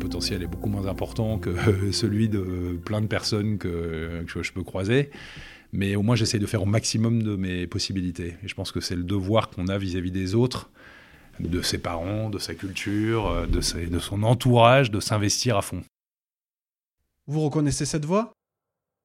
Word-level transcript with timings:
potentiel 0.00 0.42
est 0.42 0.48
beaucoup 0.48 0.68
moins 0.68 0.86
important 0.86 1.38
que 1.38 1.54
celui 1.92 2.28
de 2.28 2.78
plein 2.84 3.00
de 3.00 3.06
personnes 3.06 3.58
que, 3.58 4.24
je 4.26 4.52
peux 4.52 4.64
croiser. 4.64 5.10
Mais 5.72 5.94
au 5.94 6.02
moins, 6.02 6.16
j'essaie 6.16 6.40
de 6.40 6.46
faire 6.46 6.62
au 6.62 6.66
maximum 6.66 7.22
de 7.22 7.36
mes 7.36 7.68
possibilités. 7.68 8.34
Et 8.42 8.48
je 8.48 8.54
pense 8.56 8.72
que 8.72 8.80
c'est 8.80 8.96
le 8.96 9.04
devoir 9.04 9.50
qu'on 9.50 9.68
a 9.68 9.78
vis-à-vis 9.78 10.10
des 10.10 10.34
autres, 10.34 10.68
de 11.38 11.62
ses 11.62 11.78
parents, 11.78 12.28
de 12.28 12.38
sa 12.38 12.54
culture, 12.54 13.46
de, 13.46 13.86
de 13.86 13.98
son 14.00 14.24
entourage, 14.24 14.90
de 14.90 14.98
s'investir 14.98 15.56
à 15.56 15.62
fond. 15.62 15.82
Vous 17.28 17.42
reconnaissez 17.42 17.84
cette 17.84 18.04
voix 18.04 18.32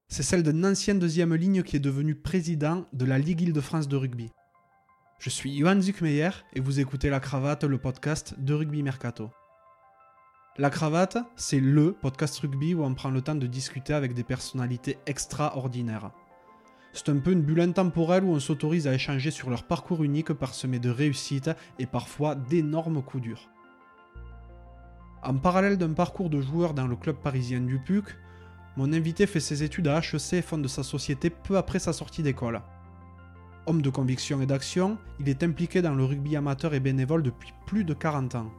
C'est 0.09 0.23
celle 0.23 0.41
d'un 0.41 0.63
ancien 0.63 0.95
deuxième 0.95 1.35
ligne 1.35 1.61
qui 1.61 1.75
est 1.75 1.79
devenu 1.79 2.15
président 2.15 2.85
de 2.93 3.05
la 3.05 3.19
Ligue 3.19 3.41
Île-de-France 3.41 3.87
de 3.87 3.95
rugby. 3.95 4.31
Je 5.19 5.29
suis 5.29 5.57
Johan 5.57 5.79
Zuckmeyer 5.79 6.31
et 6.53 6.59
vous 6.59 6.79
écoutez 6.79 7.09
La 7.09 7.19
Cravate, 7.19 7.63
le 7.63 7.77
podcast 7.77 8.33
de 8.39 8.53
Rugby 8.53 8.83
Mercato. 8.83 9.29
La 10.57 10.69
Cravate, 10.69 11.17
c'est 11.35 11.59
LE 11.59 11.91
podcast 11.91 12.39
rugby 12.39 12.73
où 12.73 12.85
on 12.85 12.93
prend 12.93 13.09
le 13.09 13.21
temps 13.21 13.35
de 13.35 13.45
discuter 13.45 13.93
avec 13.93 14.13
des 14.13 14.23
personnalités 14.23 14.97
extraordinaires. 15.05 16.11
C'est 16.93 17.09
un 17.09 17.17
peu 17.17 17.33
une 17.33 17.41
bulle 17.41 17.59
intemporelle 17.59 18.23
où 18.23 18.31
on 18.31 18.39
s'autorise 18.39 18.87
à 18.87 18.93
échanger 18.93 19.31
sur 19.31 19.49
leur 19.49 19.63
parcours 19.63 20.01
unique 20.01 20.31
parsemé 20.31 20.79
de 20.79 20.89
réussites 20.89 21.51
et 21.77 21.85
parfois 21.85 22.35
d'énormes 22.35 23.03
coups 23.03 23.23
durs. 23.23 23.49
En 25.23 25.35
parallèle 25.35 25.77
d'un 25.77 25.91
parcours 25.91 26.29
de 26.29 26.39
joueur 26.39 26.73
dans 26.73 26.87
le 26.87 26.95
club 26.95 27.17
parisien 27.17 27.59
du 27.59 27.77
PUC, 27.77 28.05
mon 28.77 28.93
invité 28.93 29.27
fait 29.27 29.41
ses 29.41 29.61
études 29.61 29.89
à 29.89 29.99
HEC 29.99 30.35
et 30.35 30.41
fonde 30.41 30.67
sa 30.67 30.83
société 30.83 31.29
peu 31.29 31.57
après 31.57 31.79
sa 31.79 31.91
sortie 31.91 32.23
d'école. 32.23 32.61
Homme 33.65 33.81
de 33.81 33.89
conviction 33.89 34.39
et 34.39 34.45
d'action, 34.45 34.97
il 35.19 35.27
est 35.27 35.43
impliqué 35.43 35.81
dans 35.81 35.95
le 35.95 36.05
rugby 36.05 36.37
amateur 36.37 36.73
et 36.73 36.79
bénévole 36.79 37.23
depuis 37.23 37.51
plus 37.65 37.83
de 37.83 37.93
40 37.93 38.35
ans. 38.35 38.51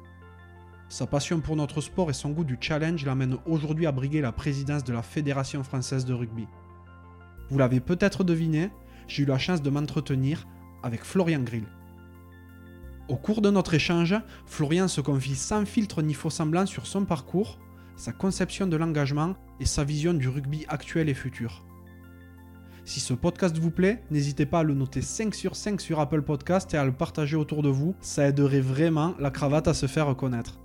Sa 0.89 1.07
passion 1.07 1.41
pour 1.41 1.57
notre 1.57 1.81
sport 1.81 2.11
et 2.11 2.15
son 2.15 2.31
goût 2.31 2.45
du 2.45 2.57
challenge 2.61 3.05
l'amènent 3.05 3.39
aujourd'hui 3.45 3.87
à 3.87 3.93
briguer 3.93 4.21
la 4.21 4.31
présidence 4.31 4.85
de 4.85 4.93
la 4.93 5.03
Fédération 5.03 5.65
française 5.65 6.05
de 6.05 6.15
rugby. 6.15 6.47
Vous 7.51 7.59
l'avez 7.59 7.81
peut-être 7.81 8.23
deviné, 8.23 8.71
j'ai 9.09 9.25
eu 9.25 9.27
la 9.27 9.39
chance 9.39 9.63
de 9.63 9.71
m'entretenir 9.71 10.47
avec 10.85 11.05
Florian 11.05 11.41
Grill. 11.41 11.67
Au 13.09 13.17
cours 13.17 13.41
de 13.41 13.51
notre 13.51 13.75
échange, 13.75 14.15
Florian 14.47 14.87
se 14.87 15.01
confie 15.01 15.35
sans 15.35 15.65
filtre 15.65 16.03
ni 16.03 16.15
faux 16.15 16.31
semblant 16.31 16.67
sur 16.67 16.87
son 16.87 17.05
parcours, 17.05 17.59
sa 17.97 18.13
conception 18.13 18.69
de 18.69 18.77
l'engagement 18.77 19.35
et 19.59 19.65
sa 19.65 19.83
vision 19.83 20.15
du 20.15 20.29
rugby 20.29 20.67
actuel 20.69 21.09
et 21.09 21.15
futur. 21.15 21.65
Si 22.85 23.01
ce 23.01 23.15
podcast 23.15 23.59
vous 23.59 23.73
plaît, 23.73 24.05
n'hésitez 24.13 24.47
pas 24.47 24.61
à 24.61 24.63
le 24.63 24.75
noter 24.75 25.03
5 25.03 25.35
sur 25.35 25.57
5 25.57 25.81
sur 25.81 25.99
Apple 25.99 26.23
Podcast 26.23 26.73
et 26.75 26.77
à 26.77 26.85
le 26.85 26.93
partager 26.93 27.37
autour 27.37 27.63
de 27.63 27.69
vous, 27.69 27.97
ça 28.01 28.29
aiderait 28.29 28.61
vraiment 28.61 29.15
la 29.19 29.33
cravate 29.33 29.67
à 29.67 29.75
se 29.75 29.87
faire 29.87 30.07
reconnaître. 30.07 30.61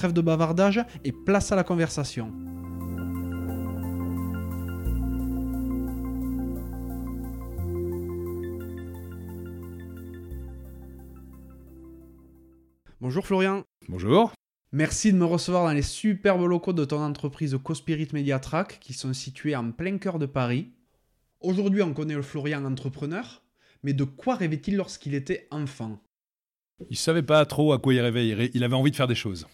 Trêve 0.00 0.14
de 0.14 0.22
bavardage 0.22 0.82
et 1.04 1.12
place 1.12 1.52
à 1.52 1.56
la 1.56 1.62
conversation. 1.62 2.32
Bonjour 12.98 13.26
Florian. 13.26 13.64
Bonjour. 13.90 14.32
Merci 14.72 15.12
de 15.12 15.18
me 15.18 15.26
recevoir 15.26 15.64
dans 15.64 15.74
les 15.74 15.82
superbes 15.82 16.46
locaux 16.46 16.72
de 16.72 16.86
ton 16.86 17.02
entreprise 17.02 17.58
Cospirit 17.62 18.08
Mediatrack 18.14 18.78
qui 18.80 18.94
sont 18.94 19.12
situés 19.12 19.54
en 19.54 19.70
plein 19.70 19.98
cœur 19.98 20.18
de 20.18 20.24
Paris. 20.24 20.70
Aujourd'hui, 21.42 21.82
on 21.82 21.92
connaît 21.92 22.14
le 22.14 22.22
Florian 22.22 22.64
entrepreneur, 22.64 23.42
mais 23.82 23.92
de 23.92 24.04
quoi 24.04 24.36
rêvait-il 24.36 24.76
lorsqu'il 24.76 25.12
était 25.12 25.46
enfant? 25.50 26.02
Il 26.88 26.96
savait 26.96 27.22
pas 27.22 27.44
trop 27.44 27.74
à 27.74 27.78
quoi 27.78 27.92
il 27.92 28.00
rêvait. 28.00 28.50
Il 28.54 28.64
avait 28.64 28.74
envie 28.76 28.92
de 28.92 28.96
faire 28.96 29.06
des 29.06 29.14
choses. 29.14 29.46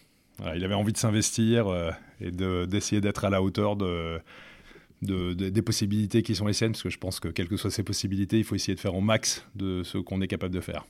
Il 0.55 0.65
avait 0.65 0.75
envie 0.75 0.93
de 0.93 0.99
s'investir 0.99 1.69
euh, 1.69 1.91
et 2.21 2.31
d'essayer 2.31 3.01
d'être 3.01 3.25
à 3.25 3.31
la 3.31 3.43
hauteur 3.43 3.77
de, 3.77 4.21
des 5.03 5.63
possibilités 5.63 6.23
qui 6.23 6.35
sont 6.35 6.47
les 6.47 6.53
siennes, 6.53 6.73
parce 6.73 6.83
que 6.83 6.91
je 6.91 6.99
pense 6.99 7.21
que 7.21 7.29
quelles 7.29 7.49
que 7.49 7.57
soient 7.57 7.71
ces 7.71 7.83
possibilités, 7.83 8.39
il 8.39 8.45
faut 8.45 8.55
essayer 8.55 8.75
de 8.75 8.81
faire 8.81 8.95
au 8.95 9.01
max 9.01 9.47
de 9.55 9.83
ce 9.83 9.99
qu'on 9.99 10.21
est 10.21 10.29
capable 10.29 10.55
de 10.55 10.61
faire. 10.61 10.87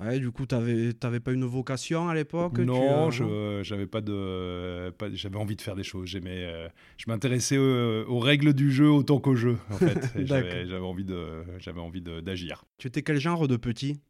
Ouais, 0.00 0.20
du 0.20 0.30
coup, 0.30 0.46
tu 0.46 0.54
n'avais 0.54 1.20
pas 1.20 1.32
une 1.32 1.44
vocation 1.44 2.08
à 2.08 2.14
l'époque 2.14 2.58
Non, 2.58 3.10
je 3.10 3.62
j'avais 3.64 3.86
pas 3.86 4.00
de, 4.00 4.92
j'avais 5.12 5.36
envie 5.36 5.56
de 5.56 5.60
faire 5.60 5.74
des 5.74 5.82
choses. 5.82 6.06
J'aimais, 6.06 6.44
euh, 6.44 6.68
je 6.98 7.04
m'intéressais 7.08 7.58
aux, 7.58 8.18
règles 8.20 8.52
du 8.52 8.70
jeu 8.70 8.88
autant 8.88 9.18
qu'au 9.18 9.34
jeu, 9.34 9.58
en 9.70 9.76
fait. 9.76 9.98
j'avais 10.24 10.76
envie 10.76 11.04
de, 11.04 11.42
j'avais 11.58 11.80
envie 11.80 12.00
d'agir. 12.00 12.64
Tu 12.78 12.86
étais 12.86 13.02
quel 13.02 13.18
genre 13.18 13.48
de 13.48 13.56
petit? 13.56 14.00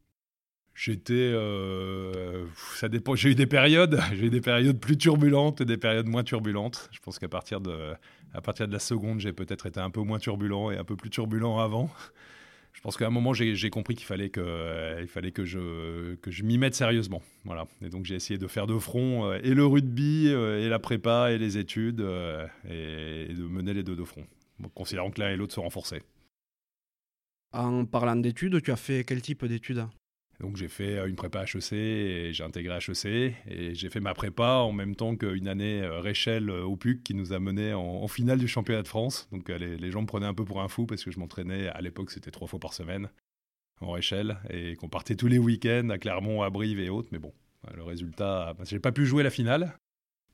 J'étais, 0.75 1.13
euh, 1.13 2.45
ça 2.75 2.87
dépend. 2.87 3.15
J'ai 3.15 3.31
eu 3.31 3.35
des 3.35 3.47
périodes, 3.47 3.99
j'ai 4.13 4.27
eu 4.27 4.29
des 4.29 4.41
périodes 4.41 4.79
plus 4.79 4.97
turbulentes 4.97 5.61
et 5.61 5.65
des 5.65 5.77
périodes 5.77 6.07
moins 6.07 6.23
turbulentes. 6.23 6.89
Je 6.91 6.99
pense 6.99 7.19
qu'à 7.19 7.27
partir 7.27 7.59
de, 7.59 7.93
à 8.33 8.41
partir 8.41 8.67
de 8.67 8.73
la 8.73 8.79
seconde, 8.79 9.19
j'ai 9.19 9.33
peut-être 9.33 9.65
été 9.65 9.79
un 9.79 9.89
peu 9.89 10.01
moins 10.01 10.19
turbulent 10.19 10.71
et 10.71 10.77
un 10.77 10.85
peu 10.85 10.95
plus 10.95 11.09
turbulent 11.09 11.59
avant 11.59 11.89
je 12.79 12.81
pense 12.81 12.95
qu'à 12.95 13.07
un 13.07 13.09
moment, 13.09 13.33
j'ai 13.33 13.69
compris 13.69 13.95
qu'il 13.95 14.05
fallait 14.05 14.29
que, 14.29 14.39
euh, 14.39 14.99
il 15.01 15.07
fallait 15.07 15.31
que 15.31 15.43
je, 15.43 16.15
que 16.15 16.31
je 16.31 16.43
m'y 16.43 16.57
mette 16.57 16.75
sérieusement. 16.75 17.21
Voilà. 17.43 17.67
Et 17.81 17.89
donc, 17.89 18.05
j'ai 18.05 18.15
essayé 18.15 18.37
de 18.37 18.47
faire 18.47 18.67
de 18.67 18.77
front 18.77 19.25
euh, 19.25 19.39
et 19.43 19.53
le 19.53 19.65
rugby, 19.65 20.27
et 20.27 20.69
la 20.69 20.79
prépa, 20.79 21.31
et 21.31 21.37
les 21.37 21.57
études, 21.57 21.99
et, 22.69 23.33
de 23.33 23.43
mener 23.43 23.73
les 23.73 23.83
deux 23.83 23.97
de 23.97 24.03
front, 24.05 24.25
considérant 24.75 25.11
que 25.11 25.19
l'un 25.19 25.29
et 25.29 25.35
l'autre 25.35 25.53
se 25.53 25.59
renforçaient. 25.59 26.03
En 27.51 27.83
parlant 27.85 28.15
d'études, 28.15 28.61
tu 28.61 28.71
as 28.71 28.77
fait 28.77 29.03
quel 29.03 29.21
type 29.21 29.43
d'études? 29.45 29.85
Donc 30.39 30.55
j'ai 30.55 30.69
fait 30.69 30.97
euh, 30.97 31.07
une 31.07 31.15
prépa 31.15 31.43
HEC 31.43 31.73
et 31.73 32.33
j'ai 32.33 32.43
intégré 32.43 32.77
HEC 32.77 33.35
et 33.47 33.75
j'ai 33.75 33.89
fait 33.89 33.99
ma 33.99 34.13
prépa 34.13 34.59
en 34.59 34.71
même 34.71 34.95
temps 34.95 35.15
qu'une 35.15 35.47
année 35.47 35.81
euh, 35.81 35.99
Réchelle 35.99 36.49
euh, 36.49 36.63
au 36.63 36.77
PUC 36.77 37.03
qui 37.03 37.13
nous 37.13 37.33
a 37.33 37.39
mené 37.39 37.73
en, 37.73 38.07
finale 38.07 38.39
du 38.39 38.47
championnat 38.47 38.81
de 38.81 38.87
France. 38.87 39.27
Donc 39.31 39.49
les, 39.49 39.91
gens 39.91 40.01
me 40.01 40.07
prenaient 40.07 40.25
un 40.25 40.33
peu 40.33 40.45
pour 40.45 40.61
un 40.61 40.67
fou 40.67 40.85
parce 40.85 41.03
que 41.03 41.11
je 41.11 41.19
m'entraînais, 41.19 41.67
à 41.67 41.81
l'époque 41.81 42.11
c'était 42.11 42.31
trois 42.31 42.47
fois 42.47 42.59
par 42.59 42.73
semaine 42.73 43.09
en 43.81 43.91
Réchelle 43.91 44.37
et 44.49 44.75
qu'on 44.75 44.89
partait 44.89 45.15
tous 45.15 45.27
les 45.27 45.37
week-ends 45.37 45.89
à 45.89 45.97
Clermont, 45.97 46.41
à 46.41 46.49
Brive 46.49 46.79
et 46.79 46.89
autres. 46.89 47.09
Mais 47.11 47.19
bon, 47.19 47.33
le 47.75 47.83
résultat, 47.83 48.55
j'ai 48.63 48.79
pas 48.79 48.91
pu 48.91 49.05
jouer 49.05 49.23
la 49.23 49.29
finale 49.29 49.77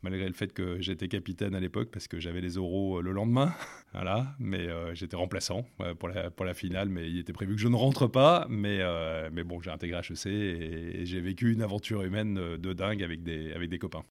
malgré 0.02 0.28
le 0.28 0.34
fait 0.34 0.54
que 0.54 0.80
j'étais 0.82 1.08
capitaine 1.08 1.56
à 1.56 1.60
l'époque 1.60 1.90
parce 1.92 2.08
que 2.08 2.20
j'avais 2.20 2.42
les 2.42 2.58
euh, 2.58 3.02
le 3.02 3.12
lendemain. 3.12 3.54
voilà, 3.94 4.36
mais 4.40 4.68
euh, 4.68 4.94
j'étais 4.94 5.16
remplaçant 5.16 5.66
pour, 6.00 6.10
la, 6.10 6.30
pour 6.30 6.46
la 6.46 6.54
finale, 6.54 6.90
mais 6.90 7.10
il 7.10 7.20
était 7.20 7.34
prévu 7.34 7.56
que 7.56 7.62
je 7.62 7.68
ne 7.68 7.76
rentre 7.76 8.08
pas. 8.08 8.46
Mais, 8.50 8.80
euh, 8.82 9.30
mais 9.32 9.44
bon, 9.44 9.62
j'ai 9.62 9.72
intégré 9.72 10.00
HEC 10.00 10.26
et, 10.28 11.06
j'ai 11.06 11.22
vécu 11.22 11.54
une 11.54 11.62
aventure 11.62 12.04
humaine 12.04 12.36
de 12.58 12.74
dingue 12.74 13.04
avec 13.04 13.24
des, 13.24 13.54
avec 13.54 13.70
des 13.70 13.80
copains. 13.80 14.04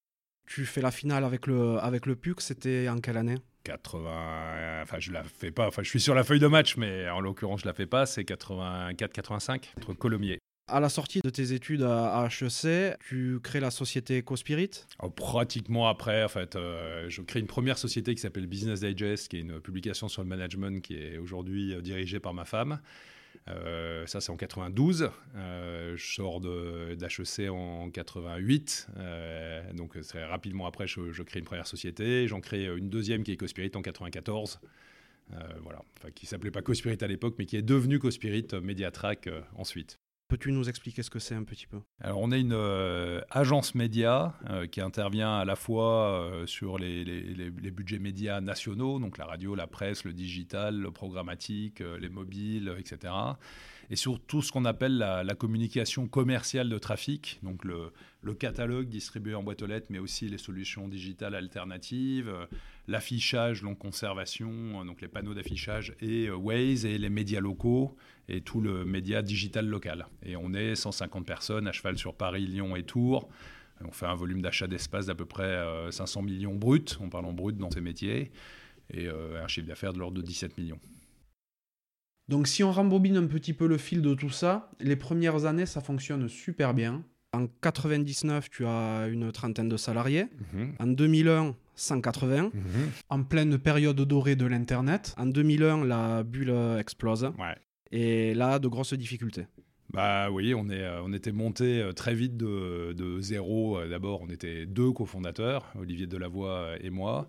Tu 0.47 0.67
fais 0.67 0.83
la 0.83 0.91
finale 0.91 1.25
avec 1.25 1.47
le, 1.47 1.79
avec 1.79 2.07
le 2.07 2.17
PUC, 2.17 2.41
c'était 2.41 2.89
en 2.89 3.01
quelle 3.01 3.17
année? 3.17 3.37
80, 3.65 4.83
enfin 4.83 4.99
je 4.99 5.11
la 5.11 5.25
fais 5.25 5.51
pas, 5.51 5.67
enfin 5.67 5.83
je 5.83 5.89
suis 5.89 6.01
sur 6.01 6.15
la 6.15 6.23
feuille 6.23 6.39
de 6.39 6.47
match, 6.47 6.77
mais 6.77 7.09
en 7.09 7.21
l'occurrence 7.21 7.63
je 7.63 7.67
la 7.67 7.73
fais 7.73 7.87
pas, 7.87 8.05
c'est 8.05 8.23
84-85 8.23 9.71
entre 9.79 9.95
Colomiers. 9.95 10.39
À 10.75 10.81
la 10.81 10.89
sortie 10.89 11.21
de 11.23 11.31
tes 11.31 11.53
études 11.53 11.85
à 11.85 12.27
HEC, 12.27 12.99
tu 13.09 13.39
crées 13.41 13.61
la 13.61 13.71
société 13.71 14.19
EcoSpirit 14.19 14.71
oh, 15.01 15.09
Pratiquement 15.09 15.87
après, 15.87 16.25
en 16.25 16.29
fait, 16.29 16.57
euh, 16.57 17.09
je 17.09 17.23
crée 17.23 17.39
une 17.39 17.47
première 17.47 17.79
société 17.79 18.13
qui 18.13 18.21
s'appelle 18.21 18.49
Business 18.49 18.81
Digest, 18.81 19.29
qui 19.29 19.37
est 19.37 19.43
une 19.43 19.61
publication 19.61 20.09
sur 20.09 20.25
le 20.25 20.29
management 20.29 20.83
qui 20.83 20.97
est 20.97 21.19
aujourd'hui 21.19 21.73
euh, 21.73 21.81
dirigée 21.81 22.19
par 22.19 22.35
ma 22.35 22.45
femme. 22.45 22.81
Euh, 23.47 24.05
ça, 24.09 24.21
c'est 24.21 24.33
en 24.33 24.37
92. 24.37 25.13
je 25.37 25.95
sors 25.97 26.41
d'HEC 26.41 27.49
en 27.51 27.89
88. 27.91 28.89
donc, 29.75 29.97
très 30.01 30.25
rapidement 30.25 30.67
après, 30.67 30.89
je, 30.89 31.23
crée 31.23 31.39
une 31.39 31.45
première 31.45 31.69
société. 31.69 32.27
J'en 32.27 32.41
crée 32.41 32.67
une 32.67 32.91
deuxième 32.91 33.23
qui 33.23 33.31
est 33.31 33.35
EcoSpirit 33.35 33.71
en 33.77 33.83
94. 33.83 34.59
voilà, 35.63 35.83
enfin, 36.01 36.11
qui 36.11 36.27
s'appelait 36.27 36.51
pas 36.51 36.63
CoSpirit 36.63 36.99
à 37.01 37.07
l'époque, 37.07 37.37
mais 37.39 37.47
qui 37.47 37.57
est 37.57 37.63
devenu 37.63 38.01
CoSpirit 38.01 38.49
Mediatrack 38.61 39.29
ensuite. 39.55 40.01
Peux-tu 40.29 40.53
nous 40.53 40.71
expliquer 40.71 41.03
ce 41.03 41.11
que 41.11 41.19
c'est 41.19 41.35
un 41.35 41.45
petit 41.45 41.67
peu? 41.67 41.81
Alors, 42.01 42.19
on 42.19 42.33
est 42.33 42.41
une 42.41 42.55
euh, 42.55 43.21
agence 43.31 43.75
média 43.75 44.35
euh, 44.49 44.67
qui 44.67 44.81
intervient 44.81 45.37
à 45.37 45.45
la 45.45 45.55
fois 45.55 46.09
euh, 46.09 46.47
sur 46.47 46.79
les, 46.79 47.05
les, 47.05 47.71
budgets 47.71 47.99
médias 47.99 48.41
nationaux, 48.41 48.99
donc 48.99 49.19
la 49.19 49.27
radio, 49.27 49.55
la 49.55 49.67
presse, 49.67 50.05
le 50.05 50.15
digital, 50.15 50.77
le 50.77 50.91
programmatique, 50.91 51.81
les 51.81 52.09
mobiles, 52.09 52.75
etc. 52.79 53.13
Et 53.91 53.97
sur 53.97 54.21
tout 54.21 54.43
ce 54.43 54.51
qu'on 54.51 54.65
appelle 54.65 54.97
la, 54.97 55.35
communication 55.35 56.07
commerciale 56.07 56.69
de 56.69 56.79
trafic, 56.79 57.39
donc 57.43 57.65
le, 57.65 57.93
catalogue 58.39 58.89
distribué 58.89 59.35
en 59.35 59.43
boîte 59.43 59.63
aux 59.63 59.67
lettres, 59.67 59.89
mais 59.91 59.99
aussi 59.99 60.29
les 60.29 60.39
solutions 60.39 60.89
digitales 60.89 61.35
alternatives, 61.35 62.33
l'affichage, 62.89 63.63
long 63.63 63.75
conservation, 63.75 64.85
donc 64.85 65.01
les 65.01 65.09
panneaux 65.09 65.35
d'affichage 65.35 65.95
et 66.01 66.31
Waze 66.31 66.85
et 66.87 66.99
les 66.99 67.11
médias 67.11 67.41
locaux 67.41 67.97
et 68.29 68.41
tout 68.41 68.61
le 68.61 68.85
média 68.85 69.23
digital 69.23 69.67
local. 69.67 70.07
Et 70.23 70.37
on 70.37 70.55
est 70.55 70.75
150 70.75 71.27
personnes 71.27 71.67
à 71.67 71.73
cheval 71.73 71.99
sur 71.99 72.15
Paris, 72.15 72.47
Lyon 72.47 72.77
et 72.77 72.83
Tours. 72.83 73.29
On 73.85 73.91
fait 73.91 74.07
un 74.07 74.15
volume 74.15 74.41
d'achat 74.41 74.67
d'espace 74.67 75.07
d'à 75.07 75.15
peu 75.15 75.27
près 75.27 75.63
500 75.91 76.21
euh, 76.21 76.25
millions 76.25 76.55
bruts, 76.55 76.85
on 77.01 77.11
parle 77.11 77.27
en 77.27 77.33
brut 77.33 77.57
dans 77.57 77.71
ces 77.71 77.81
métiers, 77.81 78.31
et 78.91 79.07
euh, 79.07 79.43
un 79.43 79.49
chiffre 79.49 79.67
d'affaires 79.67 79.93
de 79.93 79.99
l'ordre 79.99 80.17
de 80.17 80.23
17 80.23 80.57
millions. 80.57 80.81
Donc 82.29 82.47
si 82.49 82.65
on 82.65 82.73
rembobine 82.73 83.17
un 83.17 83.27
petit 83.27 83.53
peu 83.53 83.67
le 83.67 83.77
fil 83.77 84.01
de 84.03 84.15
tout 84.15 84.31
ça, 84.31 84.71
les 84.81 84.97
premières 84.97 85.45
années 85.45 85.67
ça 85.67 85.81
fonctionne 85.81 86.29
super 86.29 86.75
bien. 86.75 87.03
En 87.33 87.49
99, 87.63 88.49
tu 88.49 88.65
as 88.65 89.09
une 89.09 89.33
trentaine 89.33 89.69
de 89.69 89.77
salariés. 89.77 90.27
Mhm. 90.53 90.75
En 90.79 90.87
2001, 90.87 91.57
180. 91.75 92.43
Mhm. 92.43 92.53
En 93.09 93.23
pleine 93.25 93.59
période 93.59 94.01
dorée 94.01 94.37
de 94.37 94.47
l'Internet. 94.47 95.15
En 95.19 95.27
2001, 95.27 95.85
la 95.85 96.23
bulle 96.23 96.55
explose. 96.79 97.33
Et 97.91 98.35
là, 98.35 98.59
de 98.61 98.69
grosses 98.69 98.95
difficultés. 98.95 99.47
Bah 99.95 100.29
oui, 100.29 100.55
on, 100.55 100.69
est, 100.71 100.83
euh, 100.83 101.03
on 101.05 101.13
était 101.13 101.31
monté 101.31 101.81
euh, 101.81 101.93
très 101.93 102.15
vite 102.15 102.37
de, 102.37 102.93
de 102.97 103.21
zéro. 103.21 103.79
Euh, 103.79 103.89
d'abord, 103.89 104.23
on 104.23 104.29
était 104.29 104.67
deux 104.67 104.91
cofondateurs, 104.91 105.73
Olivier 105.79 106.09
Delavoye 106.09 106.77
et 106.81 106.91
moi. 106.91 107.29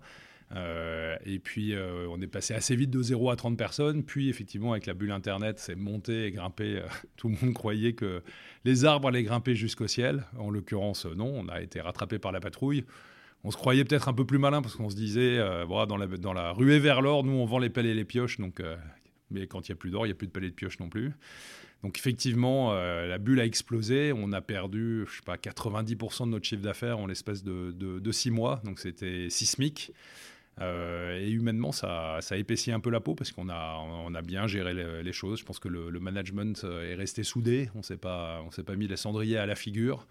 Et 0.54 1.38
puis, 1.38 1.74
on 2.08 2.20
est 2.20 2.26
passé 2.26 2.54
assez 2.54 2.76
vite 2.76 2.90
de 2.90 3.02
0 3.02 3.30
à 3.30 3.36
30 3.36 3.56
personnes. 3.56 4.04
Puis, 4.04 4.28
effectivement, 4.28 4.72
avec 4.72 4.86
la 4.86 4.94
bulle 4.94 5.12
Internet, 5.12 5.58
c'est 5.58 5.74
monté 5.74 6.26
et 6.26 6.30
grimpé. 6.30 6.82
tout 7.16 7.28
le 7.28 7.36
monde 7.40 7.54
croyait 7.54 7.94
que 7.94 8.22
les 8.64 8.84
arbres 8.84 9.08
allaient 9.08 9.24
grimper 9.24 9.54
jusqu'au 9.54 9.86
ciel. 9.86 10.24
En 10.38 10.50
l'occurrence, 10.50 11.06
non. 11.06 11.32
On 11.34 11.48
a 11.48 11.60
été 11.60 11.80
rattrapé 11.80 12.18
par 12.18 12.32
la 12.32 12.40
patrouille. 12.40 12.84
On 13.44 13.50
se 13.50 13.56
croyait 13.56 13.84
peut-être 13.84 14.08
un 14.08 14.14
peu 14.14 14.24
plus 14.24 14.38
malin 14.38 14.62
parce 14.62 14.76
qu'on 14.76 14.90
se 14.90 14.96
disait, 14.96 15.38
dans, 15.38 15.96
la, 15.96 16.06
dans 16.06 16.32
la 16.32 16.52
ruée 16.52 16.78
vers 16.78 17.02
l'or, 17.02 17.24
nous, 17.24 17.34
on 17.34 17.44
vend 17.44 17.58
les 17.58 17.70
pelles 17.70 17.86
et 17.86 17.94
les 17.94 18.04
pioches. 18.04 18.38
Donc, 18.38 18.60
mais 19.30 19.46
quand 19.46 19.68
il 19.68 19.72
n'y 19.72 19.74
a 19.74 19.76
plus 19.76 19.90
d'or, 19.90 20.06
il 20.06 20.10
n'y 20.10 20.12
a 20.12 20.16
plus 20.16 20.26
de 20.26 20.32
pelles 20.32 20.44
et 20.44 20.50
de 20.50 20.54
pioches 20.54 20.78
non 20.78 20.88
plus. 20.88 21.12
Donc 21.82 21.98
effectivement, 21.98 22.72
euh, 22.72 23.06
la 23.06 23.18
bulle 23.18 23.40
a 23.40 23.44
explosé. 23.44 24.12
On 24.14 24.32
a 24.32 24.40
perdu, 24.40 25.04
je 25.08 25.16
sais 25.16 25.22
pas, 25.24 25.36
90% 25.36 26.24
de 26.24 26.30
notre 26.30 26.46
chiffre 26.46 26.62
d'affaires 26.62 26.98
en 26.98 27.06
l'espace 27.06 27.42
de, 27.42 28.12
six 28.12 28.30
mois. 28.30 28.60
Donc 28.64 28.78
c'était 28.78 29.28
sismique. 29.30 29.92
Euh, 30.60 31.18
et 31.20 31.30
humainement, 31.30 31.72
ça, 31.72 32.18
ça 32.20 32.36
épaissit 32.36 32.72
un 32.72 32.80
peu 32.80 32.90
la 32.90 33.00
peau 33.00 33.14
parce 33.14 33.32
qu'on 33.32 33.48
a, 33.48 33.76
on 33.78 34.14
a 34.14 34.22
bien 34.22 34.46
géré 34.46 34.72
les, 35.02 35.12
choses. 35.12 35.40
Je 35.40 35.44
pense 35.44 35.58
que 35.58 35.68
le, 35.68 36.00
management 36.00 36.64
est 36.64 36.94
resté 36.94 37.22
soudé. 37.22 37.70
On 37.74 37.78
ne 37.78 37.82
s'est 37.82 37.96
pas, 37.96 38.42
mis 38.76 38.88
les 38.88 38.96
cendriers 38.96 39.38
à 39.38 39.46
la 39.46 39.54
figure. 39.54 40.06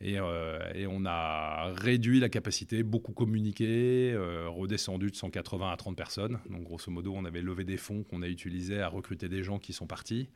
Et, 0.00 0.18
euh, 0.18 0.58
on 0.88 1.04
a 1.06 1.72
réduit 1.74 2.20
la 2.20 2.28
capacité, 2.28 2.82
beaucoup 2.82 3.12
communiqué, 3.12 4.16
redescendu 4.46 5.10
de 5.10 5.16
180 5.16 5.70
à 5.70 5.76
30 5.76 5.96
personnes. 5.96 6.38
Donc 6.48 6.64
grosso 6.64 6.90
modo, 6.90 7.12
on 7.14 7.24
avait 7.24 7.42
levé 7.42 7.64
des 7.64 7.76
fonds 7.76 8.02
qu'on 8.02 8.22
a 8.22 8.28
utilisés 8.28 8.80
à 8.80 8.88
recruter 8.88 9.28
des 9.28 9.42
gens 9.42 9.58
qui 9.58 9.72
sont 9.72 9.86
partis. 9.86 10.28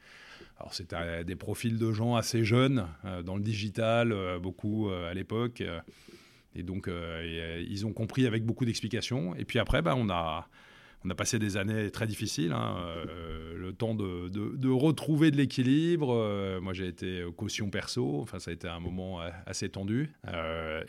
Alors 0.59 0.75
c'était 0.75 1.25
des 1.25 1.37
profils 1.37 1.79
de 1.79 1.93
gens 1.93 2.17
assez 2.17 2.45
jeunes 2.45 2.87
euh, 3.05 3.23
dans 3.23 3.37
le 3.37 3.43
digital, 3.43 4.13
euh, 4.13 4.39
beaucoup 4.39 4.89
euh, 4.89 5.11
à 5.11 5.15
l'époque. 5.15 5.63
Et 6.57 6.63
donc 6.63 6.89
ils 7.69 7.87
ont 7.87 7.93
compris 7.93 8.27
avec 8.27 8.45
beaucoup 8.45 8.65
d'explications. 8.65 9.35
Et 9.37 9.45
puis 9.45 9.59
après, 9.59 9.83
bah, 9.83 9.95
on 9.97 10.09
a 10.11 10.49
on 11.05 11.11
a 11.11 11.15
passé 11.15 11.39
des 11.39 11.57
années 11.57 11.91
très 11.93 12.09
difficiles, 12.09 12.53
hein, 12.53 12.79
le 13.55 13.73
temps 13.73 13.95
de, 13.95 14.29
de, 14.29 14.69
retrouver 14.69 15.31
de 15.31 15.37
l'équilibre. 15.37 16.59
moi, 16.61 16.73
j'ai 16.73 16.89
été 16.89 17.25
caution 17.37 17.71
perso, 17.71 18.23
enfin, 18.23 18.41
ça 18.41 18.51
a 18.51 18.55
été 18.55 18.67
un 18.67 18.81
moment 18.81 19.21
assez 19.45 19.69
tendu. 19.69 20.11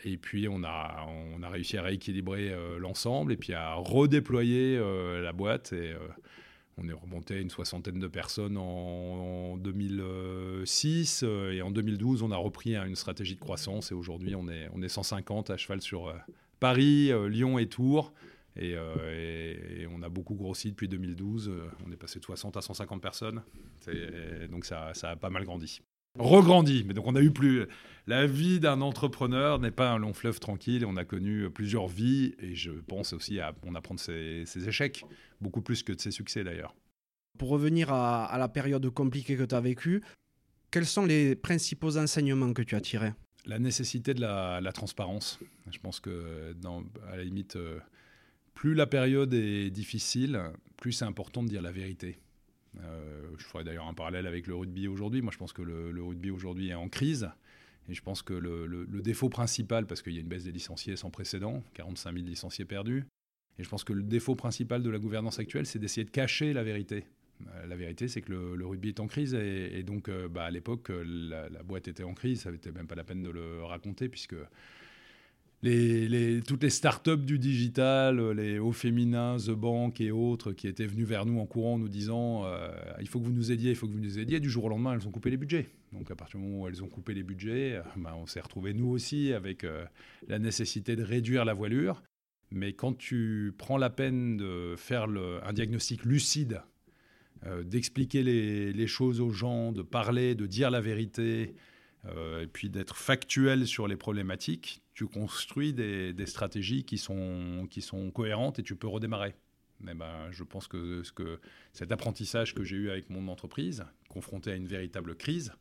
et 0.04 0.16
puis, 0.16 0.48
on 0.48 0.64
a, 0.64 1.06
on 1.36 1.42
a 1.44 1.48
réussi 1.48 1.76
à 1.76 1.82
rééquilibrer 1.82 2.52
l'ensemble 2.80 3.32
et 3.32 3.36
puis 3.36 3.52
à 3.52 3.74
redéployer 3.74 4.80
la 5.22 5.32
boîte. 5.32 5.72
On 6.78 6.88
est 6.88 6.92
remonté 6.92 7.34
à 7.34 7.38
une 7.38 7.50
soixantaine 7.50 7.98
de 7.98 8.06
personnes 8.06 8.56
en, 8.56 9.56
2006 9.56 11.22
euh, 11.24 11.52
et 11.52 11.62
en 11.62 11.70
2012 11.70 12.22
on 12.22 12.30
a 12.30 12.36
repris 12.36 12.76
une 12.76 12.96
stratégie 12.96 13.34
de 13.34 13.40
croissance 13.40 13.90
et 13.90 13.94
aujourd'hui 13.94 14.34
on 14.34 14.48
est, 14.48 14.68
on 14.72 14.82
est 14.82 14.88
150 14.88 15.50
à 15.50 15.56
cheval 15.56 15.82
sur 15.82 16.08
euh, 16.08 16.14
Paris, 16.60 17.10
euh, 17.10 17.28
Lyon 17.28 17.58
et 17.58 17.68
Tours. 17.68 18.12
Et, 18.60 18.76
on 19.90 20.02
a 20.02 20.08
beaucoup 20.08 20.34
grossi 20.34 20.70
depuis 20.70 20.88
2012. 20.88 21.52
on 21.86 21.92
est 21.92 21.96
passé 21.96 22.18
de 22.18 22.24
60 22.24 22.56
à 22.56 22.60
150 22.60 23.00
personnes. 23.00 23.42
donc 24.50 24.64
ça, 24.64 24.90
ça, 24.94 25.10
a 25.10 25.16
pas 25.16 25.30
mal 25.30 25.44
grandi. 25.44 25.80
Regrandi. 26.18 26.84
Mais 26.86 26.94
donc 26.94 27.06
on 27.06 27.16
a 27.16 27.20
eu 27.20 27.30
plus. 27.30 27.66
La 28.06 28.26
vie 28.26 28.58
d'un 28.60 28.80
entrepreneur 28.80 29.58
n'est 29.58 29.70
pas 29.70 29.90
un 29.90 29.98
long 29.98 30.14
fleuve 30.14 30.40
tranquille. 30.40 30.86
On 30.86 30.96
a 30.96 31.04
connu 31.04 31.50
plusieurs 31.50 31.88
vies 31.88 32.34
et 32.38 32.54
je 32.54 32.70
pense 32.70 33.12
aussi 33.12 33.40
à 33.40 33.54
on 33.64 33.74
apprendre 33.74 34.00
ses, 34.00 34.44
ses 34.46 34.68
échecs 34.68 35.04
beaucoup 35.40 35.60
plus 35.60 35.82
que 35.82 35.92
de 35.92 36.00
ses 36.00 36.10
succès 36.10 36.44
d'ailleurs. 36.44 36.74
Pour 37.38 37.50
revenir 37.50 37.92
à, 37.92 38.36
la 38.38 38.48
période 38.48 38.88
compliquée 38.90 39.36
que 39.36 39.44
tu 39.44 39.54
as 39.54 39.60
vécue, 39.60 40.02
quels 40.70 40.86
sont 40.86 41.06
les 41.06 41.36
principaux 41.36 41.96
enseignements 41.96 42.52
que 42.52 42.62
tu 42.62 42.74
as 42.74 42.80
tirés? 42.80 43.12
La 43.46 43.58
nécessité 43.58 44.12
de 44.12 44.20
la, 44.20 44.72
transparence. 44.72 45.38
Je 45.70 45.78
pense 45.78 46.00
que, 46.00 46.52
dans, 46.54 46.82
à 47.10 47.16
la 47.16 47.24
limite, 47.24 47.56
euh, 47.56 47.78
plus 48.54 48.74
la 48.74 48.86
période 48.86 49.32
est 49.32 49.70
difficile, 49.70 50.42
plus 50.76 50.92
c'est 50.92 51.04
important 51.04 51.42
de 51.42 51.48
dire 51.48 51.62
la 51.62 51.70
vérité. 51.70 52.18
Euh, 52.80 53.22
je 53.38 53.44
ferai 53.44 53.64
d'ailleurs 53.64 53.86
un 53.86 53.94
parallèle 53.94 54.26
avec 54.26 54.46
le 54.46 54.54
rugby 54.54 54.88
aujourd'hui. 54.88 55.22
Moi, 55.22 55.32
je 55.32 55.38
pense 55.38 55.52
que 55.52 55.62
le, 55.62 56.02
rugby 56.02 56.30
aujourd'hui 56.30 56.70
est 56.70 56.74
en 56.74 56.88
crise. 56.88 57.30
Et 57.88 57.94
je 57.94 58.02
pense 58.02 58.22
que 58.22 58.34
le, 58.34 58.86
défaut 59.02 59.28
principal, 59.28 59.86
parce 59.86 60.02
qu'il 60.02 60.12
y 60.12 60.18
a 60.18 60.20
une 60.20 60.28
baisse 60.28 60.44
des 60.44 60.52
licenciés 60.52 60.96
sans 60.96 61.10
précédent, 61.10 61.62
45 61.74 62.12
000 62.12 62.26
licenciés 62.26 62.64
perdus, 62.64 63.06
et 63.58 63.64
je 63.64 63.68
pense 63.68 63.82
que 63.82 63.92
le 63.92 64.02
défaut 64.02 64.36
principal 64.36 64.82
de 64.82 64.90
la 64.90 64.98
gouvernance 64.98 65.38
actuelle, 65.38 65.66
c'est 65.66 65.78
d'essayer 65.78 66.04
de 66.04 66.10
cacher 66.10 66.52
la 66.52 66.62
vérité. 66.62 67.06
Euh, 67.54 67.66
la 67.66 67.76
vérité, 67.76 68.06
c'est 68.06 68.20
que 68.20 68.32
le, 68.32 68.66
rugby 68.66 68.88
est 68.88 69.00
en 69.00 69.06
crise 69.06 69.34
et, 69.34 69.82
donc 69.82 70.08
euh, 70.08 70.28
bah, 70.28 70.44
à 70.44 70.50
l'époque, 70.50 70.90
la, 70.90 71.48
boîte 71.64 71.88
était 71.88 72.04
en 72.04 72.14
crise. 72.14 72.42
Ça 72.42 72.52
n'était 72.52 72.72
même 72.72 72.86
pas 72.86 72.94
la 72.94 73.04
peine 73.04 73.22
de 73.22 73.30
le 73.30 73.64
raconter 73.64 74.08
puisque 74.08 74.36
toutes 75.62 76.62
les 76.62 76.70
startups 76.70 77.16
du 77.16 77.38
digital, 77.38 78.30
les 78.32 78.58
hauts 78.58 78.72
féminins, 78.72 79.36
The 79.38 79.50
Bank 79.50 80.00
et 80.00 80.10
autres 80.10 80.52
qui 80.52 80.68
étaient 80.68 80.86
venus 80.86 81.06
vers 81.06 81.26
nous 81.26 81.40
en 81.40 81.46
courant 81.46 81.78
nous 81.78 81.88
disant 81.88 82.44
il 83.00 83.08
faut 83.08 83.18
que 83.18 83.24
vous 83.24 83.32
nous 83.32 83.50
aidiez, 83.50 83.70
il 83.70 83.76
faut 83.76 83.86
que 83.86 83.92
vous 83.92 84.00
nous 84.00 84.18
aidiez. 84.18 84.40
Du 84.40 84.50
jour 84.50 84.64
au 84.64 84.68
lendemain, 84.68 84.94
elles 84.94 85.06
ont 85.06 85.10
coupé 85.10 85.30
les 85.30 85.36
budgets. 85.36 85.68
Donc 85.92 86.10
à 86.10 86.16
partir 86.16 86.38
du 86.38 86.46
moment 86.46 86.62
où 86.62 86.68
elles 86.68 86.82
ont 86.82 86.88
coupé 86.88 87.14
les 87.14 87.22
budgets, 87.22 87.80
bah, 87.96 88.14
on 88.16 88.26
s'est 88.26 88.40
retrouvés 88.40 88.74
nous 88.74 88.88
aussi 88.88 89.32
avec 89.32 89.66
la 90.28 90.38
nécessité 90.38 90.96
de 90.96 91.02
réduire 91.02 91.44
la 91.44 91.54
voilure. 91.54 92.02
Mais 92.50 92.72
quand 92.72 92.96
tu 92.96 93.52
prends 93.58 93.76
la 93.76 93.90
peine 93.90 94.36
de 94.36 94.74
faire 94.76 95.06
un 95.44 95.52
diagnostic 95.52 96.04
lucide, 96.04 96.62
euh, 97.46 97.62
d'expliquer 97.62 98.22
les, 98.22 98.86
choses 98.88 99.20
aux 99.20 99.30
gens, 99.30 99.70
de 99.70 99.82
parler, 99.82 100.34
de 100.34 100.46
dire 100.46 100.70
la 100.70 100.80
vérité, 100.80 101.54
euh, 101.54 101.58
et 102.06 102.46
puis 102.46 102.70
d'être 102.70 102.96
factuel 102.96 103.66
sur 103.66 103.86
les 103.86 103.96
problématiques, 103.96 104.82
tu 104.94 105.06
construis 105.06 105.72
des, 105.72 106.26
stratégies 106.26 106.84
qui 106.84 106.98
sont, 106.98 107.66
qui 107.70 107.82
sont 107.82 108.10
cohérentes 108.10 108.58
et 108.58 108.62
tu 108.62 108.76
peux 108.76 108.88
redémarrer. 108.88 109.34
Mais 109.80 109.94
ben, 109.94 110.30
je 110.30 110.42
pense 110.42 110.66
que, 110.66 111.02
que 111.14 111.40
cet 111.72 111.92
apprentissage 111.92 112.54
que 112.54 112.64
j'ai 112.64 112.76
eu 112.76 112.90
avec 112.90 113.10
mon 113.10 113.28
entreprise, 113.28 113.84
confronté 114.08 114.50
à 114.50 114.54
une 114.54 114.66
véritable 114.66 115.14
crise, 115.14 115.52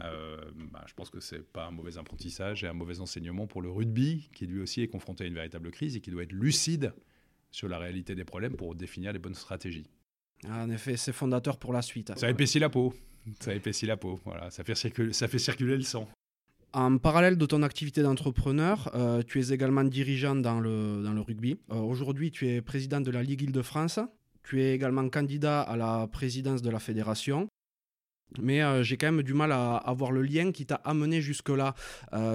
euh, 0.00 0.36
bah, 0.72 0.84
je 0.86 0.94
pense 0.94 1.10
que 1.10 1.20
c'est 1.20 1.42
pas 1.42 1.66
un 1.66 1.70
mauvais 1.70 1.98
apprentissage 1.98 2.64
et 2.64 2.66
un 2.66 2.72
mauvais 2.72 3.00
enseignement 3.00 3.46
pour 3.46 3.62
le 3.62 3.70
rugby, 3.70 4.28
qui 4.32 4.46
lui 4.46 4.60
aussi 4.60 4.82
est 4.82 4.88
confronté 4.88 5.24
à 5.24 5.26
une 5.26 5.34
véritable 5.34 5.70
crise 5.70 5.96
et 5.96 6.00
qui 6.00 6.10
doit 6.10 6.24
être 6.24 6.32
lucide 6.32 6.92
sur 7.50 7.68
la 7.68 7.78
réalité 7.78 8.14
des 8.14 8.24
problèmes 8.24 8.56
pour 8.56 8.74
définir 8.74 9.12
les 9.12 9.18
bonnes 9.18 9.34
stratégies. 9.34 9.86
Ah, 10.46 10.64
en 10.64 10.70
effet, 10.70 10.96
c'est 10.96 11.12
fondateur 11.12 11.58
pour 11.58 11.72
la 11.72 11.80
suite. 11.80 12.12
Ça 12.18 12.28
épaissit 12.28 12.58
la 12.58 12.68
peau. 12.68 12.92
Ça 13.40 13.54
épaissit 13.54 13.86
la 13.86 13.96
peau. 13.96 14.20
Voilà, 14.24 14.50
ça 14.50 14.64
fait 14.64 14.74
circuler, 14.74 15.12
ça 15.12 15.28
fait 15.28 15.38
circuler 15.38 15.76
le 15.76 15.82
sang. 15.82 16.08
En 16.74 16.98
parallèle 16.98 17.38
de 17.38 17.46
ton 17.46 17.62
activité 17.62 18.02
d'entrepreneur, 18.02 18.90
euh, 18.94 19.22
tu 19.22 19.40
es 19.40 19.52
également 19.52 19.84
dirigeant 19.84 20.34
dans 20.34 20.58
le, 20.58 21.02
dans 21.04 21.12
le 21.12 21.20
rugby. 21.20 21.56
Euh, 21.70 21.76
aujourd'hui, 21.76 22.32
tu 22.32 22.48
es 22.48 22.60
président 22.60 23.00
de 23.00 23.12
la 23.12 23.22
Ligue 23.22 23.42
Île-de-France. 23.42 24.00
Tu 24.42 24.60
es 24.60 24.74
également 24.74 25.08
candidat 25.08 25.62
à 25.62 25.76
la 25.76 26.08
présidence 26.08 26.62
de 26.62 26.70
la 26.70 26.80
fédération. 26.80 27.46
Mais 28.40 28.60
euh, 28.60 28.82
j'ai 28.82 28.96
quand 28.96 29.12
même 29.12 29.22
du 29.22 29.34
mal 29.34 29.52
à, 29.52 29.76
avoir 29.76 30.10
le 30.10 30.22
lien 30.22 30.50
qui 30.50 30.66
t'a 30.66 30.80
amené 30.84 31.22
jusque-là. 31.22 31.74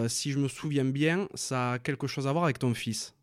Si 0.07 0.31
je 0.31 0.39
me 0.39 0.47
souviens 0.47 0.85
bien, 0.85 1.27
ça 1.33 1.73
a 1.73 1.79
quelque 1.79 2.07
chose 2.07 2.25
à 2.25 2.31
voir 2.31 2.45
avec 2.45 2.59
ton 2.59 2.73
fils. 2.73 3.13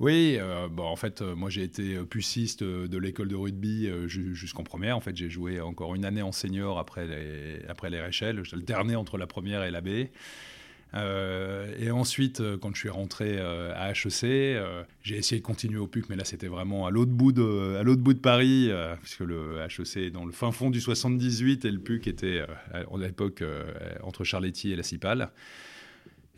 Oui, 0.00 0.38
euh, 0.40 0.68
bon, 0.68 0.84
en 0.84 0.96
fait, 0.96 1.20
moi 1.20 1.50
j'ai 1.50 1.62
été 1.62 1.96
puciste 2.04 2.64
de 2.64 2.98
l'école 2.98 3.28
de 3.28 3.36
rugby 3.36 3.88
jusqu'en 4.06 4.64
première. 4.64 4.96
En 4.96 5.00
fait, 5.00 5.16
j'ai 5.16 5.30
joué 5.30 5.60
encore 5.60 5.94
une 5.94 6.04
année 6.04 6.22
en 6.22 6.32
senior 6.32 6.78
après 6.78 7.06
les, 7.06 7.62
après 7.68 7.90
les 7.90 8.00
Réchelles. 8.00 8.42
J'alternais 8.44 8.96
entre 8.96 9.18
la 9.18 9.26
première 9.26 9.62
et 9.62 9.70
la 9.70 9.80
B. 9.80 10.08
Euh, 10.94 11.72
et 11.78 11.90
ensuite, 11.90 12.40
euh, 12.40 12.58
quand 12.58 12.74
je 12.74 12.80
suis 12.80 12.88
rentré 12.88 13.36
euh, 13.38 13.72
à 13.76 13.90
HEC, 13.90 14.60
j'ai 15.02 15.16
essayé 15.16 15.40
de 15.40 15.46
continuer 15.46 15.78
au 15.78 15.86
PUC, 15.86 16.08
mais 16.08 16.16
là 16.16 16.24
c'était 16.24 16.48
vraiment 16.48 16.86
à 16.86 16.90
l'autre 16.90 17.12
bout 17.12 17.32
de, 17.32 17.76
à 17.78 17.82
l'autre 17.82 18.02
bout 18.02 18.14
de 18.14 18.18
Paris, 18.18 18.70
puisque 19.02 19.20
le 19.20 19.58
HEC 19.60 19.96
est 19.96 20.10
dans 20.10 20.24
le 20.24 20.32
fin 20.32 20.52
fond 20.52 20.70
du 20.70 20.80
78 20.80 21.64
et 21.64 21.70
le 21.70 21.78
PUC 21.78 22.06
était 22.08 22.44
à 22.72 22.82
l'époque 22.98 23.42
entre 24.02 24.24
Charletti 24.24 24.72
et 24.72 24.76
la 24.76 24.82
Cipale. 24.82 25.30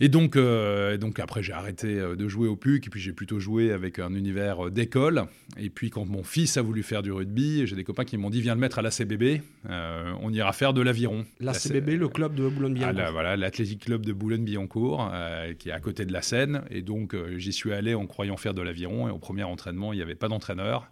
Et 0.02 0.09
donc, 0.09 0.35
euh, 0.35 0.97
donc 0.97 1.21
après, 1.21 1.44
j'ai 1.44 1.52
arrêté 1.52 1.87
euh, 1.87 2.16
de 2.16 2.26
jouer 2.26 2.49
au 2.49 2.56
PUC, 2.56 2.88
et 2.88 2.90
puis 2.90 3.00
j'ai 3.00 3.12
plutôt 3.12 3.38
joué 3.38 3.71
avec 3.71 4.00
un 4.00 4.16
univers 4.16 4.66
euh, 4.66 4.71
d'école. 4.73 5.26
Et 5.56 5.71
puis, 5.71 5.90
quand 5.90 6.04
mon 6.04 6.25
fils 6.25 6.56
a 6.56 6.62
voulu 6.62 6.82
faire 6.82 7.04
du 7.04 7.12
rugby, 7.12 7.68
j'ai 7.68 7.76
des 7.76 7.85
copains 7.85 8.04
qui 8.04 8.16
m'ont 8.16 8.28
dit 8.28 8.40
Viens 8.40 8.56
le 8.56 8.61
mettre 8.61 8.80
à 8.80 8.82
l'ACBB, 8.82 9.42
on 9.68 10.32
ira 10.32 10.52
faire 10.52 10.73
de 10.73 10.82
l'aviron. 10.82 11.25
L'ACBB, 11.38 11.90
le 11.90 12.09
club 12.09 12.35
de 12.35 12.49
Boulogne-Billancourt. 12.49 13.04
Ah, 13.06 13.12
voilà, 13.12 13.37
l'Athletic 13.37 13.85
Club 13.85 14.04
de 14.04 14.12
Boulogne-Billancourt, 14.12 15.12
qui 15.61 15.68
est 15.68 15.73
à 15.73 15.78
côté 15.78 16.04
de 16.04 16.12
la 16.12 16.23
Seine. 16.23 16.62
Et 16.71 16.82
donc, 16.82 17.14
j'y 17.37 17.52
suis 17.52 17.73
allé 17.73 17.94
en 17.94 18.06
croyant 18.06 18.37
faire 18.37 18.54
de 18.54 18.62
l'aviron. 18.62 19.06
Et 19.06 19.12
au 19.12 19.18
premier 19.18 19.44
entraînement, 19.44 19.92
il 19.92 19.97
n'y 19.97 20.02
avait 20.02 20.16
pas 20.16 20.26
d'entraîneur. 20.26 20.90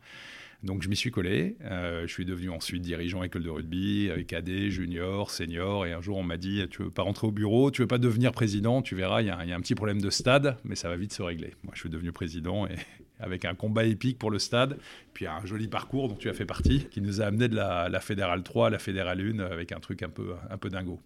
Donc 0.62 0.82
je 0.82 0.88
m'y 0.88 0.96
suis 0.96 1.10
collé. 1.10 1.56
Euh, 1.62 2.06
je 2.06 2.12
suis 2.12 2.24
devenu 2.24 2.50
ensuite 2.50 2.82
dirigeant 2.82 3.22
école 3.22 3.42
de 3.42 3.50
rugby, 3.50 4.10
avec 4.10 4.32
AD, 4.32 4.68
junior, 4.68 5.30
senior. 5.30 5.86
Et 5.86 5.92
un 5.92 6.00
jour, 6.00 6.18
on 6.18 6.22
m'a 6.22 6.36
dit 6.36 6.62
Tu 6.70 6.82
veux 6.82 6.90
pas 6.90 7.02
rentrer 7.02 7.26
au 7.26 7.32
bureau? 7.32 7.70
Tu 7.70 7.82
veux 7.82 7.88
pas 7.88 7.98
devenir 7.98 8.32
président? 8.32 8.82
Tu 8.82 8.94
verras, 8.94 9.22
il 9.22 9.26
y, 9.26 9.30
a 9.30 9.38
un 9.38 9.60
petit 9.60 9.74
problème 9.74 10.00
de 10.00 10.10
stade, 10.10 10.56
mais 10.64 10.74
ça 10.74 10.88
va 10.88 10.96
vite 10.96 11.12
se 11.12 11.22
régler. 11.22 11.54
Moi, 11.64 11.72
je 11.74 11.80
suis 11.80 11.90
devenu 11.90 12.12
président 12.12 12.66
et 12.66 12.74
avec 13.20 13.44
un 13.44 13.54
combat 13.54 13.84
épique 13.84 14.18
pour 14.18 14.30
le 14.30 14.38
stade, 14.38 14.78
puis 15.12 15.26
un 15.26 15.44
joli 15.44 15.68
parcours 15.68 16.08
dont 16.08 16.16
tu 16.16 16.28
as 16.28 16.34
fait 16.34 16.46
partie, 16.46 16.86
qui 16.90 17.00
nous 17.00 17.20
a 17.20 17.26
amené 17.26 17.48
de 17.48 17.56
la, 17.56 17.88
la 17.88 18.00
Fédérale 18.00 18.42
3 18.42 18.68
à 18.68 18.70
la 18.70 18.78
Fédérale 18.78 19.20
1 19.20 19.40
avec 19.40 19.72
un 19.72 19.80
truc 19.80 20.02
un 20.02 20.08
peu, 20.08 20.34
un 20.48 20.56
peu 20.56 20.70
dingo. 20.70 21.00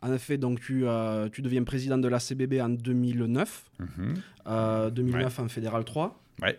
En 0.00 0.12
effet, 0.12 0.38
donc 0.38 0.60
tu, 0.60 0.86
euh, 0.86 1.28
tu 1.28 1.42
deviens 1.42 1.64
président 1.64 1.98
de 1.98 2.06
la 2.06 2.20
CBB 2.20 2.60
en 2.60 2.68
2009, 2.68 3.70
2009 4.92 5.38
en 5.40 5.48
Fédéral 5.48 5.84
3. 5.84 6.22
Ouais. 6.40 6.56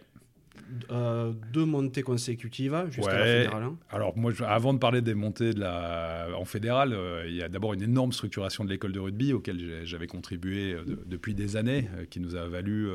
Euh, 0.91 1.33
deux 1.51 1.65
montées 1.65 2.01
consécutives 2.01 2.75
jusqu'à 2.89 3.19
la 3.19 3.25
fédérale 3.25 3.63
1 3.63 3.77
Alors 3.91 4.17
moi, 4.17 4.31
avant 4.47 4.73
de 4.73 4.79
parler 4.79 5.01
des 5.01 5.13
montées 5.13 5.53
de 5.53 5.59
la... 5.59 6.27
en 6.37 6.45
fédérale, 6.45 6.93
euh, 6.93 7.25
il 7.27 7.35
y 7.35 7.43
a 7.43 7.49
d'abord 7.49 7.73
une 7.73 7.81
énorme 7.81 8.11
structuration 8.11 8.63
de 8.63 8.69
l'école 8.69 8.91
de 8.91 8.99
rugby 8.99 9.33
auquel 9.33 9.85
j'avais 9.85 10.07
contribué 10.07 10.73
euh, 10.73 10.83
depuis 11.05 11.33
des 11.33 11.55
années, 11.55 11.89
qui 12.09 12.19
nous 12.19 12.35
a 12.35 12.47
valu 12.47 12.87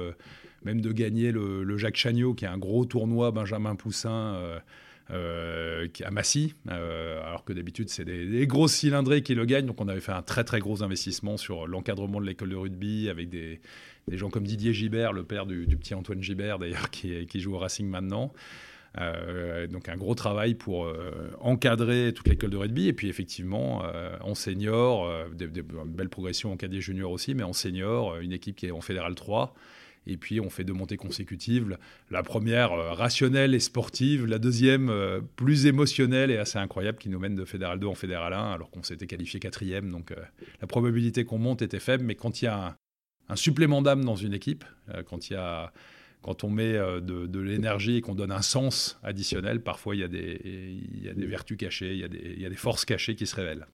même 0.64 0.81
de 0.81 0.93
gagner 0.93 1.33
le, 1.33 1.76
Jacques 1.76 1.97
Chagnot, 1.97 2.35
qui 2.35 2.45
est 2.45 2.49
un 2.49 2.59
gros 2.59 2.85
tournoi 2.85 3.31
Benjamin 3.31 3.75
Poussin. 3.75 4.40
à 5.11 6.11
Massy, 6.11 6.54
alors 6.69 7.45
que 7.45 7.52
d'habitude 7.52 7.88
c'est 7.88 8.04
des, 8.04 8.26
des, 8.26 8.47
gros 8.47 8.69
cylindrés 8.69 9.23
qui 9.23 9.35
le 9.35 9.45
gagnent. 9.45 9.66
Donc 9.66 9.81
on 9.81 9.88
avait 9.88 10.00
fait 10.00 10.12
un 10.12 10.23
très 10.23 10.45
très 10.45 10.61
gros 10.61 10.83
investissement 10.83 11.37
sur 11.37 11.66
l'encadrement 11.66 12.21
de 12.21 12.26
l'école 12.26 12.50
de 12.50 12.57
rugby 12.57 13.09
avec 13.09 13.28
des, 13.28 13.61
des 14.08 14.16
gens 14.16 14.30
comme 14.30 14.44
Didier 14.44 14.73
Gibert, 14.73 15.12
le 15.12 15.25
père 15.25 15.46
du, 15.46 15.66
petit 15.76 15.94
Antoine 15.94 16.23
Gibert 16.23 16.58
d'ailleurs, 16.58 16.90
qui, 16.90 17.40
joue 17.40 17.54
au 17.54 17.58
Racing 17.58 17.88
maintenant. 17.88 18.32
Euh, 19.00 19.66
donc 19.66 19.88
un 19.88 19.96
gros 19.96 20.14
travail 20.14 20.54
pour 20.54 20.84
euh, 20.84 21.32
encadrer 21.40 22.12
toute 22.14 22.28
l'école 22.28 22.50
de 22.50 22.56
rugby 22.56 22.87
et 22.87 22.92
puis 22.92 23.08
effectivement 23.08 23.82
euh, 23.84 24.16
en 24.20 24.37
senior, 24.37 25.11
une 25.32 25.84
belle 25.87 26.08
progression 26.08 26.52
en 26.52 26.56
cadet 26.56 26.80
junior 26.80 27.11
aussi, 27.11 27.34
mais 27.34 27.42
en 27.42 27.52
senior, 27.52 28.18
une 28.18 28.32
équipe 28.32 28.54
qui 28.54 28.66
est 28.66 28.70
en 28.70 28.80
fédéral 28.80 29.16
3 29.16 29.54
et 30.06 30.16
puis 30.18 30.38
on 30.38 30.50
fait 30.50 30.64
deux 30.64 30.75
montées 30.75 30.99
consécutives. 30.99 31.78
La 32.11 32.23
première 32.23 32.70
rationnelle 32.96 33.54
et 33.54 33.58
sportive, 33.58 34.26
la 34.26 34.38
deuxième 34.38 34.92
plus 35.34 35.66
émotionnelle 35.66 36.30
et 36.30 36.37
assez 36.37 36.58
incroyable 36.58 36.99
qui 36.99 37.08
nous 37.08 37.18
mène 37.18 37.34
de 37.34 37.46
fédéral 37.46 37.80
2 37.80 37.87
en 37.87 37.94
fédéral 37.94 38.34
1 38.34 38.52
alors 38.52 38.70
qu'on 38.70 38.82
s'était 38.82 39.06
qualifié 39.06 39.40
quatrième. 39.40 39.90
Donc 39.90 40.12
la 40.61 40.66
probabilité 40.66 41.25
qu'on 41.25 41.38
monte 41.38 41.62
était 41.62 41.80
faible, 41.80 42.04
mais 42.04 42.14
quand 42.16 42.42
il 42.42 42.44
y 42.44 42.49
a 42.49 42.66
un 42.66 42.76
supplément 43.37 43.83
d'âme 43.83 44.04
dans 44.04 44.16
une 44.16 44.35
équipe, 44.35 44.64
euh, 44.90 45.02
quand, 45.02 45.31
y 45.31 45.35
a, 45.35 45.73
quand 46.23 46.45
on 46.45 46.50
met 46.50 46.75
euh, 46.75 47.00
de, 47.00 47.40
l'énergie 47.40 47.97
et 47.97 48.00
qu'on 48.00 48.14
donne 48.14 48.33
un 48.33 48.43
sens 48.43 48.99
additionnel, 49.02 49.62
parfois 49.62 49.95
il 49.97 50.00
y, 50.00 50.04
a 50.04 50.09
des, 50.09 50.40
il 50.45 51.04
y 51.04 51.09
a 51.09 51.14
des 51.14 51.26
vertus 51.26 51.57
cachées, 51.57 51.93
il 51.93 52.00
y, 52.00 52.04
a 52.04 52.09
des, 52.09 52.35
il 52.37 52.43
y 52.43 52.47
a 52.47 52.50
des 52.50 52.57
forces 52.57 52.85
cachées 52.85 53.14
qui 53.14 53.26
se 53.26 53.37
révèlent. 53.37 53.66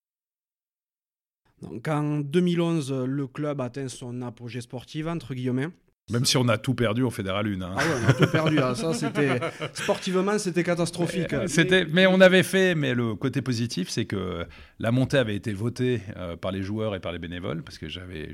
Donc 1.62 1.88
en 1.88 2.20
2011, 2.20 2.92
le 2.92 3.26
club 3.26 3.60
atteint 3.60 3.88
son 3.88 4.22
apogée 4.22 4.62
sportif, 4.62 5.06
entre 5.06 5.34
guillemets. 5.34 5.68
Même 6.10 6.24
si 6.24 6.36
on 6.36 6.48
a 6.48 6.58
tout 6.58 6.74
perdu 6.74 7.02
au 7.02 7.10
Fédéral 7.10 7.46
1. 7.46 7.62
Hein. 7.62 7.74
Ah 7.76 7.78
ouais, 7.78 7.94
on 8.04 8.08
a 8.08 8.12
tout 8.14 8.26
perdu. 8.30 8.58
Hein. 8.58 8.74
Ça, 8.74 8.92
c'était 8.94 9.38
sportivement, 9.74 10.38
c'était 10.38 10.64
catastrophique. 10.64 11.34
C'était, 11.46 11.84
mais 11.84 12.06
on 12.06 12.20
avait 12.20 12.42
fait. 12.42 12.74
Mais 12.74 12.94
le 12.94 13.14
côté 13.14 13.42
positif, 13.42 13.88
c'est 13.88 14.06
que 14.06 14.44
la 14.78 14.90
montée 14.90 15.18
avait 15.18 15.36
été 15.36 15.52
votée 15.52 16.00
euh, 16.16 16.36
par 16.36 16.50
les 16.50 16.62
joueurs 16.62 16.96
et 16.96 17.00
par 17.00 17.12
les 17.12 17.18
bénévoles, 17.18 17.62
parce 17.62 17.78
que 17.78 17.88
j'avais 17.88 18.32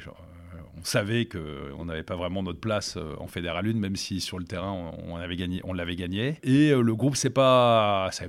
on 0.79 0.85
savait 0.85 1.27
qu'on 1.27 1.85
n'avait 1.85 2.03
pas 2.03 2.17
vraiment 2.17 2.43
notre 2.43 2.61
place 2.61 2.97
euh, 2.97 3.15
en 3.19 3.27
Fédéral 3.27 3.67
1, 3.67 3.75
même 3.75 3.97
si 3.97 4.21
sur 4.21 4.39
le 4.39 4.45
terrain 4.45 4.93
on, 5.09 5.17
avait 5.17 5.37
gagné, 5.37 5.61
on 5.65 5.73
l'avait 5.73 5.97
gagné. 5.97 6.39
Et 6.43 6.71
euh, 6.71 6.83
le 6.83 6.95
groupe, 6.95 7.17
c'est 7.17 7.31
pas, 7.31 8.09
ça, 8.13 8.25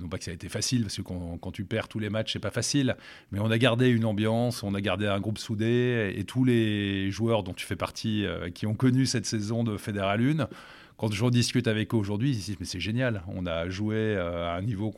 non 0.00 0.08
pas 0.08 0.18
que 0.18 0.24
ça 0.24 0.30
a 0.30 0.34
été 0.34 0.48
facile, 0.48 0.82
parce 0.82 0.96
que 0.96 1.02
quand, 1.02 1.52
tu 1.52 1.64
perds 1.64 1.88
tous 1.88 1.98
les 1.98 2.10
matchs, 2.10 2.32
c'est 2.32 2.38
pas 2.38 2.50
facile. 2.50 2.96
Mais 3.32 3.38
on 3.40 3.50
a 3.50 3.58
gardé 3.58 3.88
une 3.88 4.04
ambiance, 4.04 4.62
on 4.62 4.74
a 4.74 4.80
gardé 4.80 5.06
un 5.06 5.20
groupe 5.20 5.38
soudé, 5.38 6.14
et 6.16 6.24
tous 6.24 6.44
les 6.44 7.10
joueurs 7.10 7.42
dont 7.42 7.54
tu 7.54 7.66
fais 7.66 7.76
partie, 7.76 8.24
euh, 8.24 8.50
qui 8.50 8.66
ont 8.66 8.74
connu 8.74 9.04
cette 9.04 9.26
saison 9.26 9.62
de 9.64 9.76
Fédéral 9.76 10.20
1, 10.20 10.48
quand 10.96 11.12
je 11.12 11.26
discute 11.30 11.66
avec 11.66 11.94
eux 11.94 11.96
aujourd'hui, 11.96 12.30
ils 12.30 12.36
disent 12.36 12.56
mais 12.60 12.66
c'est 12.66 12.80
génial, 12.80 13.22
on 13.26 13.46
a 13.46 13.70
joué 13.70 14.18
à 14.18 14.52
un 14.52 14.60
niveau 14.60 14.94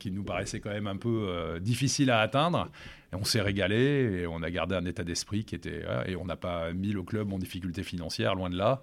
qui 0.00 0.10
nous 0.10 0.24
paraissait 0.24 0.60
quand 0.60 0.70
même 0.70 0.86
un 0.86 0.96
peu 0.96 1.58
difficile 1.60 2.10
à 2.10 2.20
atteindre 2.20 2.70
on 3.14 3.24
s'est 3.24 3.40
régalé 3.40 4.20
et 4.20 4.26
on 4.26 4.42
a 4.42 4.50
gardé 4.50 4.74
un 4.74 4.84
état 4.84 5.04
d'esprit 5.04 5.44
qui 5.44 5.54
était. 5.54 5.84
et 6.06 6.16
on 6.16 6.24
n'a 6.24 6.36
pas 6.36 6.72
mis 6.72 6.92
le 6.92 7.02
club 7.02 7.32
en 7.32 7.38
difficulté 7.38 7.82
financière, 7.82 8.34
loin 8.34 8.50
de 8.50 8.56
là. 8.56 8.82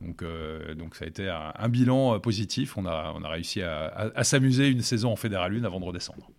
Donc, 0.00 0.22
euh, 0.22 0.74
donc 0.74 0.96
ça 0.96 1.04
a 1.04 1.08
été 1.08 1.28
un, 1.28 1.68
bilan 1.68 2.14
euh, 2.14 2.18
positif. 2.18 2.76
On 2.76 2.86
a, 2.86 3.12
on 3.14 3.22
a 3.22 3.28
réussi 3.28 3.62
à, 3.62 4.12
s'amuser 4.24 4.68
une 4.68 4.82
saison 4.82 5.12
en 5.12 5.16
Fédéral 5.16 5.56
1 5.56 5.64
avant 5.64 5.80
de 5.80 5.84
redescendre. 5.84 6.30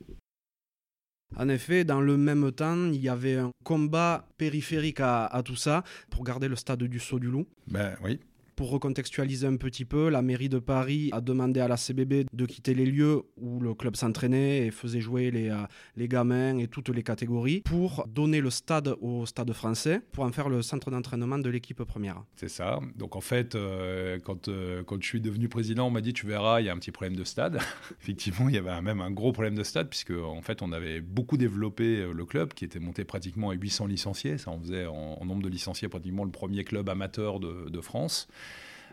En 1.36 1.50
effet, 1.50 1.84
dans 1.84 2.01
le 2.01 2.17
même 2.17 2.51
temps, 2.51 2.88
il 2.88 3.01
y 3.01 3.10
avait 3.10 3.36
un 3.36 3.51
combat 3.63 4.27
périphérique 4.38 5.01
à, 5.01 5.25
à 5.25 5.44
tout 5.44 5.56
ça 5.56 5.84
pour 6.10 6.24
garder 6.24 6.48
le 6.48 6.56
stade 6.56 6.84
du 6.84 7.00
Saut 7.00 7.20
du 7.20 7.27
Loup. 7.27 7.48
Ben 7.67 7.96
oui. 8.01 8.20
Pour 8.58 8.72
recontextualiser 8.72 9.46
un 9.46 9.56
petit 9.56 9.86
peu, 9.86 10.10
la 10.10 10.24
mairie 10.24 10.50
de 10.50 10.58
Paris 10.58 11.12
a 11.12 11.22
demandé 11.22 11.60
à 11.60 11.68
la 11.68 11.78
CBB 11.78 12.26
de 12.34 12.46
quitter 12.48 12.74
les 12.74 12.88
lieux 12.88 13.22
où 13.38 13.60
le 13.60 13.76
club 13.76 13.96
s'entraînait 13.96 14.66
et 14.66 14.72
faisait 14.72 15.00
jouer 15.00 15.30
les, 15.30 15.50
euh, 15.50 15.58
les 15.96 16.08
gamins 16.08 16.58
et 16.58 16.68
toutes 16.68 16.90
les 16.90 17.04
catégories 17.04 17.62
pour 17.62 18.08
donner 18.08 18.42
le 18.42 18.50
stade 18.50 18.96
au 19.00 19.28
stade 19.28 19.54
français 19.54 20.02
pour 20.12 20.24
en 20.24 20.32
faire 20.32 20.50
le 20.50 20.64
centre 20.64 20.90
d'entraînement 20.90 21.38
de 21.38 21.52
l'équipe 21.52 21.84
première. 21.84 22.24
C'est 22.36 22.50
ça. 22.50 22.80
Donc 22.96 23.16
en 23.16 23.22
fait, 23.22 23.54
euh, 23.54 24.18
quand, 24.24 24.48
euh, 24.48 24.82
quand 24.82 25.00
je 25.04 25.08
suis 25.08 25.22
devenu 25.22 25.50
président, 25.50 25.86
on 25.86 25.92
m'a 25.92 26.02
dit 26.02 26.14
tu 26.14 26.26
verras, 26.26 26.60
il 26.60 26.66
y 26.66 26.70
a 26.70 26.74
un 26.74 26.80
petit 26.80 26.92
problème 26.92 27.16
de 27.16 27.24
stade. 27.24 27.60
Effectivement, 28.02 28.50
il 28.50 28.56
y 28.56 28.58
avait 28.58 28.82
même 28.82 29.02
un 29.02 29.12
gros 29.12 29.34
problème 29.34 29.54
de 29.54 29.64
stade 29.64 29.88
puisque 29.88 30.10
en 30.10 30.42
fait 30.42 30.64
on 30.64 30.72
avait 30.72 31.00
beaucoup 31.00 31.38
développé 31.38 32.12
le 32.12 32.26
club 32.26 32.56
qui 32.56 32.66
était 32.66 32.80
monté 32.80 33.04
pratiquement 33.04 33.52
à 33.52 33.54
800 33.54 33.86
licenciés. 33.86 34.40
Ça 34.40 34.50
en 34.50 34.60
faisait 34.60 34.88
en, 34.88 35.24
nombre 35.26 35.44
de 35.44 35.50
licenciés 35.50 35.90
pratiquement 35.90 36.24
le 36.24 36.32
premier 36.32 36.64
club 36.64 36.90
amateur 36.90 37.40
de 37.40 37.82
France. 37.82 38.28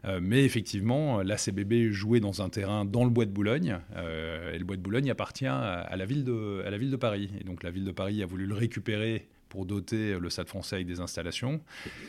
Euh, 0.05 0.21
mais 0.23 0.45
effectivement, 0.45 1.23
la 1.23 1.39
CBB 1.39 1.91
jouait 1.91 2.21
dans 2.21 2.43
un 2.43 2.49
terrain 2.49 2.85
dans 2.85 3.05
le 3.05 3.11
bois 3.11 3.25
de 3.25 3.31
Boulogne, 3.31 3.79
euh, 3.97 4.53
et 4.53 4.59
le 4.59 4.65
bois 4.65 4.77
de 4.77 4.83
Boulogne 4.83 5.11
appartient 5.11 5.47
à, 5.47 5.95
la 5.97 6.07
ville 6.07 6.25
de, 6.25 6.97
Paris. 6.97 7.31
Et 7.41 7.45
donc 7.45 7.63
la 7.63 7.71
ville 7.71 7.85
de 7.85 7.93
Paris 7.93 8.23
a 8.23 8.27
voulu 8.27 8.47
le 8.47 8.55
récupérer 8.55 9.27
pour 9.49 9.67
doter 9.67 10.19
le 10.19 10.31
Stade 10.31 10.49
français 10.49 10.77
avec 10.77 10.87
des 10.87 11.01
installations. 11.01 11.61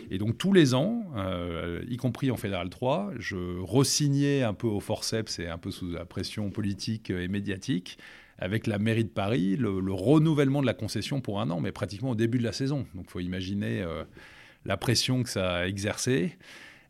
Et 0.10 0.18
donc 0.18 0.38
tous 0.38 0.52
les 0.52 0.74
ans, 0.74 1.06
euh, 1.16 1.84
y 1.88 1.98
compris 1.98 2.32
en 2.32 2.38
Fédéral 2.38 2.70
3, 2.70 3.12
je 3.20 3.60
resignais 3.60 4.42
un 4.42 4.54
peu 4.54 4.68
au 4.68 4.80
forceps 4.80 5.40
et 5.40 5.48
un 5.48 5.60
peu 5.60 5.70
sous 5.70 5.92
la 5.92 6.06
pression 6.06 6.50
politique 6.50 7.12
et 7.12 7.28
médiatique 7.28 8.00
avec 8.40 8.68
la 8.68 8.80
mairie 8.80 9.06
de 9.06 9.10
Paris 9.10 9.56
le, 9.56 9.80
renouvellement 9.94 10.60
de 10.62 10.66
la 10.66 10.74
concession 10.74 11.22
pour 11.22 11.40
un 11.40 11.50
an, 11.52 11.62
mais 11.62 11.72
pratiquement 11.72 12.10
au 12.12 12.16
début 12.16 12.40
de 12.40 12.44
la 12.44 12.52
saison. 12.52 12.86
Donc 12.96 13.06
il 13.08 13.12
faut 13.12 13.20
imaginer 13.20 13.86
la 14.66 14.76
pression 14.76 15.24
que 15.24 15.30
ça 15.30 15.58
a 15.58 15.68
exercée. 15.68 16.38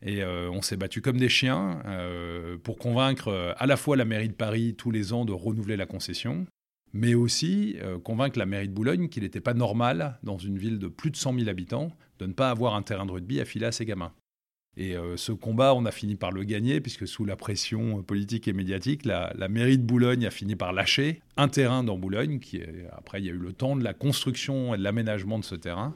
Et 0.02 0.24
euh, 0.24 0.50
on 0.52 0.62
s'est 0.62 0.78
battu 0.78 1.02
comme 1.02 1.18
des 1.18 1.30
chiens 1.30 1.82
euh, 1.86 2.58
pour 2.58 2.78
convaincre 2.78 3.30
euh, 3.30 3.54
à 3.58 3.66
la 3.66 3.78
fois 3.78 3.98
la 3.98 4.06
mairie 4.06 4.30
de 4.30 4.34
Paris 4.34 4.76
tous 4.78 4.92
les 4.92 5.14
ans 5.14 5.26
de 5.26 5.34
renouveler 5.34 5.78
la 5.78 5.86
concession, 5.86 6.46
mais 6.94 7.14
aussi 7.14 7.76
convaincre 8.06 8.40
la 8.40 8.46
mairie 8.46 8.70
de 8.70 8.74
Boulogne 8.74 9.10
qu'il 9.10 9.24
n'était 9.24 9.42
pas 9.42 9.54
normal, 9.54 10.18
dans 10.24 10.38
une 10.38 10.58
ville 10.58 10.80
de 10.80 10.88
plus 10.88 11.12
de 11.12 11.18
100 11.18 11.38
000 11.40 11.50
habitants, 11.50 11.92
de 12.20 12.26
ne 12.26 12.32
pas 12.32 12.50
avoir 12.50 12.74
un 12.76 12.84
terrain 12.84 13.06
de 13.06 13.12
rugby 13.12 13.42
affilé 13.42 13.66
à 13.66 13.74
ses 13.74 13.86
gamins. 13.86 14.14
Et 14.78 14.96
ce 15.18 15.34
combat, 15.34 15.74
on 15.74 15.84
a 15.84 15.92
fini 15.92 16.16
par 16.16 16.32
le 16.32 16.44
gagner, 16.46 16.80
puisque 16.80 17.06
sous 17.06 17.26
la 17.26 17.36
pression 17.36 18.02
politique 18.02 18.48
et 18.48 18.54
médiatique, 18.54 19.04
la, 19.04 19.34
mairie 19.50 19.78
de 19.78 19.84
Boulogne 19.84 20.26
a 20.26 20.32
fini 20.32 20.56
par 20.56 20.72
lâcher 20.72 21.22
un 21.36 21.50
terrain 21.50 21.84
dans 21.84 21.98
Boulogne, 21.98 22.40
qui 22.40 22.62
après 22.94 23.20
il 23.20 23.26
y 23.26 23.30
a 23.30 23.34
eu 23.34 23.40
le 23.40 23.52
temps 23.52 23.76
de 23.76 23.84
la 23.84 23.94
construction 23.94 24.74
et 24.74 24.78
de 24.78 24.84
l'aménagement 24.84 25.38
de 25.38 25.44
ce 25.44 25.56
terrain. 25.56 25.94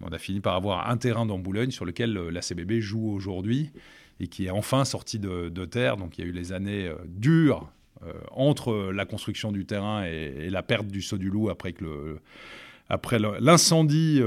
On 0.00 0.12
a 0.12 0.18
fini 0.18 0.40
par 0.40 0.54
avoir 0.54 0.88
un 0.88 0.96
terrain 0.96 1.26
dans 1.26 1.38
Boulogne 1.38 1.70
sur 1.70 1.84
lequel 1.84 2.16
euh, 2.16 2.30
la 2.30 2.42
CBB 2.42 2.80
joue 2.80 3.10
aujourd'hui 3.10 3.70
et 4.20 4.26
qui 4.26 4.46
est 4.46 4.50
enfin 4.50 4.84
sorti 4.84 5.18
de, 5.18 5.64
terre. 5.64 5.96
Donc 5.96 6.18
il 6.18 6.24
y 6.24 6.26
a 6.26 6.30
eu 6.30 6.32
les 6.32 6.52
années 6.52 6.86
euh, 6.86 6.94
dures 7.06 7.70
euh, 8.04 8.12
entre 8.30 8.90
la 8.92 9.04
construction 9.04 9.52
du 9.52 9.64
terrain 9.64 10.04
et, 10.04 10.50
la 10.50 10.62
perte 10.62 10.86
du 10.86 11.02
saut 11.02 11.18
du 11.18 11.30
loup 11.30 11.50
après, 11.50 11.74
après 12.88 13.18
l'incendie 13.18 14.20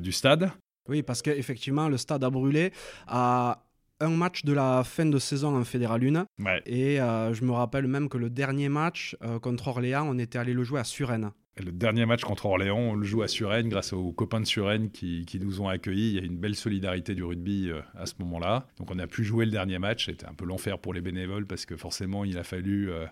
du 0.00 0.12
stade. 0.12 0.50
Oui, 0.88 1.02
parce 1.02 1.22
qu'effectivement, 1.22 1.88
le 1.88 1.96
stade 1.96 2.24
a 2.24 2.30
brûlé 2.30 2.72
à 3.06 3.64
un 4.00 4.10
match 4.10 4.44
de 4.44 4.52
la 4.52 4.82
fin 4.84 5.06
de 5.06 5.18
saison 5.18 5.56
en 5.56 5.64
Fédéral 5.64 6.04
1. 6.04 6.26
Et 6.66 6.96
je 6.96 7.44
me 7.44 7.52
rappelle 7.52 7.86
même 7.86 8.08
que 8.08 8.18
le 8.18 8.30
dernier 8.30 8.68
match 8.68 9.16
contre 9.40 9.68
Orléans, 9.68 10.06
on 10.08 10.18
était 10.18 10.38
allé 10.38 10.52
le 10.52 10.64
jouer 10.64 10.80
à 10.80 10.84
Suresnes. 10.84 11.30
Le 11.58 11.70
dernier 11.70 12.06
match 12.06 12.22
contre 12.22 12.46
Orléans, 12.46 12.78
on 12.78 12.94
le 12.94 13.04
joue 13.04 13.20
à 13.20 13.28
Suresnes 13.28 13.68
grâce 13.68 13.92
aux 13.92 14.10
copains 14.12 14.40
de 14.40 14.46
Suresnes 14.46 14.88
qui, 14.88 15.26
nous 15.38 15.60
ont 15.60 15.68
accueillis. 15.68 16.08
Il 16.08 16.14
y 16.14 16.18
a 16.18 16.22
une 16.24 16.38
belle 16.38 16.54
solidarité 16.54 17.14
du 17.14 17.22
rugby 17.22 17.68
euh, 17.68 17.82
à 17.94 18.06
ce 18.06 18.14
moment-là. 18.20 18.66
Donc 18.78 18.90
on 18.90 18.98
a 18.98 19.06
pu 19.06 19.22
jouer 19.22 19.44
le 19.44 19.50
dernier 19.50 19.78
match. 19.78 20.06
C'était 20.06 20.24
un 20.24 20.32
peu 20.32 20.46
l'enfer 20.46 20.78
pour 20.78 20.94
les 20.94 21.02
bénévoles 21.02 21.44
parce 21.44 21.66
que 21.66 21.76
forcément 21.76 22.24
il 22.24 22.38
a 22.38 22.42
fallu 22.42 22.90
euh, 22.90 23.04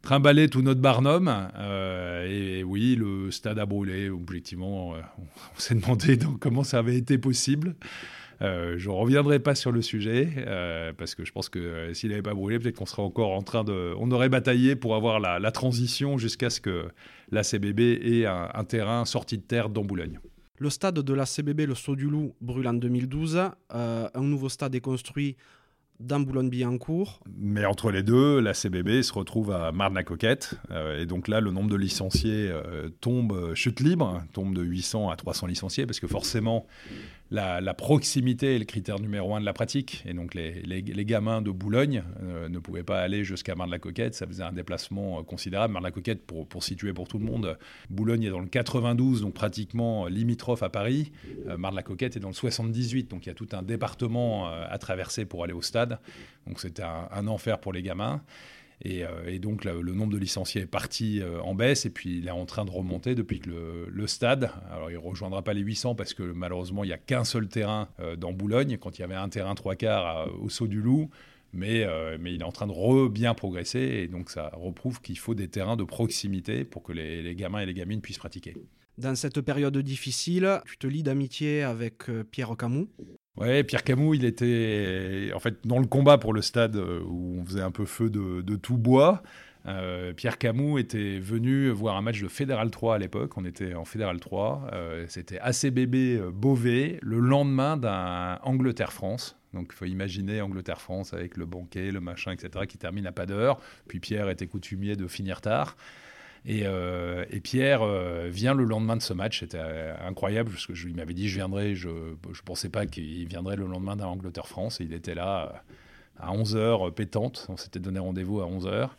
trimballer 0.00 0.48
tout 0.48 0.62
notre 0.62 0.80
barnum. 0.80 1.30
Euh, 1.58 2.26
et, 2.30 2.64
oui, 2.64 2.96
le 2.96 3.30
stade 3.30 3.58
a 3.58 3.66
brûlé. 3.66 4.08
Objectivement, 4.08 4.94
on, 5.18 5.58
s'est 5.58 5.74
demandé 5.74 6.18
comment 6.40 6.64
ça 6.64 6.78
avait 6.78 6.96
été 6.96 7.18
possible. 7.18 7.74
Euh, 8.42 8.74
je 8.76 8.88
ne 8.88 8.94
reviendrai 8.94 9.38
pas 9.38 9.54
sur 9.54 9.70
le 9.70 9.82
sujet, 9.82 10.28
euh, 10.38 10.92
parce 10.96 11.14
que 11.14 11.24
je 11.24 11.30
pense 11.30 11.48
que 11.48 11.92
s'il 11.94 12.10
n'avait 12.10 12.22
pas 12.22 12.34
brûlé, 12.34 12.58
peut-être 12.58 12.76
qu'on 12.76 12.86
serait 12.86 13.02
encore 13.02 13.32
en 13.32 13.42
train 13.42 13.62
de... 13.62 13.94
On 13.98 14.10
aurait 14.10 14.28
bataillé 14.28 14.74
pour 14.74 14.96
avoir 14.96 15.20
la, 15.20 15.52
transition 15.52 16.18
jusqu'à 16.18 16.50
ce 16.50 16.60
que 16.60 16.86
la 17.32 17.42
CBB 17.42 17.80
ait 17.80 18.26
un, 18.26 18.64
terrain 18.64 19.04
sorti 19.04 19.38
de 19.38 19.42
terre 19.42 19.68
dans 19.68 19.82
Boulogne. 19.82 20.20
Le 20.58 20.70
stade 20.70 21.00
de 21.00 21.14
la 21.14 21.26
CBB, 21.26 21.66
le 21.66 21.74
Saut 21.74 21.96
du 21.96 22.08
Loup, 22.08 22.36
brûle 22.40 22.68
en 22.68 22.74
2012. 22.74 23.40
un 23.70 24.10
nouveau 24.22 24.48
stade 24.48 24.74
est 24.76 24.80
construit 24.80 25.36
dans 26.02 26.20
Boulogne-Billancourt. 26.20 27.20
Mais 27.36 27.64
entre 27.64 27.90
les 27.90 28.02
deux, 28.02 28.40
la 28.40 28.54
CBB 28.54 29.02
se 29.02 29.12
retrouve 29.12 29.52
à 29.52 29.72
Marne-la-Coquette. 29.72 30.54
Euh, 30.70 31.00
et 31.00 31.06
donc 31.06 31.28
là, 31.28 31.40
le 31.40 31.50
nombre 31.50 31.70
de 31.70 31.76
licenciés 31.76 32.50
euh, 32.50 32.88
tombe, 33.00 33.32
euh, 33.32 33.54
chute 33.54 33.80
libre, 33.80 34.22
tombe 34.32 34.54
de 34.54 34.62
800 34.62 35.10
à 35.10 35.16
300 35.16 35.46
licenciés, 35.46 35.86
parce 35.86 36.00
que 36.00 36.06
forcément, 36.06 36.66
la, 37.32 37.74
proximité 37.74 38.56
est 38.56 38.58
le 38.58 38.64
critère 38.64 39.00
numéro 39.00 39.34
un 39.34 39.40
de 39.40 39.44
la 39.44 39.52
pratique. 39.52 40.02
Et 40.06 40.12
donc, 40.12 40.34
les, 40.34 40.62
les, 40.62 41.04
gamins 41.04 41.42
de 41.42 41.50
Boulogne 41.50 42.04
euh, 42.22 42.48
ne 42.48 42.58
pouvaient 42.58 42.82
pas 42.82 43.00
aller 43.00 43.24
jusqu'à 43.24 43.54
Marne-la-Coquette. 43.54 44.14
Ça 44.14 44.26
faisait 44.26 44.42
un 44.42 44.52
déplacement 44.52 45.20
euh, 45.20 45.22
considérable. 45.22 45.72
Marne-la-Coquette, 45.72 46.26
pour, 46.26 46.46
pour, 46.46 46.62
situer 46.62 46.92
pour 46.92 47.08
tout 47.08 47.18
le 47.18 47.24
monde, 47.24 47.58
Boulogne 47.90 48.24
est 48.24 48.30
dans 48.30 48.40
le 48.40 48.46
92, 48.46 49.22
donc 49.22 49.34
pratiquement 49.34 50.06
limitrophe 50.06 50.62
à 50.62 50.68
Paris. 50.68 51.12
Euh, 51.48 51.56
Marne-la-Coquette 51.56 52.16
est 52.16 52.20
dans 52.20 52.28
le 52.28 52.34
78, 52.34 53.10
donc 53.10 53.26
il 53.26 53.30
y 53.30 53.32
a 53.32 53.34
tout 53.34 53.48
un 53.52 53.62
département 53.62 54.48
à 54.48 54.78
traverser 54.78 55.24
pour 55.24 55.44
aller 55.44 55.52
au 55.52 55.62
stade. 55.62 55.98
Donc, 56.46 56.60
c'était 56.60 56.82
un 56.82 57.26
enfer 57.26 57.58
pour 57.60 57.72
les 57.72 57.82
gamins. 57.82 58.22
Euh, 58.86 59.26
et, 59.26 59.38
donc 59.38 59.64
le 59.64 59.92
nombre 59.92 60.12
de 60.12 60.18
licenciés 60.18 60.62
est 60.62 60.66
parti 60.66 61.20
euh, 61.20 61.40
en 61.40 61.54
baisse. 61.54 61.86
Et 61.86 61.90
puis 61.90 62.18
il 62.18 62.28
est 62.28 62.32
en 62.32 62.46
train 62.46 62.64
de 62.64 62.70
remonter 62.70 63.14
depuis 63.14 63.40
que 63.40 63.50
le, 63.88 64.06
stade, 64.06 64.50
alors 64.70 64.90
il 64.90 64.98
rejoindra 64.98 65.42
pas 65.42 65.52
les 65.52 65.60
800 65.60 65.94
parce 65.94 66.14
que 66.14 66.22
malheureusement 66.22 66.84
il 66.84 66.88
n'y 66.88 66.92
a 66.92 66.98
qu'un 66.98 67.24
seul 67.24 67.48
terrain 67.48 67.88
euh, 68.00 68.16
dans 68.16 68.32
Boulogne, 68.32 68.78
quand 68.78 68.98
il 68.98 69.02
y 69.02 69.04
avait 69.04 69.14
un 69.14 69.28
terrain 69.28 69.54
trois 69.54 69.76
quarts 69.76 70.28
au 70.40 70.48
Saut 70.48 70.66
du 70.66 70.80
Loup, 70.80 71.10
mais, 71.52 71.86
mais, 72.18 72.32
il 72.32 72.40
est 72.40 72.44
en 72.44 72.52
train 72.52 72.66
de 72.66 72.72
re 72.72 73.10
bien 73.10 73.34
progresser. 73.34 73.78
Et 73.80 74.08
donc 74.08 74.30
ça 74.30 74.50
reprouve 74.54 75.00
qu'il 75.00 75.18
faut 75.18 75.34
des 75.34 75.48
terrains 75.48 75.76
de 75.76 75.84
proximité 75.84 76.64
pour 76.64 76.82
que 76.82 76.92
les, 76.92 77.22
les, 77.22 77.34
gamins 77.34 77.60
et 77.60 77.66
les 77.66 77.74
gamines 77.74 78.00
puissent 78.00 78.18
pratiquer. 78.18 78.56
Dans 78.98 79.14
cette 79.14 79.40
période 79.40 79.76
difficile, 79.78 80.60
tu 80.66 80.78
te 80.78 80.86
lis 80.86 81.02
d'amitié 81.02 81.62
avec 81.62 82.04
Pierre 82.30 82.56
Camus 82.56 82.88
Ouais, 83.36 83.64
Pierre 83.64 83.82
Camus, 83.82 84.16
il 84.16 84.24
était 84.26 85.30
en 85.34 85.38
fait 85.40 85.66
dans 85.66 85.78
le 85.78 85.86
combat 85.86 86.18
pour 86.18 86.34
le 86.34 86.42
stade 86.42 86.76
euh, 86.76 87.00
où 87.06 87.38
on 87.40 87.44
faisait 87.44 87.62
un 87.62 87.70
peu 87.70 87.86
feu 87.86 88.10
de, 88.10 88.56
tout 88.56 88.76
bois. 88.76 89.22
Euh, 89.66 90.12
Pierre 90.12 90.38
Camus 90.38 90.78
était 90.78 91.18
venu 91.18 91.70
voir 91.70 91.96
un 91.96 92.02
match 92.02 92.20
de 92.20 92.28
Fédéral 92.28 92.70
3 92.70 92.96
à 92.96 92.98
l'époque. 92.98 93.38
On 93.38 93.44
était 93.46 93.74
en 93.74 93.86
Fédéral 93.86 94.20
3. 94.20 94.66
Euh, 94.72 95.06
c'était 95.08 95.38
ACBB 95.38 96.30
Beauvais 96.30 96.98
le 97.00 97.20
lendemain 97.20 97.78
d'un 97.78 98.38
Angleterre-France. 98.42 99.38
Donc 99.54 99.68
il 99.72 99.76
faut 99.76 99.84
imaginer 99.86 100.42
Angleterre-France 100.42 101.14
avec 101.14 101.36
le 101.38 101.46
banquet, 101.46 101.90
le 101.90 102.00
machin, 102.00 102.32
etc., 102.32 102.66
qui 102.66 102.76
termine 102.76 103.06
à 103.06 103.12
pas 103.12 103.24
d'heure. 103.24 103.60
Puis 103.88 103.98
Pierre 103.98 104.28
était 104.28 104.46
coutumier 104.46 104.94
de 104.94 105.06
finir 105.06 105.40
tard. 105.40 105.76
Euh, 106.48 107.24
et, 107.30 107.40
Pierre 107.40 107.82
euh, 107.82 108.28
vient 108.28 108.54
le 108.54 108.64
lendemain 108.64 108.96
de 108.96 109.02
ce 109.02 109.12
match. 109.12 109.40
C'était 109.40 109.58
euh, 109.60 109.94
incroyable 110.06 110.50
parce 110.50 110.66
que 110.66 110.74
je 110.74 110.86
lui 110.86 110.94
m'avais 110.94 111.14
dit 111.14 111.28
je 111.28 111.36
viendrai. 111.36 111.74
Je 111.74 111.88
ne 111.88 112.14
pensais 112.44 112.68
pas 112.68 112.86
qu'il 112.86 113.26
viendrait 113.28 113.56
le 113.56 113.66
lendemain 113.66 113.96
d'un 113.96 114.06
Angleterre-France. 114.06 114.80
Et 114.80 114.84
il 114.84 114.92
était 114.92 115.14
là 115.14 115.62
à 116.18 116.32
11h 116.32 116.90
pétante. 116.92 117.46
On 117.48 117.56
s'était 117.56 117.80
donné 117.80 117.98
rendez-vous 117.98 118.40
à 118.40 118.46
11h. 118.46 118.90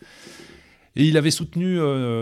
Et 0.95 1.05
il 1.05 1.17
avait 1.17 1.31
soutenu 1.31 1.77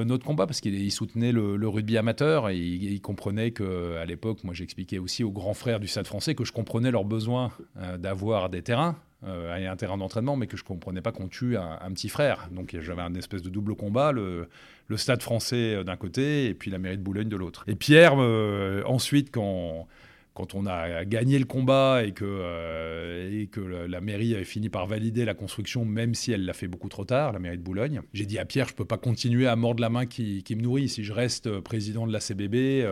notre 0.06 0.26
combat 0.26 0.48
parce 0.48 0.62
qu'il 0.62 0.92
soutenait 0.94 1.34
le, 1.34 1.68
rugby 1.68 1.98
amateur 1.98 2.48
et 2.48 2.58
il, 2.58 3.02
comprenait 3.02 3.52
qu'à 3.52 4.06
l'époque, 4.06 4.46
moi 4.46 4.54
j'expliquais 4.54 4.98
aussi 4.98 5.26
aux 5.26 5.32
grands 5.32 5.54
frères 5.54 5.82
du 5.82 5.88
Stade 5.88 6.08
français 6.08 6.36
que 6.36 6.46
je 6.46 6.54
comprenais 6.54 6.90
leur 6.90 7.04
besoin 7.04 7.52
d'avoir 8.00 8.50
des 8.50 8.62
terrains 8.62 8.96
euh, 9.24 9.70
un 9.70 9.76
terrain 9.76 9.98
d'entraînement, 9.98 10.36
mais 10.36 10.48
que 10.48 10.58
je 10.58 10.64
comprenais 10.64 11.02
pas 11.02 11.12
qu'on 11.12 11.28
tue 11.28 11.56
un, 11.56 11.92
petit 11.92 12.10
frère. 12.10 12.50
Donc 12.52 12.76
j'avais 12.80 13.04
un 13.04 13.14
espèce 13.14 13.44
de 13.44 13.50
double 13.50 13.76
combat, 13.76 14.12
le, 14.12 14.48
stade 14.96 15.22
français 15.22 15.76
euh, 15.76 15.84
d'un 15.84 15.96
côté 15.96 16.48
et 16.48 16.54
puis 16.56 16.72
la 16.72 16.80
mairie 16.80 16.98
de 16.98 17.04
Boulogne 17.04 17.30
de 17.30 17.36
l'autre. 17.36 17.64
Et 17.68 17.76
Pierre, 17.76 18.16
euh, 18.18 18.82
ensuite, 18.86 19.32
quand, 19.32 19.88
quand 20.34 20.56
on 20.56 20.66
a 20.66 21.04
gagné 21.06 21.40
le 21.40 21.46
combat 21.46 22.04
et 22.04 22.14
que, 22.14 22.24
euh, 22.26 23.88
la 23.88 24.02
mairie 24.02 24.34
avait 24.34 24.46
fini 24.46 24.70
par 24.70 24.88
valider 24.88 25.26
la 25.26 25.34
construction, 25.34 25.84
même 25.84 26.14
si 26.14 26.32
elle 26.32 26.46
l'a 26.46 26.54
fait 26.54 26.68
beaucoup 26.68 26.90
trop 26.90 27.06
tard, 27.06 27.34
la 27.34 27.40
mairie 27.40 27.58
de 27.58 27.64
Boulogne, 27.64 28.02
j'ai 28.14 28.26
dit 28.26 28.40
à 28.40 28.46
Pierre, 28.46 28.68
je 28.68 28.74
ne 28.74 28.78
peux 28.78 28.86
pas 28.86 28.98
continuer 28.98 29.48
à 29.48 29.56
mordre 29.56 29.82
la 29.82 29.90
main 29.90 30.06
qui, 30.06 30.44
me 30.50 30.62
nourrit. 30.62 30.90
Si 30.90 31.04
je 31.04 31.14
reste 31.14 31.60
président 31.60 32.08
de 32.08 32.14
la 32.14 32.20
CBB, 32.20 32.88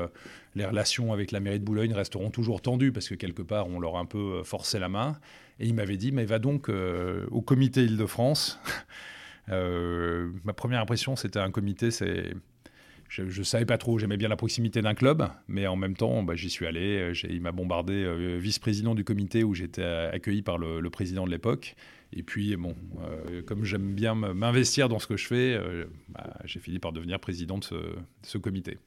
les 0.55 0.65
relations 0.65 1.13
avec 1.13 1.31
la 1.31 1.39
mairie 1.39 1.59
de 1.59 1.65
Boulogne 1.65 1.93
resteront 1.93 2.29
toujours 2.29 2.61
tendues 2.61 2.91
parce 2.91 3.07
que 3.07 3.15
quelque 3.15 3.41
part, 3.41 3.67
on 3.67 3.79
leur 3.79 3.97
a 3.97 3.99
un 3.99 4.05
peu 4.05 4.43
forcé 4.43 4.79
la 4.79 4.89
main. 4.89 5.17
Et 5.59 5.67
il 5.67 5.73
m'avait 5.73 5.97
dit, 5.97 6.11
mais 6.11 6.25
va 6.25 6.39
donc 6.39 6.69
euh, 6.69 7.25
au 7.31 7.41
comité 7.41 7.83
Île-de-France. 7.83 8.59
Euh, 9.51 10.29
ma 10.43 10.53
première 10.53 10.79
impression, 10.79 11.15
c'était 11.15 11.39
un 11.39 11.49
comité, 11.49 11.89
c'est... 11.89 12.35
Je 13.09 13.23
ne 13.23 13.43
savais 13.43 13.65
pas 13.65 13.77
trop, 13.77 13.97
j'aimais 13.97 14.17
bien 14.17 14.29
la 14.29 14.35
proximité 14.35 14.81
d'un 14.81 14.93
club, 14.93 15.27
mais 15.47 15.67
en 15.67 15.75
même 15.75 15.95
temps, 15.95 16.23
bah, 16.23 16.35
j'y 16.35 16.49
suis 16.49 16.65
allé. 16.67 17.11
Il 17.27 17.41
m'a 17.41 17.51
bombardé 17.51 17.93
euh, 17.93 18.37
vice-président 18.37 18.95
du 18.95 19.03
comité 19.03 19.43
où 19.43 19.53
j'étais 19.53 19.83
accueilli 19.83 20.43
par 20.43 20.57
le, 20.57 20.87
président 20.89 21.25
de 21.25 21.31
l'époque. 21.31 21.75
Et 22.13 22.23
puis, 22.23 22.55
bon, 22.55 22.75
comme 23.45 23.65
j'aime 23.65 23.93
bien 23.93 24.15
m'investir 24.15 24.89
dans 24.89 24.99
ce 24.99 25.07
que 25.07 25.17
je 25.17 25.27
fais, 25.27 25.59
bah, 26.07 26.37
j'ai 26.45 26.59
fini 26.59 26.79
par 26.79 26.91
devenir 26.91 27.19
président 27.19 27.57
de 27.57 27.65
ce 28.23 28.37
comité. 28.37 28.77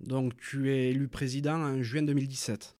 Donc, 0.00 0.36
tu 0.36 0.70
es 0.70 0.90
élu 0.90 1.08
président 1.08 1.56
en 1.56 1.82
juin 1.82 2.02
2017 2.02 2.77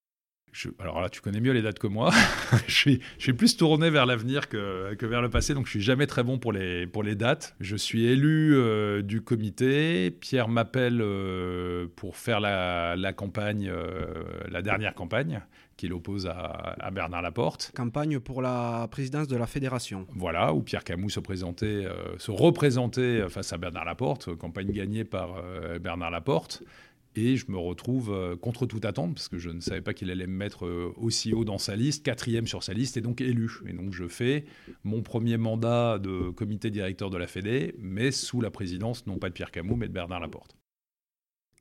alors 0.78 1.00
là, 1.00 1.08
tu 1.08 1.20
connais 1.20 1.40
mieux 1.40 1.52
les 1.52 1.62
dates 1.62 1.78
que 1.78 1.86
moi. 1.86 2.10
je, 2.66 2.74
suis, 2.74 3.00
je 3.18 3.22
suis 3.22 3.32
plus 3.32 3.56
tourné 3.56 3.90
vers 3.90 4.06
l'avenir 4.06 4.48
que, 4.48 4.94
que, 4.94 5.06
vers 5.06 5.22
le 5.22 5.30
passé, 5.30 5.54
donc 5.54 5.66
je 5.66 5.70
suis 5.70 5.80
jamais 5.80 6.06
très 6.06 6.22
bon 6.22 6.38
pour 6.38 6.52
les, 6.52 6.86
pour 6.86 7.02
les 7.02 7.14
dates. 7.14 7.54
Je 7.60 7.76
suis 7.76 8.06
élu 8.06 8.56
euh, 8.56 9.02
du 9.02 9.20
comité. 9.20 10.10
Pierre 10.10 10.48
m'appelle 10.48 11.00
euh, 11.00 11.86
pour 11.96 12.16
faire 12.16 12.40
la, 12.40 12.96
la 12.96 13.12
campagne, 13.12 13.68
euh, 13.70 14.06
la 14.50 14.62
dernière 14.62 14.94
campagne 14.94 15.42
qu'il 15.76 15.92
oppose 15.92 16.26
à, 16.26 16.74
à, 16.80 16.90
Bernard 16.90 17.22
Laporte. 17.22 17.70
Campagne 17.76 18.18
pour 18.18 18.42
la 18.42 18.88
présidence 18.90 19.28
de 19.28 19.36
la 19.36 19.46
fédération. 19.46 20.08
Voilà, 20.12 20.52
où 20.52 20.60
Pierre 20.60 20.82
Camus 20.82 21.10
se 21.10 21.20
présentait, 21.20 21.86
se 22.16 22.32
représentait 22.32 23.28
face 23.28 23.52
à 23.52 23.58
Bernard 23.58 23.84
Laporte, 23.84 24.34
campagne 24.34 24.72
gagnée 24.72 25.04
par 25.04 25.40
Bernard 25.80 26.10
Laporte. 26.10 26.64
Et 27.14 27.36
je 27.36 27.50
me 27.50 27.58
retrouve 27.58 28.12
euh, 28.12 28.36
contre 28.36 28.66
toute 28.66 28.84
attente, 28.84 29.14
parce 29.14 29.28
que 29.28 29.38
je 29.38 29.50
ne 29.50 29.60
savais 29.60 29.80
pas 29.80 29.94
qu'il 29.94 30.10
allait 30.10 30.26
me 30.26 30.36
mettre 30.36 30.66
euh, 30.66 30.92
aussi 30.96 31.32
haut 31.32 31.44
dans 31.44 31.58
sa 31.58 31.74
liste, 31.74 32.04
quatrième 32.04 32.46
sur 32.46 32.62
sa 32.62 32.74
liste, 32.74 32.96
et 32.96 33.00
donc 33.00 33.20
élu. 33.20 33.50
Et 33.66 33.72
donc 33.72 33.92
je 33.92 34.06
fais 34.06 34.44
mon 34.84 35.02
premier 35.02 35.36
mandat 35.36 35.98
de 35.98 36.30
comité 36.30 36.70
directeur 36.70 37.10
de 37.10 37.16
la 37.16 37.26
Fédé, 37.26 37.74
mais 37.78 38.10
sous 38.10 38.40
la 38.40 38.50
présidence 38.50 39.06
non 39.06 39.18
pas 39.18 39.28
de 39.28 39.34
Pierre 39.34 39.50
Camus, 39.50 39.76
mais 39.76 39.88
de 39.88 39.92
Bernard 39.92 40.20
Laporte. 40.20 40.54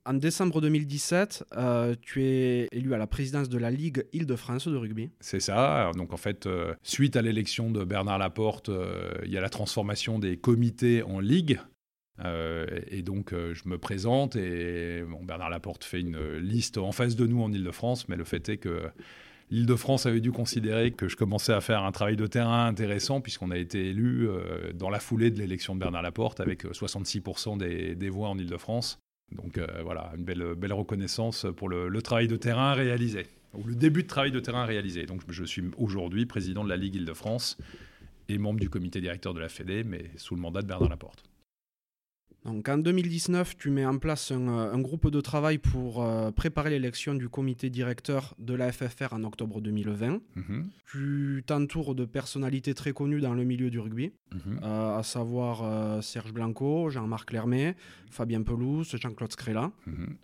En 0.04 0.14
décembre 0.14 0.62
2017, 0.62 1.44
euh, 1.56 1.94
tu 2.00 2.24
es 2.24 2.68
élu 2.72 2.94
à 2.94 2.98
la 2.98 3.06
présidence 3.06 3.50
de 3.50 3.58
la 3.58 3.70
Ligue 3.70 4.06
Île-de-France 4.14 4.66
de 4.66 4.76
rugby. 4.76 5.10
C'est 5.20 5.40
ça. 5.40 5.90
Donc 5.96 6.14
en 6.14 6.16
fait, 6.16 6.48
suite 6.82 7.16
à 7.16 7.20
l'élection 7.20 7.70
de 7.70 7.84
Bernard 7.84 8.18
Laporte, 8.18 8.70
il 9.24 9.30
y 9.30 9.36
a 9.36 9.40
la 9.42 9.50
transformation 9.50 10.18
des 10.18 10.38
comités 10.38 11.02
en 11.02 11.20
ligue. 11.20 11.58
Euh, 12.24 12.66
et 12.88 13.02
donc, 13.02 13.32
euh, 13.32 13.54
je 13.54 13.68
me 13.68 13.78
présente 13.78 14.36
et 14.36 15.02
Bernard 15.22 15.50
Laporte 15.50 15.84
fait 15.84 16.00
une 16.00 16.36
liste 16.38 16.78
en 16.78 16.92
face 16.92 17.16
de 17.16 17.26
nous 17.26 17.42
en 17.42 17.52
Ile-de-France, 17.52 18.08
mais 18.08 18.16
le 18.16 18.24
fait 18.24 18.48
est 18.48 18.56
que 18.56 18.82
l'Île-de-France 19.50 20.06
avait 20.06 20.20
dû 20.20 20.32
considérer 20.32 20.90
que 20.90 21.08
je 21.08 21.16
commençais 21.16 21.52
à 21.52 21.60
faire 21.60 21.84
un 21.84 21.92
travail 21.92 22.16
de 22.16 22.26
terrain 22.26 22.66
intéressant, 22.66 23.20
puisqu'on 23.20 23.50
a 23.50 23.56
été 23.56 23.88
élu 23.88 24.28
euh, 24.28 24.72
dans 24.72 24.90
la 24.90 25.00
foulée 25.00 25.30
de 25.30 25.38
l'élection 25.38 25.74
de 25.74 25.80
Bernard 25.80 26.02
Laporte 26.02 26.40
avec 26.40 26.64
66% 26.64 27.58
des, 27.58 28.10
voix 28.10 28.28
en 28.28 28.38
Ile-de-France. 28.38 28.98
Donc 29.32 29.60
voilà, 29.84 30.10
une 30.16 30.24
belle, 30.24 30.72
reconnaissance 30.72 31.46
pour 31.56 31.68
le, 31.68 32.02
travail 32.02 32.28
de 32.28 32.36
terrain 32.36 32.72
réalisé, 32.72 33.26
ou 33.52 33.62
le 33.64 33.74
début 33.74 34.02
de 34.02 34.08
travail 34.08 34.32
de 34.32 34.40
terrain 34.40 34.64
réalisé. 34.64 35.04
Donc 35.04 35.20
je 35.28 35.44
suis 35.44 35.62
aujourd'hui 35.76 36.24
président 36.24 36.64
de 36.64 36.70
la 36.70 36.78
Ligue 36.78 36.94
Île-de-France 36.94 37.58
et 38.30 38.38
membre 38.38 38.58
du 38.58 38.70
comité 38.70 39.02
directeur 39.02 39.34
de 39.34 39.40
la 39.40 39.50
Fédé, 39.50 39.84
mais 39.84 40.10
sous 40.16 40.34
le 40.34 40.40
mandat 40.40 40.62
de 40.62 40.66
Bernard 40.66 40.88
Laporte. 40.88 41.27
Donc 42.44 42.68
en 42.68 42.78
2019, 42.78 43.56
tu 43.58 43.70
mets 43.70 43.84
en 43.84 43.98
place 43.98 44.30
un, 44.30 44.48
euh, 44.48 44.76
groupe 44.78 45.10
de 45.10 45.20
travail 45.20 45.58
pour 45.58 46.02
euh, 46.02 46.30
préparer 46.30 46.70
l'élection 46.70 47.14
du 47.14 47.28
comité 47.28 47.68
directeur 47.68 48.34
de 48.38 48.54
la 48.54 48.70
FFR 48.72 49.12
en 49.12 49.24
octobre 49.24 49.60
2020. 49.60 50.20
Mhm. 50.36 50.70
Tu 50.90 51.42
t'entoures 51.46 51.94
de 51.94 52.04
personnalités 52.04 52.74
très 52.74 52.92
connues 52.92 53.20
dans 53.20 53.34
le 53.34 53.44
milieu 53.44 53.70
du 53.70 53.80
rugby, 53.80 54.12
mhm. 54.32 54.60
euh, 54.62 54.98
à 54.98 55.02
savoir 55.02 56.02
Serge 56.02 56.32
Blanco, 56.32 56.90
Jean-Marc 56.90 57.32
Lermé, 57.32 57.74
Fabien 58.10 58.42
Pelouse, 58.42 58.94
Jean-Claude 58.96 59.32
Scrella. 59.32 59.72
Mhm. 59.86 60.16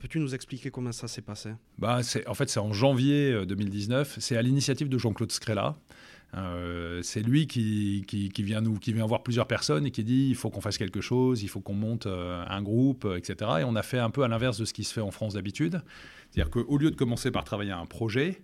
Peux-tu 0.00 0.18
nous 0.18 0.34
expliquer 0.34 0.70
comment 0.70 0.90
ça 0.90 1.06
s'est 1.06 1.22
passé? 1.22 1.50
Bah, 1.78 2.00
En 2.26 2.34
fait, 2.34 2.48
c'est 2.48 2.58
en 2.58 2.72
janvier 2.72 3.46
2019. 3.46 4.18
C'est 4.18 4.36
à 4.36 4.42
l'initiative 4.42 4.88
de 4.88 4.98
Jean-Claude 4.98 5.30
Scrella. 5.30 5.76
Euh, 6.34 7.00
c'est 7.02 7.20
lui 7.20 7.46
qui, 7.46 8.04
vient 8.38 8.62
voir 9.06 9.22
plusieurs 9.22 9.46
personnes 9.46 9.86
et 9.86 9.90
qui 9.90 10.02
dit 10.02 10.28
il 10.30 10.34
faut 10.34 10.50
qu'on 10.50 10.60
fasse 10.60 10.78
quelque 10.78 11.00
chose, 11.00 11.42
il 11.42 11.48
faut 11.48 11.60
qu'on 11.60 11.74
monte 11.74 12.06
euh, 12.06 12.44
un 12.48 12.62
groupe, 12.62 13.04
euh, 13.04 13.18
etc. 13.18 13.50
Et 13.60 13.64
on 13.64 13.76
a 13.76 13.82
fait 13.82 13.98
un 13.98 14.10
peu 14.10 14.22
à 14.22 14.28
l'inverse 14.28 14.58
de 14.58 14.64
ce 14.64 14.72
qui 14.72 14.84
se 14.84 14.94
fait 14.94 15.00
en 15.00 15.10
France 15.10 15.34
d'habitude. 15.34 15.82
C'est-à-dire 16.30 16.50
qu'au 16.50 16.78
lieu 16.78 16.90
de 16.90 16.96
commencer 16.96 17.30
par 17.30 17.44
travailler 17.44 17.72
un 17.72 17.86
projet, 17.86 18.42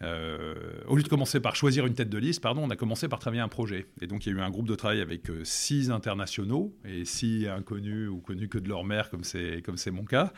au 0.00 0.94
lieu 0.94 1.02
de 1.02 1.08
commencer 1.08 1.40
par 1.40 1.56
choisir 1.56 1.84
une 1.84 1.94
tête 1.94 2.08
de 2.08 2.18
liste, 2.18 2.40
pardon, 2.40 2.62
on 2.64 2.70
a 2.70 2.76
commencé 2.76 3.08
par 3.08 3.18
travailler 3.18 3.42
un 3.42 3.48
projet. 3.48 3.86
Et 4.00 4.06
donc 4.06 4.26
il 4.26 4.32
y 4.32 4.36
a 4.36 4.38
eu 4.38 4.40
un 4.40 4.50
groupe 4.50 4.68
de 4.68 4.76
travail 4.76 5.00
avec 5.00 5.22
six 5.42 5.90
internationaux 5.90 6.72
et 6.84 7.04
six 7.04 7.48
inconnus 7.48 8.08
ou 8.08 8.18
connus 8.18 8.48
que 8.48 8.58
de 8.58 8.68
leur 8.68 8.84
mère, 8.84 9.10
comme 9.10 9.24
c'est 9.24 9.62
comme 9.62 9.76
c'est 9.76 9.90
mon 9.90 10.04
cas. 10.04 10.32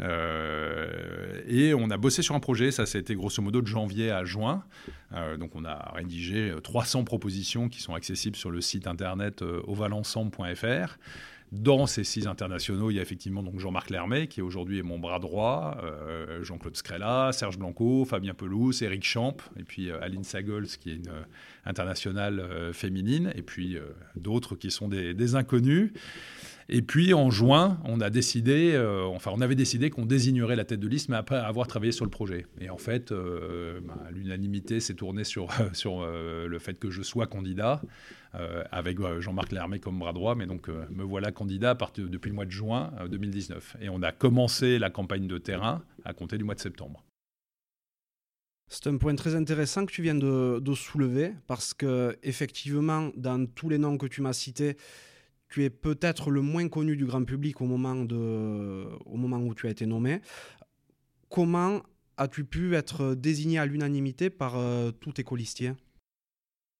Euh, 0.00 1.40
et 1.46 1.74
on 1.74 1.90
a 1.90 1.96
bossé 1.96 2.22
sur 2.22 2.34
un 2.34 2.40
projet, 2.40 2.70
ça 2.70 2.86
c'était 2.86 3.14
grosso 3.14 3.42
modo 3.42 3.60
de 3.62 3.66
janvier 3.66 4.10
à 4.10 4.24
juin. 4.24 4.64
Euh, 5.12 5.36
donc 5.36 5.54
on 5.54 5.64
a 5.64 5.92
rédigé 5.94 6.52
300 6.62 7.04
propositions 7.04 7.68
qui 7.68 7.80
sont 7.80 7.94
accessibles 7.94 8.36
sur 8.36 8.50
le 8.50 8.60
site 8.60 8.86
internet 8.86 9.42
euh, 9.42 9.62
ovalensemble.fr. 9.66 10.98
Dans 11.52 11.86
ces 11.86 12.02
six 12.02 12.26
internationaux, 12.26 12.90
il 12.90 12.94
y 12.94 12.98
a 12.98 13.02
effectivement 13.02 13.42
donc 13.42 13.60
Jean-Marc 13.60 13.90
Lermet, 13.90 14.26
qui 14.26 14.40
aujourd'hui 14.40 14.78
est 14.78 14.82
mon 14.82 14.98
bras 14.98 15.18
droit, 15.18 15.76
Jean-Claude 16.40 16.76
Scrella, 16.76 17.30
Serge 17.32 17.58
Blanco, 17.58 18.06
Fabien 18.06 18.32
Pelouse, 18.32 18.82
Eric 18.82 19.04
Champ, 19.04 19.36
et 19.58 19.62
puis 19.62 19.90
Aline 19.90 20.24
Sagols, 20.24 20.66
qui 20.66 20.92
est 20.92 20.94
une 20.94 21.12
internationale 21.66 22.72
féminine, 22.72 23.34
et 23.36 23.42
puis 23.42 23.76
d'autres 24.16 24.56
qui 24.56 24.70
sont 24.70 24.88
des, 24.88 25.34
inconnus. 25.34 25.92
Et 26.68 26.82
puis 26.82 27.12
en 27.14 27.30
juin, 27.30 27.78
on 27.84 28.00
a 28.00 28.10
décidé, 28.10 28.72
euh, 28.74 29.04
enfin 29.04 29.30
on 29.34 29.40
avait 29.40 29.54
décidé 29.54 29.90
qu'on 29.90 30.06
désignerait 30.06 30.56
la 30.56 30.64
tête 30.64 30.80
de 30.80 30.88
liste, 30.88 31.08
mais 31.08 31.16
après 31.16 31.36
avoir 31.36 31.66
travaillé 31.66 31.92
sur 31.92 32.04
le 32.04 32.10
projet. 32.10 32.46
Et 32.60 32.70
en 32.70 32.78
fait, 32.78 33.12
euh, 33.12 33.80
bah, 33.84 33.98
l'unanimité 34.10 34.80
s'est 34.80 34.94
tournée 34.94 35.24
sur, 35.24 35.48
euh, 35.86 36.46
le 36.46 36.58
fait 36.58 36.78
que 36.78 36.90
je 36.90 37.02
sois 37.02 37.26
candidat, 37.26 37.82
avec 38.70 38.98
Jean-Marc 39.20 39.52
Lermé 39.52 39.78
comme 39.78 39.98
bras 39.98 40.12
droit. 40.12 40.34
Mais 40.34 40.46
donc 40.46 40.68
me 40.68 41.02
voilà 41.02 41.32
candidat 41.32 41.76
depuis 41.96 42.28
le 42.28 42.34
mois 42.34 42.46
de 42.46 42.50
juin 42.50 42.92
2019. 43.10 43.76
Et 43.80 43.88
on 43.88 44.02
a 44.02 44.12
commencé 44.12 44.78
la 44.78 44.90
campagne 44.90 45.26
de 45.26 45.38
terrain 45.38 45.82
à 46.04 46.14
compter 46.14 46.38
du 46.38 46.44
mois 46.44 46.54
de 46.54 46.60
septembre. 46.60 47.04
C'est 48.74 48.86
un 48.86 48.96
point 48.96 49.14
très 49.14 49.34
intéressant 49.34 49.84
que 49.84 49.92
tu 49.92 50.00
viens 50.00 50.14
de, 50.14 50.74
soulever, 50.74 51.34
parce 51.46 51.74
que 51.74 52.16
effectivement, 52.22 53.10
dans 53.16 53.44
tous 53.44 53.68
les 53.68 53.76
noms 53.76 53.98
que 53.98 54.06
tu 54.06 54.22
m'as 54.22 54.32
cités, 54.32 54.78
tu 55.50 55.62
es 55.62 55.68
peut-être 55.68 56.30
le 56.30 56.40
moins 56.40 56.66
connu 56.68 56.96
du 56.96 57.04
grand 57.04 57.22
public 57.22 57.60
au 57.60 57.66
moment, 57.66 57.92
au 57.92 59.16
moment 59.18 59.36
où 59.36 59.54
tu 59.54 59.66
as 59.66 59.70
été 59.70 59.84
nommé. 59.84 60.22
Comment 61.28 61.82
as-tu 62.16 62.44
pu 62.44 62.74
être 62.74 63.14
désigné 63.14 63.58
à 63.58 63.66
l'unanimité 63.66 64.30
par 64.30 64.56
euh, 64.56 64.90
tous 64.90 65.12
tes 65.12 65.24
colistiers 65.24 65.72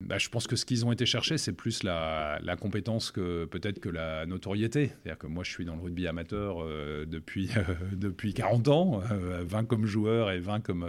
bah, 0.05 0.17
je 0.17 0.29
pense 0.29 0.47
que 0.47 0.55
ce 0.55 0.65
qu'ils 0.65 0.85
ont 0.85 0.91
été 0.91 1.05
chercher, 1.05 1.37
c'est 1.37 1.53
plus 1.53 1.83
la, 1.83 2.39
compétence 2.59 3.11
que 3.11 3.45
peut-être 3.45 3.79
que 3.79 3.89
la 3.89 4.25
notoriété. 4.25 4.87
C'est-à-dire 4.87 5.17
que 5.17 5.27
moi, 5.27 5.43
je 5.43 5.51
suis 5.51 5.65
dans 5.65 5.75
le 5.75 5.81
rugby 5.81 6.07
amateur 6.07 6.63
euh, 6.63 7.05
depuis, 7.05 7.49
depuis 7.91 8.33
40 8.33 8.67
ans, 8.67 8.97
20 8.99 9.11
euh, 9.11 9.63
comme 9.65 9.85
joueur 9.85 10.31
et 10.31 10.39
20 10.39 10.61
comme, 10.61 10.87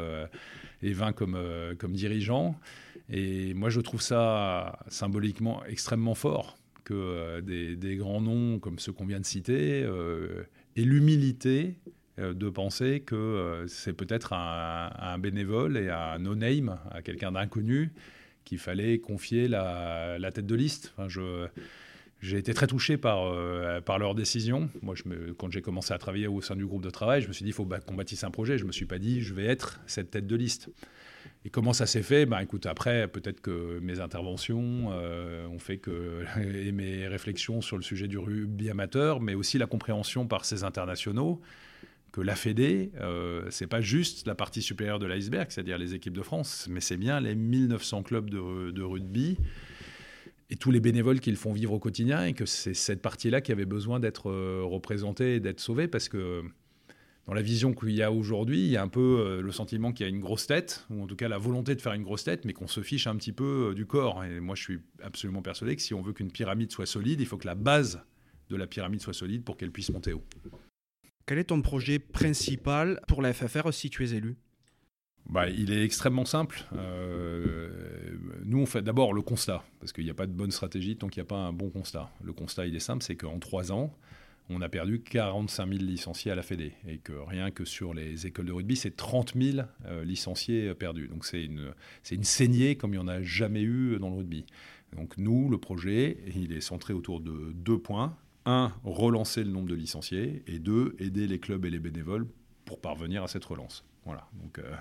et 0.83 0.93
20 0.93 1.13
comme, 1.13 1.39
comme 1.79 1.93
dirigeant. 1.93 2.59
Et 3.11 3.55
moi, 3.55 3.71
je 3.71 3.81
trouve 3.81 4.01
ça 4.01 4.79
symboliquement 4.89 5.65
extrêmement 5.67 6.15
fort 6.15 6.57
que 6.85 6.95
euh, 6.95 7.41
des, 7.41 7.97
grands 7.97 8.21
noms 8.21 8.59
comme 8.59 8.79
ceux 8.79 8.93
qu'on 8.93 9.07
vient 9.07 9.21
de 9.21 9.25
citer 9.25 9.83
euh, 9.83 10.45
et 10.77 10.85
l'humilité 10.85 11.75
euh, 12.19 12.35
de 12.35 12.49
penser 12.49 13.01
que 13.01 13.65
c'est 13.67 13.95
peut-être 13.95 14.33
un, 14.33 14.93
un, 14.97 15.19
bénévole 15.19 15.77
et 15.77 15.89
un 15.89 16.19
no-name, 16.19 16.79
à 16.91 17.03
quelqu'un 17.03 17.33
d'inconnu, 17.33 17.93
qu'il 18.45 18.59
fallait 18.59 18.99
confier 18.99 19.49
la, 19.49 20.31
tête 20.33 20.47
de 20.47 20.55
liste. 20.55 20.95
J'ai 22.21 22.39
été 22.39 22.55
très 22.55 22.67
touché 22.67 22.97
par, 22.97 23.35
par 23.83 23.99
leur 23.99 24.15
décision. 24.15 24.71
Moi, 24.83 24.95
quand 25.37 25.51
j'ai 25.51 25.61
commencé 25.61 25.93
à 25.93 25.99
travailler 25.99 26.27
au 26.27 26.41
sein 26.41 26.57
du 26.57 26.65
groupe 26.65 26.83
de 26.83 26.91
travail, 26.91 27.21
je 27.21 27.29
me 27.29 27.33
suis 27.33 27.45
dit, 27.45 27.51
il 27.51 27.55
faut 27.55 27.67
qu'on 27.67 27.95
bâtisse 27.95 28.25
un 28.25 28.31
projet. 28.31 28.57
Je 28.57 28.63
ne 28.63 28.69
me 28.69 28.73
suis 28.73 28.87
pas 28.87 28.99
dit, 28.99 29.21
je 29.21 29.35
vais 29.35 29.45
être 29.45 29.81
cette 29.87 30.11
tête 30.11 30.27
de 30.27 30.37
liste. 30.37 30.71
Et 31.45 31.51
comment 31.51 31.75
ça 31.75 31.87
s'est 31.87 32.03
fait? 32.03 32.25
Ben 32.25 32.41
écoute, 32.41 32.65
après, 32.65 33.07
peut-être 33.07 33.41
que 33.41 33.79
mes 33.81 34.01
interventions 34.01 34.89
euh, 34.93 35.47
ont 35.47 35.59
fait 35.59 35.77
que 35.77 36.25
et 36.41 36.73
mes 36.73 37.07
réflexions 37.07 37.61
sur 37.61 37.77
le 37.77 37.83
sujet 37.83 38.09
du 38.09 38.17
rugby 38.17 38.71
amateur, 38.71 39.21
mais 39.21 39.35
aussi 39.35 39.59
la 39.59 39.67
compréhension 39.67 40.27
par 40.27 40.45
ces 40.45 40.65
internationaux 40.65 41.41
que 42.15 42.21
la 42.21 42.37
Fédé, 42.37 42.93
euh, 43.01 43.45
c'est 43.51 43.67
pas 43.67 43.81
juste 43.81 44.29
la 44.29 44.37
partie 44.37 44.63
supérieure 44.63 45.01
de 45.01 45.07
l'iceberg, 45.07 45.51
c'est-à-dire 45.51 45.79
les 45.79 45.95
équipes 45.95 46.13
de 46.13 46.23
France, 46.23 46.69
mais 46.71 46.81
c'est 46.81 46.97
bien 46.97 47.19
les 47.19 47.35
1900 47.35 48.05
clubs 48.05 48.31
de, 48.31 48.71
de 48.71 48.83
rugby 48.83 49.37
et 50.49 50.55
tous 50.55 50.71
les 50.71 50.79
bénévoles 50.79 51.19
qui 51.19 51.31
le 51.31 51.37
font 51.37 51.53
vivre 51.53 51.73
au 51.73 51.81
quotidien, 51.81 52.25
et 52.25 52.33
que 52.33 52.47
c'est 52.47 52.73
cette 52.73 53.03
partie-là 53.03 53.41
qui 53.41 53.51
avait 53.51 53.65
besoin 53.65 53.99
d'être 53.99 54.31
euh, 54.31 54.63
représentée 54.63 55.35
et 55.35 55.41
d'être 55.41 55.59
sauvée, 55.59 55.89
parce 55.89 56.09
que 56.09 56.43
dans 57.27 57.35
la 57.35 57.43
vision 57.43 57.75
qu'il 57.75 57.91
y 57.91 58.03
a 58.03 58.13
aujourd'hui, 58.13 58.61
il 58.61 58.71
y 58.71 58.77
a 58.77 58.83
un 58.83 58.89
peu 58.89 59.01
euh, 59.01 59.43
le 59.43 59.51
sentiment 59.51 59.93
qu'il 59.93 60.07
y 60.07 60.09
a 60.09 60.11
une 60.11 60.21
grosse 60.21 60.47
tête, 60.47 60.87
ou 60.91 61.03
en 61.03 61.09
tout 61.09 61.17
cas 61.17 61.27
la 61.27 61.39
volonté 61.39 61.75
de 61.75 61.81
faire 61.81 61.95
une 61.95 62.05
grosse 62.05 62.23
tête, 62.23 62.45
mais 62.45 62.53
qu'on 62.53 62.69
se 62.69 62.81
fiche 62.81 63.09
un 63.09 63.17
petit 63.17 63.33
peu 63.33 63.71
euh, 63.71 63.75
du 63.75 63.87
corps. 63.87 64.23
Et 64.23 64.39
moi, 64.39 64.55
je 64.55 64.63
suis 64.63 64.79
absolument 65.03 65.43
persuadé 65.43 65.75
que 65.75 65.83
si 65.83 65.95
on 65.95 66.03
veut 66.03 66.13
qu'une 66.13 66.31
pyramide 66.31 66.71
soit 66.71 66.87
solide, 66.87 67.21
il 67.21 67.27
faut 67.27 67.39
que 67.39 67.47
la 67.47 67.57
base 67.57 68.05
de 68.51 68.55
la 68.55 68.69
pyramide 68.69 69.01
soit 69.01 69.15
solide 69.15 69.43
pour 69.43 69.57
qu'elle 69.57 69.73
puisse 69.73 69.91
monter 69.91 70.13
haut. 70.13 70.23
Quel 71.27 71.39
est 71.39 71.45
ton 71.45 71.63
projet 71.63 71.99
principal 71.99 73.01
pour 73.09 73.23
la 73.23 73.33
FFR 73.33 73.73
si 73.73 73.89
tu 73.89 74.05
es 74.05 74.15
élu? 74.15 74.37
Bah, 75.27 75.49
il 75.49 75.73
est 75.73 75.83
extrêmement 75.83 76.27
simple. 76.27 76.65
Euh, 76.75 77.71
nous, 78.45 78.59
on 78.59 78.67
fait 78.67 78.83
d'abord 78.83 79.15
le 79.15 79.23
constat, 79.23 79.65
parce 79.81 79.93
qu'il 79.93 80.05
n'y 80.05 80.11
a 80.11 80.15
pas 80.15 80.27
de 80.27 80.33
bonne 80.33 80.51
stratégie 80.51 80.97
tant 80.97 81.09
qu'il 81.09 81.23
n'y 81.23 81.27
a 81.27 81.29
pas 81.29 81.39
un 81.39 81.53
bon 81.53 81.71
constat. 81.71 82.11
Le 82.23 82.35
constat, 82.35 82.67
il 82.67 82.77
est 82.77 82.81
simple, 82.81 83.03
c'est 83.03 83.17
qu'en 83.17 83.39
trois 83.39 83.73
ans, 83.73 83.97
on 84.51 84.61
a 84.61 84.69
perdu 84.69 85.01
45 85.01 85.67
000 85.67 85.83
licenciés 85.83 86.31
à 86.31 86.35
la 86.35 86.43
Fédé. 86.43 86.75
Et 86.87 86.99
que 86.99 87.15
rien 87.15 87.51
que 87.51 87.65
sur 87.65 87.95
les 87.95 88.27
écoles 88.27 88.45
de 88.45 88.53
rugby, 88.53 88.77
c'est 88.77 88.95
30 88.95 89.33
000 89.35 89.67
euh, 89.87 90.05
licenciés 90.05 90.75
perdus. 90.75 91.09
Donc 91.09 91.25
c'est 91.25 91.43
une, 91.43 91.73
c'est 92.03 92.17
une 92.17 92.25
saignée 92.25 92.77
comme 92.77 92.93
il 92.93 92.99
n'y 92.99 93.03
en 93.03 93.09
a 93.09 93.23
jamais 93.23 93.63
eu 93.63 93.99
dans 93.99 94.11
le 94.11 94.17
rugby. 94.17 94.45
Donc 94.95 95.17
nous, 95.17 95.49
le 95.49 95.57
projet, 95.57 96.19
il 96.37 96.53
est 96.53 96.61
centré 96.61 96.93
autour 96.93 97.21
de 97.21 97.53
deux 97.55 97.79
points. 97.79 98.15
Un, 98.47 98.73
relancer 98.85 99.43
le 99.43 99.51
nombre 99.51 99.69
de 99.69 99.75
licenciés. 99.75 100.43
Et 100.47 100.59
deux, 100.59 100.95
aider 100.99 101.27
les 101.27 101.39
clubs 101.39 101.65
et 101.65 101.71
les 101.71 101.79
bénévoles 101.79 102.27
pour 102.65 102.81
parvenir 102.81 103.23
à 103.23 103.29
cette 103.29 103.45
relance. 103.45 103.85
Voilà. 104.05 104.29
Donc, 104.43 104.59
euh, 104.59 104.75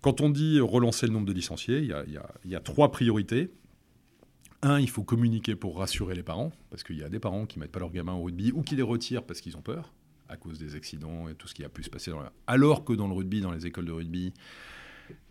quand 0.00 0.20
on 0.20 0.30
dit 0.30 0.60
relancer 0.60 1.06
le 1.06 1.12
nombre 1.12 1.26
de 1.26 1.32
licenciés, 1.32 1.78
il 1.80 2.50
y 2.50 2.56
a 2.56 2.60
trois 2.60 2.90
priorités. 2.90 3.50
Un, 4.62 4.78
il 4.78 4.90
faut 4.90 5.02
communiquer 5.02 5.56
pour 5.56 5.78
rassurer 5.78 6.14
les 6.14 6.22
parents, 6.22 6.52
parce 6.68 6.82
qu'il 6.82 6.98
y 6.98 7.02
a 7.02 7.08
des 7.08 7.18
parents 7.18 7.46
qui 7.46 7.58
mettent 7.58 7.72
pas 7.72 7.80
leurs 7.80 7.92
gamins 7.92 8.12
au 8.12 8.24
rugby 8.24 8.52
ou 8.52 8.62
qui 8.62 8.76
les 8.76 8.82
retirent 8.82 9.24
parce 9.24 9.40
qu'ils 9.40 9.56
ont 9.56 9.62
peur, 9.62 9.92
à 10.28 10.36
cause 10.36 10.58
des 10.58 10.74
accidents 10.74 11.28
et 11.28 11.34
tout 11.34 11.48
ce 11.48 11.54
qui 11.54 11.64
a 11.64 11.70
pu 11.70 11.82
se 11.82 11.88
passer. 11.88 12.12
Alors 12.46 12.84
que 12.84 12.92
dans 12.92 13.08
le 13.08 13.14
rugby, 13.14 13.40
dans 13.40 13.52
les 13.52 13.66
écoles 13.66 13.86
de 13.86 13.92
rugby, 13.92 14.34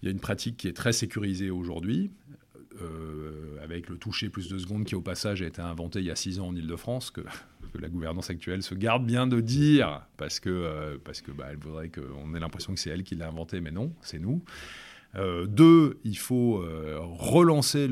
il 0.02 0.06
y 0.06 0.08
a 0.08 0.12
une 0.12 0.20
pratique 0.20 0.58
qui 0.58 0.68
est 0.68 0.74
très 0.74 0.94
sécurisée 0.94 1.52
aujourd'hui, 1.52 2.12
euh, 2.82 3.58
avec 3.64 3.90
le 3.90 3.98
toucher 3.98 4.30
plus 4.30 4.50
de 4.50 4.58
secondes 4.58 4.86
qui 4.86 4.96
au 4.96 5.02
passage 5.02 5.42
a 5.42 5.46
été 5.46 5.62
inventé 5.62 6.00
il 6.00 6.06
y 6.06 6.12
a 6.12 6.16
six 6.16 6.40
ans 6.40 6.48
en 6.48 6.56
Ile-de-France, 6.56 7.12
que, 7.12 7.22
la 7.80 7.88
gouvernance 7.90 8.30
actuelle 8.30 8.64
se 8.64 8.74
garde 8.74 9.06
bien 9.06 9.28
de 9.28 9.42
dire, 9.42 10.02
parce 10.18 10.40
que, 10.40 10.50
euh, 10.50 10.98
bah, 11.36 11.46
voudrait 11.62 11.90
qu'on 11.90 12.34
ait 12.34 12.40
l'impression 12.40 12.74
que 12.74 12.80
c'est 12.80 12.90
elle 12.90 13.04
qui 13.04 13.16
l'a 13.16 13.28
inventé, 13.28 13.62
mais 13.62 13.72
non, 13.72 13.94
c'est 14.02 14.20
nous. 14.20 14.44
Euh, 15.16 15.46
deux, 15.46 16.00
il 16.04 16.18
faut 16.18 16.64
relancer 17.00 17.88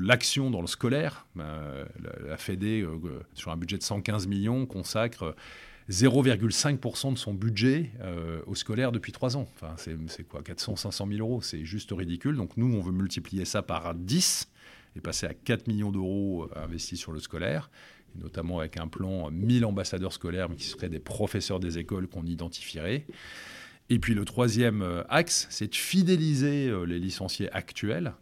l'action 0.00 0.50
dans 0.50 0.60
le 0.60 0.66
scolaire. 0.66 1.26
Euh, 1.38 1.84
la, 2.26 2.36
Fédé, 2.36 2.86
sur 3.34 3.52
un 3.52 3.56
budget 3.56 3.78
de 3.78 3.82
115 3.82 4.26
millions, 4.26 4.66
consacre 4.66 5.34
0,5% 5.90 7.14
de 7.14 7.18
son 7.18 7.32
budget 7.34 7.90
au 8.46 8.54
scolaire 8.54 8.92
depuis 8.92 9.12
trois 9.12 9.36
ans. 9.36 9.48
Enfin, 9.54 9.74
c'est 9.76 10.26
quoi 10.28 10.42
400, 10.42 10.76
500 10.76 11.08
000 11.10 11.20
euros 11.20 11.40
C'est 11.40 11.64
juste 11.64 11.92
ridicule. 11.92 12.36
Donc 12.36 12.56
nous, 12.56 12.74
on 12.74 12.80
veut 12.80 12.92
multiplier 12.92 13.44
ça 13.44 13.62
par 13.62 13.94
10 13.94 14.48
et 14.96 15.00
passer 15.00 15.26
à 15.26 15.34
4 15.34 15.66
millions 15.66 15.90
d'euros 15.90 16.48
investis 16.56 16.98
sur 16.98 17.12
le 17.12 17.20
scolaire 17.20 17.70
notamment 18.16 18.58
avec 18.60 18.76
un 18.76 18.88
plan 18.88 19.30
1000 19.30 19.64
ambassadeurs 19.64 20.12
scolaires, 20.12 20.48
mais 20.48 20.56
qui 20.56 20.66
seraient 20.66 20.88
des 20.88 20.98
professeurs 20.98 21.60
des 21.60 21.78
écoles 21.78 22.06
qu'on 22.08 22.24
identifierait. 22.24 23.04
Et 23.90 23.98
puis 23.98 24.14
le 24.14 24.24
troisième 24.24 24.82
euh, 24.82 25.02
axe, 25.08 25.46
c'est 25.50 25.68
de 25.68 25.74
fidéliser 25.74 26.68
euh, 26.68 26.84
les 26.84 26.98
licenciés 26.98 27.50
actuels. 27.52 28.12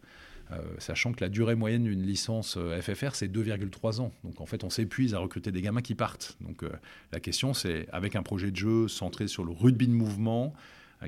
Euh, 0.51 0.61
sachant 0.77 1.11
que 1.11 1.23
la 1.23 1.29
durée 1.29 1.55
moyenne 1.55 1.83
d'une 1.83 2.03
licence 2.03 2.57
FFR, 2.81 3.15
c'est 3.15 3.27
2,3 3.27 3.99
ans. 3.99 4.13
Donc 4.23 4.39
en 4.41 4.45
fait, 4.45 4.63
on 4.63 4.69
s'épuise 4.69 5.13
à 5.13 5.19
recruter 5.19 5.51
des 5.51 5.61
gamins 5.61 5.81
qui 5.81 5.95
partent. 5.95 6.37
Donc 6.41 6.63
la 7.11 7.19
question, 7.19 7.53
c'est 7.53 7.87
avec 7.91 8.15
un 8.15 8.23
projet 8.23 8.51
de 8.51 8.55
jeu 8.55 8.87
centré 8.87 9.27
sur 9.27 9.43
le 9.43 9.51
rugby 9.51 9.87
de 9.87 9.93
mouvement, 9.93 10.53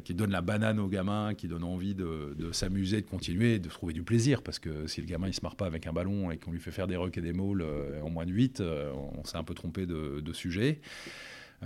qui 0.03 0.13
donne 0.13 0.29
la 0.29 0.41
banane 0.41 0.79
aux 0.79 0.87
gamins, 0.87 1.33
qui 1.33 1.47
donne 1.47 1.63
envie 1.63 1.95
de, 1.95 2.35
s'amuser, 2.51 3.01
de 3.01 3.07
continuer, 3.07 3.57
de 3.57 3.69
trouver 3.69 3.93
du 3.93 4.03
plaisir. 4.03 4.43
Parce 4.43 4.59
que 4.59 4.87
si 4.87 5.01
le 5.01 5.07
gamin 5.07 5.27
ne 5.27 5.31
se 5.31 5.41
marre 5.41 5.55
pas 5.55 5.65
avec 5.65 5.87
un 5.87 5.93
ballon 5.93 6.31
et 6.31 6.37
qu'on 6.37 6.51
lui 6.51 6.59
fait 6.59 6.71
faire 6.71 6.87
des 6.87 6.95
rucks 6.95 7.17
et 7.17 7.21
des 7.21 7.33
mauls 7.33 7.65
en 8.03 8.09
moins 8.09 8.25
de 8.25 8.31
8, 8.31 8.61
on 8.61 9.23
s'est 9.23 9.37
un 9.37 9.43
peu 9.43 9.53
trompé 9.53 9.85
de 9.85 10.33
sujet. 10.33 10.81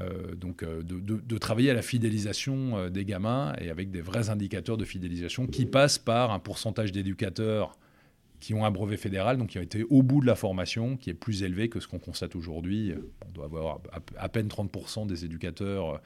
Euh, 0.02 0.34
donc 0.34 0.64
euh, 0.64 0.82
de, 0.84 1.38
travailler 1.38 1.70
à 1.70 1.76
la 1.76 1.84
fidélisation 1.84 2.78
euh, 2.78 2.90
des 2.90 3.06
gamins 3.06 3.54
et 3.62 3.70
avec 3.70 3.92
des 3.92 4.02
vrais 4.02 4.30
indicateurs 4.30 4.76
de 4.76 4.86
fidélisation 4.86 5.46
qui 5.46 5.68
passent 5.68 6.00
par 6.00 6.32
un 6.32 6.40
pourcentage 6.40 6.92
d'éducateurs 6.92 7.78
qui 8.40 8.56
ont 8.56 8.66
un 8.66 8.72
brevet 8.72 8.98
fédéral, 8.98 9.38
donc 9.38 9.50
qui 9.50 9.60
ont 9.60 9.62
été 9.62 9.84
au 9.84 10.02
bout 10.02 10.20
de 10.20 10.26
la 10.26 10.36
formation, 10.36 10.98
qui 10.98 11.12
est 11.12 11.14
plus 11.14 11.44
élevé 11.44 11.70
que 11.70 11.80
ce 11.80 11.88
qu'on 11.88 12.00
constate 12.00 12.36
aujourd'hui. 12.36 12.94
On 13.26 13.32
doit 13.32 13.46
avoir 13.46 13.80
à, 14.18 14.30
peine 14.30 14.48
30% 14.48 15.08
des 15.08 15.24
éducateurs 15.24 16.02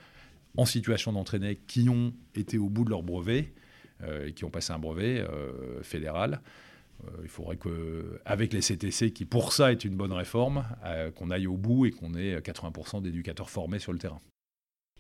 en 0.56 0.66
situation 0.66 1.14
d'entraîner 1.14 1.56
qui 1.66 1.90
ont 1.90 2.14
été 2.36 2.60
au 2.60 2.70
bout 2.70 2.84
de 2.84 2.92
leur 2.92 3.02
brevet. 3.02 3.54
qui 4.36 4.46
ont 4.46 4.52
passé 4.52 4.72
un 4.72 4.78
brevet 4.78 5.26
fédéral. 5.82 6.42
Il 7.24 7.30
faudrait 7.30 7.58
qu'avec 7.58 8.54
les 8.54 8.62
CTC, 8.62 9.12
qui 9.12 9.26
pour 9.26 9.54
ça 9.54 9.72
est 9.72 9.86
une 9.86 9.96
bonne 9.96 10.14
réforme, 10.14 10.66
qu'on 11.16 11.32
aille 11.32 11.48
au 11.48 11.58
bout 11.58 11.86
et 11.86 11.92
qu'on 11.92 12.14
ait 12.16 12.40
80% 12.40 13.02
d'éducateurs 13.02 13.50
formés 13.50 13.80
sur 13.80 13.94
le 13.94 14.00
terrain. 14.00 14.22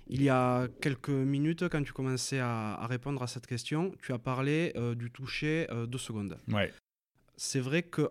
Il 0.07 0.23
y 0.23 0.29
a 0.29 0.67
quelques 0.81 1.09
minutes, 1.09 1.67
quand 1.67 1.83
tu 1.83 1.91
commençais 1.93 2.39
à, 2.39 2.85
répondre 2.87 3.21
à 3.23 3.27
cette 3.27 3.45
question, 3.45 3.91
tu 4.01 4.13
as 4.13 4.19
parlé 4.19 4.73
du 4.95 5.11
toucher 5.11 5.67
deux 5.87 5.97
secondes. 5.97 6.37
Ouais. 6.47 6.71
C'est 7.35 7.59
vrai 7.59 7.83
que 7.83 8.07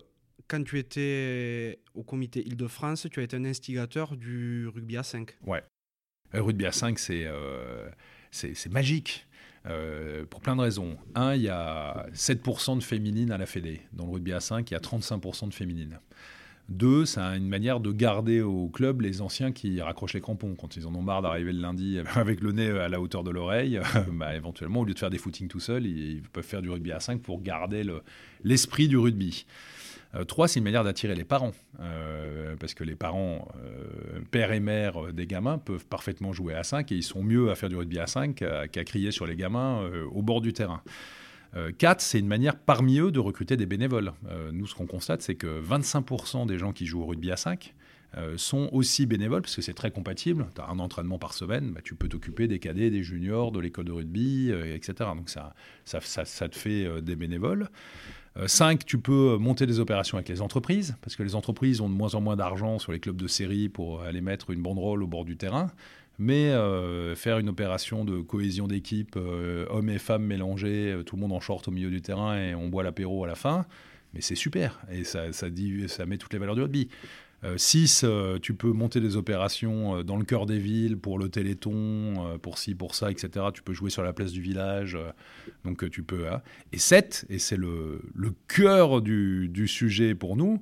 quand 0.49 0.63
tu 0.63 0.79
étais 0.79 1.81
au 1.95 2.03
comité 2.03 2.47
Île-de-France, 2.47 3.07
tu 3.11 3.21
as 3.21 3.23
été 3.23 3.37
un 3.37 3.45
instigateur 3.45 4.17
du 4.17 4.69
rugby 4.69 4.97
à 4.97 5.03
5. 5.03 5.37
Ouais. 5.45 5.63
Le 6.33 6.43
rugby 6.43 6.67
à 6.67 6.73
5, 6.73 6.99
euh, 7.11 7.89
c'est 8.31 8.69
magique. 8.71 9.26
Euh, 9.69 10.25
pour 10.29 10.41
plein 10.41 10.55
de 10.55 10.61
raisons. 10.61 10.97
Un, 11.15 11.35
il 11.35 11.43
y 11.43 11.49
a 11.49 12.07
7% 12.15 12.79
de 12.79 12.83
féminines 12.83 13.33
à 13.33 13.39
la 13.39 13.47
Fédé. 13.47 13.81
Dans 13.93 14.07
le 14.07 14.13
rugby 14.13 14.33
à 14.33 14.41
5, 14.41 14.71
il 14.71 14.75
y 14.75 14.77
a 14.77 14.81
35% 14.81 15.49
de 15.49 15.55
féminines. 15.55 15.99
Deux, 16.69 17.05
c'est 17.05 17.21
une 17.21 17.49
manière 17.49 17.79
de 17.79 17.93
garder 17.93 18.41
au 18.41 18.69
club 18.69 19.01
les 19.01 19.23
anciens 19.23 19.53
qui 19.53 19.81
raccrochent 19.81 20.15
les 20.15 20.21
crampons. 20.21 20.57
Quand 20.57 20.77
ils 20.77 20.87
en 20.87 20.95
ont 20.95 21.03
marre 21.03 21.23
d'arriver 21.23 21.53
le 21.53 21.61
lundi 21.61 21.99
avec 22.15 22.41
le 22.41 22.53
nez 22.53 22.71
à 22.71 22.89
la 22.89 23.01
hauteur 23.01 23.25
de 23.25 23.31
l'oreille, 23.31 23.81
bah, 24.13 24.35
éventuellement, 24.35 24.81
au 24.81 24.85
lieu 24.85 24.95
de 24.95 24.99
faire 24.99 25.11
des 25.11 25.19
footings 25.19 25.49
tout 25.49 25.61
seuls, 25.61 25.87
ils, 25.87 26.23
peuvent 26.33 26.45
faire 26.45 26.63
du 26.63 26.71
rugby 26.71 26.93
à 26.93 27.01
5 27.01 27.21
pour 27.21 27.43
garder 27.43 27.85
l'esprit 28.43 28.89
du 28.89 28.97
rugby. 28.97 29.47
Euh, 30.15 30.25
trois, 30.25 30.49
c'est 30.49 30.59
une 30.59 30.65
manière 30.65 30.85
d'attirer 30.85 31.15
les 31.15 31.25
parents, 31.25 31.53
euh, 31.81 32.57
parce 32.59 32.75
que 32.75 32.85
les 32.85 32.95
parents, 32.95 33.49
euh, 33.57 34.21
père 34.31 34.53
et 34.53 34.61
mère 34.61 35.13
des 35.13 35.27
gamins, 35.27 35.59
peuvent 35.59 35.87
parfaitement 35.87 36.33
jouer 36.33 36.55
à 36.55 36.63
5 36.63 36.91
et 36.93 36.97
ils 36.97 37.03
sont 37.03 37.23
mieux 37.23 37.51
à 37.51 37.55
faire 37.55 37.69
du 37.69 37.77
rugby 37.77 37.99
à 37.99 38.07
5 38.07 38.35
qu'à 38.35 38.85
crier 38.85 39.11
sur 39.11 39.27
les 39.27 39.37
gamins 39.37 39.89
au 40.13 40.23
bord 40.23 40.41
du 40.41 40.53
terrain. 40.53 40.83
4, 41.79 42.01
c'est 42.03 42.19
une 42.19 42.27
manière 42.27 42.57
parmi 42.57 42.99
eux 42.99 43.11
de 43.11 43.19
recruter 43.19 43.57
des 43.57 43.67
bénévoles. 43.67 44.13
nous, 44.53 44.67
ce 44.67 44.75
qu'on 44.75 44.87
constate, 44.87 45.23
c'est 45.23 45.37
que 45.37 45.61
25% 45.61 46.47
des 46.47 46.59
gens 46.59 46.73
qui 46.73 46.87
jouent 46.87 47.03
au 47.03 47.07
rugby 47.07 47.31
à 47.31 47.37
5 47.37 47.75
sont 48.37 48.69
aussi 48.73 49.07
bénévoles, 49.07 49.43
parce 49.43 49.57
que 49.57 49.63
c'est 49.63 49.75
très 49.75 49.91
compatible. 49.91 50.47
Tu 50.55 50.61
as 50.61 50.69
un 50.69 50.79
entraînement 50.79 51.19
par 51.19 51.33
semaine, 51.33 51.73
bah, 51.73 51.81
tu 51.83 51.95
peux 51.95 52.09
t'occuper 52.09 52.47
des 52.47 52.59
cadets, 52.59 52.91
des 52.91 53.03
juniors, 53.03 53.53
de 53.53 53.61
l'école 53.61 53.87
de 53.87 53.93
rugby, 53.93 54.51
etc. 54.51 55.11
Donc 55.17 55.31
ça, 55.31 55.55
ça, 55.85 56.49
te 56.49 56.57
fait 56.57 57.01
des 57.01 57.17
bénévoles. 57.17 57.69
5, 58.47 58.81
euh, 58.81 58.85
tu 58.87 58.99
peux 58.99 59.37
monter 59.39 59.67
des 59.67 59.81
opérations 59.81 60.19
avec 60.19 60.29
les 60.29 60.43
entreprises, 60.43 60.97
parce 61.01 61.17
que 61.17 61.23
les 61.23 61.35
entreprises 61.35 61.81
ont 61.81 61.89
de 61.89 61.95
moins 61.95 62.15
en 62.15 62.21
moins 62.21 62.37
d'argent 62.37 62.79
sur 62.79 62.93
les 62.93 63.01
clubs 63.01 63.17
de 63.17 63.27
série 63.27 63.69
pour 63.69 64.03
aller 64.03 64.21
mettre 64.21 64.51
une 64.51 64.63
banderole 64.63 65.03
au 65.03 65.07
bord 65.07 65.25
du 65.25 65.37
terrain. 65.37 65.71
Mais 66.19 66.49
euh, 66.49 67.15
faire 67.15 67.39
une 67.39 67.51
opération 67.51 68.05
de 68.05 68.21
cohésion 68.21 68.67
d'équipe, 68.67 69.17
euh, 69.17 69.67
hommes 69.69 69.91
et 69.91 69.99
femmes 69.99 70.25
mélangés, 70.25 70.99
tout 71.05 71.17
le 71.17 71.21
monde 71.21 71.33
en 71.33 71.41
short 71.41 71.69
au 71.69 71.71
milieu 71.71 71.91
du 71.91 72.01
terrain 72.01 72.39
et 72.39 72.55
on 72.55 72.69
boit 72.69 72.83
l'apéro 72.83 73.25
à 73.25 73.27
la 73.27 73.35
fin, 73.35 73.67
mais 74.15 74.23
c'est 74.23 74.35
super. 74.35 74.81
Et 74.91 75.05
ça, 75.05 75.33
ça 75.33 75.49
met 76.07 76.17
toutes 76.17 76.33
les 76.33 76.39
valeurs 76.39 76.55
du 76.55 76.63
rugby. 76.63 76.89
6, 77.57 78.05
euh, 78.05 78.09
euh, 78.09 78.39
tu 78.39 78.55
peux 78.55 78.73
monter 78.73 79.01
des 79.01 79.17
opérations 79.17 79.99
euh, 79.99 80.03
dans 80.03 80.17
le 80.17 80.25
cœur 80.25 80.47
des 80.47 80.59
villes 80.59 80.97
pour 80.97 81.19
le 81.19 81.29
téléthon, 81.29 82.39
pour 82.43 82.59
ci, 82.59 82.75
pour 82.75 82.95
ça, 82.95 83.11
etc. 83.11 83.47
Tu 83.53 83.63
peux 83.63 83.73
jouer 83.73 83.91
sur 83.91 84.03
la 84.03 84.13
place 84.13 84.33
du 84.33 84.41
village. 84.41 84.99
donc 85.65 85.89
tu 85.91 86.03
peux. 86.03 86.29
Hein. 86.29 86.43
Et 86.73 86.79
7, 86.79 87.27
et 87.29 87.39
c'est 87.39 87.57
le, 87.57 88.01
cœur 88.49 89.03
du, 89.03 89.49
du, 89.49 89.69
sujet 89.69 90.15
pour 90.15 90.37
nous, 90.37 90.61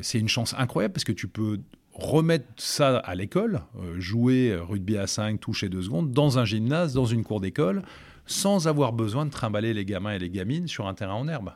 c'est 0.00 0.18
une 0.18 0.28
chance 0.28 0.54
incroyable 0.56 0.94
parce 0.94 1.04
que 1.04 1.12
tu 1.12 1.26
peux 1.26 1.58
remettre 1.92 2.46
ça 2.56 2.98
à 2.98 3.14
l'école, 3.14 3.62
jouer 3.96 4.54
rugby 4.54 4.96
à 4.98 5.06
5, 5.06 5.40
toucher 5.40 5.68
2 5.68 5.82
secondes, 5.82 6.12
dans 6.12 6.38
un 6.38 6.44
gymnase, 6.44 6.92
dans 6.92 7.06
une 7.06 7.24
cour 7.24 7.40
d'école, 7.40 7.82
sans 8.26 8.68
avoir 8.68 8.92
besoin 8.92 9.24
de 9.24 9.30
trimballer 9.30 9.74
les 9.74 9.84
gamins 9.84 10.12
et 10.12 10.18
les 10.18 10.30
gamines 10.30 10.68
sur 10.68 10.86
un 10.86 10.94
terrain 10.94 11.14
en 11.14 11.26
herbe. 11.26 11.52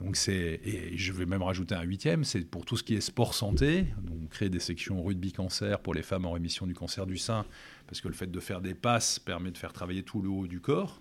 Donc 0.00 0.16
c'est, 0.16 0.60
et 0.64 0.96
je 0.96 1.12
vais 1.12 1.26
même 1.26 1.42
rajouter 1.42 1.74
un 1.74 1.82
huitième, 1.82 2.22
c'est 2.22 2.44
pour 2.48 2.64
tout 2.64 2.76
ce 2.76 2.84
qui 2.84 2.94
est 2.94 3.00
sport 3.00 3.34
santé. 3.34 3.86
Donc 4.02 4.28
créer 4.28 4.48
des 4.48 4.60
sections 4.60 5.02
rugby 5.02 5.32
cancer 5.32 5.80
pour 5.80 5.92
les 5.92 6.02
femmes 6.02 6.24
en 6.24 6.32
rémission 6.32 6.66
du 6.66 6.74
cancer 6.74 7.04
du 7.04 7.18
sein, 7.18 7.44
parce 7.86 8.00
que 8.00 8.08
le 8.08 8.14
fait 8.14 8.30
de 8.30 8.40
faire 8.40 8.60
des 8.60 8.74
passes 8.74 9.18
permet 9.18 9.50
de 9.50 9.58
faire 9.58 9.72
travailler 9.72 10.04
tout 10.04 10.22
le 10.22 10.28
haut 10.28 10.46
du 10.46 10.60
corps. 10.60 11.00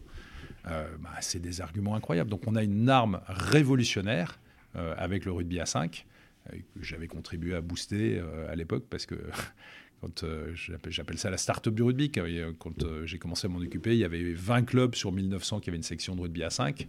Euh, 0.68 0.88
bah, 1.00 1.12
c'est 1.22 1.42
des 1.42 1.62
arguments 1.62 1.96
incroyables. 1.96 2.30
Donc 2.30 2.48
on 2.48 2.56
a 2.56 2.64
une 2.64 2.90
arme 2.90 3.22
révolutionnaire 3.28 4.40
euh, 4.76 4.94
avec 4.98 5.26
le 5.26 5.32
rugby 5.32 5.60
à 5.60 5.66
5 5.66 6.06
euh, 6.52 6.58
que 6.58 6.84
j'avais 6.84 7.08
contribué 7.08 7.56
à 7.56 7.62
booster 7.62 8.22
à 8.50 8.56
l'époque 8.56 8.86
parce 8.90 9.06
que 9.06 9.16
quand 10.02 10.24
euh, 10.24 10.54
j'appelle 10.54 11.18
ça 11.18 11.30
la 11.30 11.38
start-up 11.38 11.74
du 11.74 11.82
rugby. 11.82 12.12
Euh, 12.18 12.54
quand 12.60 12.84
euh, 12.84 13.06
j'ai 13.06 13.18
commencé 13.18 13.48
à 13.48 13.50
m'en 13.50 13.60
occuper, 13.60 13.94
il 13.94 14.00
y 14.00 14.04
avait 14.04 14.34
20 14.34 14.64
clubs 14.64 14.96
sur 14.96 15.12
1900 15.12 15.60
qui 15.60 15.70
avaient 15.70 15.78
une 15.78 15.84
section 15.84 16.16
de 16.16 16.22
rugby 16.22 16.44
à 16.44 16.50
5. 16.50 16.88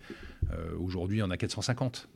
Aujourd'hui, 0.79 1.19
il 1.19 1.21
y 1.21 1.23
en 1.23 1.31
a 1.31 1.37
450. 1.37 2.09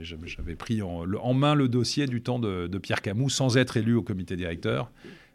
J'avais 0.00 0.56
pris 0.56 0.82
en, 0.82 1.34
main 1.34 1.54
le 1.54 1.68
dossier 1.68 2.06
du 2.06 2.22
temps 2.22 2.38
de, 2.38 2.78
Pierre 2.78 3.02
Camus 3.02 3.30
sans 3.30 3.56
être 3.56 3.76
élu 3.76 3.94
au 3.94 4.02
comité 4.02 4.36
directeur. 4.36 4.90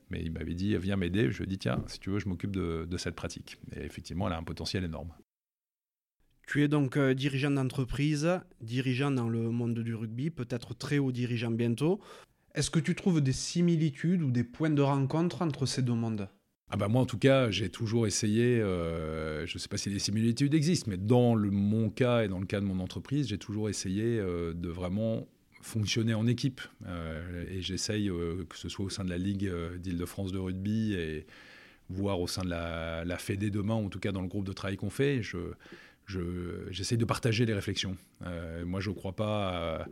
Mais 0.10 0.22
il 0.24 0.32
m'avait 0.32 0.54
dit, 0.54 0.78
viens 0.78 0.96
m'aider. 0.96 1.32
Je 1.32 1.38
lui 1.40 1.44
ai 1.44 1.48
dit, 1.48 1.58
tiens, 1.58 1.84
si 1.88 2.00
tu 2.00 2.10
veux, 2.10 2.20
je 2.20 2.30
m'occupe 2.30 2.52
de, 2.52 2.88
de, 2.90 2.98
cette 2.98 3.16
pratique. 3.16 3.58
Et 3.76 3.84
effectivement, 3.84 4.28
elle 4.28 4.34
a 4.34 4.38
un 4.38 4.44
potentiel 4.44 4.86
énorme. 4.86 5.12
Tu 6.48 6.64
es 6.64 6.70
donc 6.70 6.98
dirigeant 6.98 7.52
d'entreprise, 7.52 8.40
dirigeant 8.62 9.12
dans 9.12 9.28
le 9.28 9.52
monde 9.52 9.80
du 9.80 9.94
rugby, 9.94 10.30
peut-être 10.30 10.74
très 10.74 10.98
haut 10.98 11.12
dirigeant 11.12 11.52
bientôt. 11.52 12.00
Est-ce 12.58 12.72
que 12.72 12.80
tu 12.80 12.96
trouves 12.96 13.22
des 13.22 13.34
similitudes 13.34 14.24
ou 14.24 14.32
des 14.32 14.44
points 14.44 14.72
de 14.72 14.82
rencontre 14.82 15.44
entre 15.44 15.68
ces 15.68 15.84
deux 15.84 15.94
mondes? 15.94 16.28
Ah 16.72 16.76
bah 16.76 16.88
moi 16.88 17.04
en 17.04 17.06
tout 17.06 17.20
cas 17.20 17.52
j'ai 17.52 17.70
toujours 17.70 18.08
essayé, 18.08 18.60
euh, 18.60 19.46
je 19.46 19.56
ne 19.56 19.60
sais 19.60 19.68
pas 19.68 19.78
si 19.78 19.92
les 19.92 20.00
similitudes 20.00 20.56
existent, 20.56 20.90
mais 20.90 20.98
dans 20.98 21.36
le, 21.36 21.52
mon 21.52 21.92
cas 21.92 22.24
et 22.24 22.28
dans 22.28 22.40
le 22.40 22.48
cas 22.48 22.60
de 22.60 22.66
mon 22.66 22.80
entreprise, 22.80 23.28
j'ai 23.28 23.38
toujours 23.38 23.70
essayé 23.70 24.18
euh, 24.18 24.56
de 24.56 24.70
vraiment 24.70 25.28
fonctionner 25.62 26.16
en 26.16 26.26
équipe. 26.26 26.62
Euh, 26.88 27.46
et 27.48 27.62
j'essaye, 27.62 28.10
que 28.50 28.58
ce 28.58 28.70
soit 28.70 28.86
au 28.86 28.90
sein 28.90 29.06
de 29.06 29.12
la 29.12 29.20
Ligue 29.20 29.52
d'Île-de-France 29.78 30.32
de 30.32 30.40
rugby 30.40 30.96
et 30.96 31.28
voire 31.90 32.20
au 32.20 32.28
sein 32.28 32.42
de 32.42 32.50
la, 32.50 33.06
la 33.06 33.18
Fédé 33.20 33.52
demain, 33.52 33.76
en 33.76 33.90
tout 33.90 34.00
cas 34.00 34.12
dans 34.12 34.22
le 34.22 34.28
groupe 34.28 34.48
de 34.48 34.54
travail 34.54 34.78
qu'on 34.78 34.90
fait, 34.90 35.22
je, 35.22 35.38
j'essaye 36.72 36.98
de 36.98 37.06
partager 37.06 37.46
les 37.46 37.54
réflexions. 37.54 37.98
moi 38.66 38.80
je 38.80 38.90
ne 38.90 38.96
crois 38.96 39.16
pas... 39.16 39.88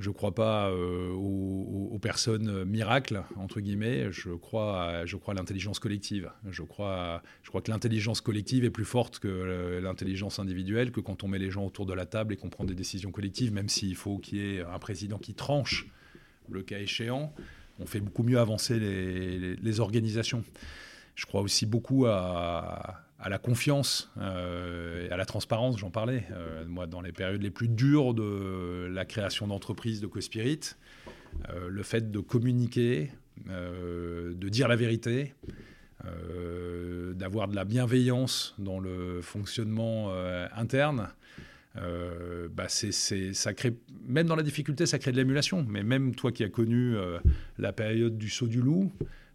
Je 0.00 0.08
ne 0.08 0.14
crois 0.14 0.34
pas 0.34 0.70
euh, 0.70 1.12
aux, 1.12 1.98
personnes 2.00 2.64
miracles, 2.64 3.22
entre 3.36 3.60
guillemets. 3.60 4.10
Je 4.10 4.30
crois 4.30 4.82
à, 4.82 5.06
je 5.06 5.16
crois 5.18 5.34
l'intelligence 5.34 5.78
collective. 5.78 6.32
Je 6.48 6.62
crois, 6.62 7.22
je 7.42 7.50
crois 7.50 7.60
que 7.60 7.70
l'intelligence 7.70 8.22
collective 8.22 8.64
est 8.64 8.70
plus 8.70 8.86
forte 8.86 9.18
que 9.18 9.28
euh, 9.28 9.80
l'intelligence 9.82 10.38
individuelle, 10.38 10.90
que 10.90 11.00
quand 11.00 11.22
on 11.22 11.28
met 11.28 11.38
les 11.38 11.50
gens 11.50 11.66
autour 11.66 11.84
de 11.84 11.92
la 11.92 12.06
table 12.06 12.32
et 12.32 12.38
qu'on 12.38 12.48
prend 12.48 12.64
des 12.64 12.74
décisions 12.74 13.10
collectives, 13.10 13.52
même 13.52 13.68
s'il 13.68 13.94
faut 13.94 14.16
qu'il 14.16 14.38
y 14.38 14.56
ait 14.56 14.62
un 14.62 14.78
président 14.78 15.18
qui 15.18 15.34
tranche, 15.34 15.86
le 16.48 16.62
cas 16.62 16.78
échéant, 16.78 17.34
on 17.78 17.84
fait 17.84 18.00
beaucoup 18.00 18.22
mieux 18.22 18.38
avancer 18.38 18.80
les 18.80 19.80
organisations. 19.80 20.44
Je 21.14 21.26
crois 21.26 21.42
aussi 21.42 21.66
beaucoup 21.66 22.06
à, 22.06 23.02
à 23.20 23.28
la 23.28 23.38
confiance 23.38 24.10
euh, 24.18 25.06
et 25.06 25.10
à 25.10 25.16
la 25.16 25.26
transparence, 25.26 25.78
j'en 25.78 25.90
parlais. 25.90 26.24
Euh, 26.32 26.64
moi, 26.66 26.86
dans 26.86 27.00
les 27.00 27.12
périodes 27.12 27.42
les 27.42 27.50
plus 27.50 27.68
dures 27.68 28.14
de 28.14 28.88
la 28.90 29.04
création 29.04 29.46
d'entreprises 29.46 30.00
de 30.00 30.06
Cospirit, 30.06 30.60
euh, 31.50 31.68
le 31.68 31.82
fait 31.82 32.10
de 32.10 32.20
communiquer, 32.20 33.10
de 33.46 34.48
dire 34.50 34.68
la 34.68 34.76
vérité, 34.76 35.34
d'avoir 37.14 37.48
de 37.48 37.54
la 37.54 37.64
bienveillance 37.64 38.54
dans 38.58 38.80
le 38.80 39.22
fonctionnement 39.22 40.12
interne, 40.54 41.08
bah 41.74 42.66
c'est, 42.68 42.92
ça 43.32 43.54
crée, 43.54 43.74
même 44.06 44.26
dans 44.26 44.36
la 44.36 44.42
difficulté, 44.42 44.84
ça 44.84 44.98
crée 44.98 45.12
de 45.12 45.16
l'émulation. 45.16 45.64
Mais 45.66 45.82
même 45.82 46.14
toi 46.14 46.32
qui 46.32 46.44
as 46.44 46.50
connu 46.50 46.96
la 47.56 47.72
période 47.72 48.18
du 48.18 48.28
saut 48.28 48.46
du 48.46 48.60
loup, 48.60 48.92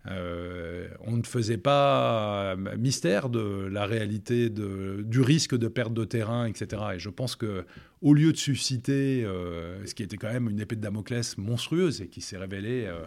euh, 0.07 0.87
on 1.01 1.17
ne 1.17 1.23
faisait 1.23 1.57
pas 1.57 2.55
mystère 2.77 3.29
de 3.29 3.67
la 3.71 3.85
réalité 3.85 4.49
du 4.49 5.21
risque 5.21 5.55
de 5.55 5.67
perte 5.67 5.93
de 5.93 6.03
terrain, 6.03 6.45
etc. 6.45 6.81
Et 6.95 6.99
je 6.99 7.09
pense 7.09 7.35
que 7.35 7.65
au 8.01 8.13
lieu 8.13 8.31
de 8.31 8.37
susciter 8.37 9.23
euh, 9.25 9.83
ce 9.85 9.95
qui 9.95 10.03
était 10.03 10.17
quand 10.17 10.31
même 10.31 10.49
une 10.49 10.59
épée 10.59 10.75
de 10.75 10.81
Damoclès 10.81 11.37
monstrueuse 11.37 12.01
et 12.01 12.07
qui 12.07 12.21
s'est 12.21 12.37
révélé 12.37 12.85
euh, 12.85 13.03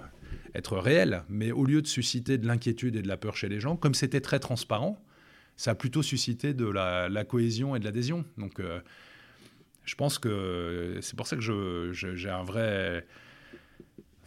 être 0.54 0.76
réel, 0.76 1.22
mais 1.28 1.52
au 1.52 1.64
lieu 1.64 1.82
de 1.82 1.86
susciter 1.86 2.36
de 2.36 2.46
l'inquiétude 2.46 2.96
et 2.96 3.02
de 3.02 3.08
la 3.08 3.16
peur 3.16 3.36
chez 3.36 3.48
les 3.48 3.60
gens, 3.60 3.76
comme 3.76 3.94
c'était 3.94 4.20
très 4.20 4.40
transparent, 4.40 5.00
ça 5.56 5.72
a 5.72 5.74
plutôt 5.74 6.02
suscité 6.02 6.52
de 6.52 6.66
la, 6.66 7.24
cohésion 7.24 7.76
et 7.76 7.80
de 7.80 7.84
l'adhésion. 7.84 8.24
Donc, 8.38 8.62
je 9.84 9.94
pense 9.96 10.18
que 10.20 10.98
c'est 11.00 11.16
pour 11.16 11.26
ça 11.26 11.36
que 11.36 11.92
j'ai 11.92 12.30
un 12.30 12.44
vrai 12.44 13.04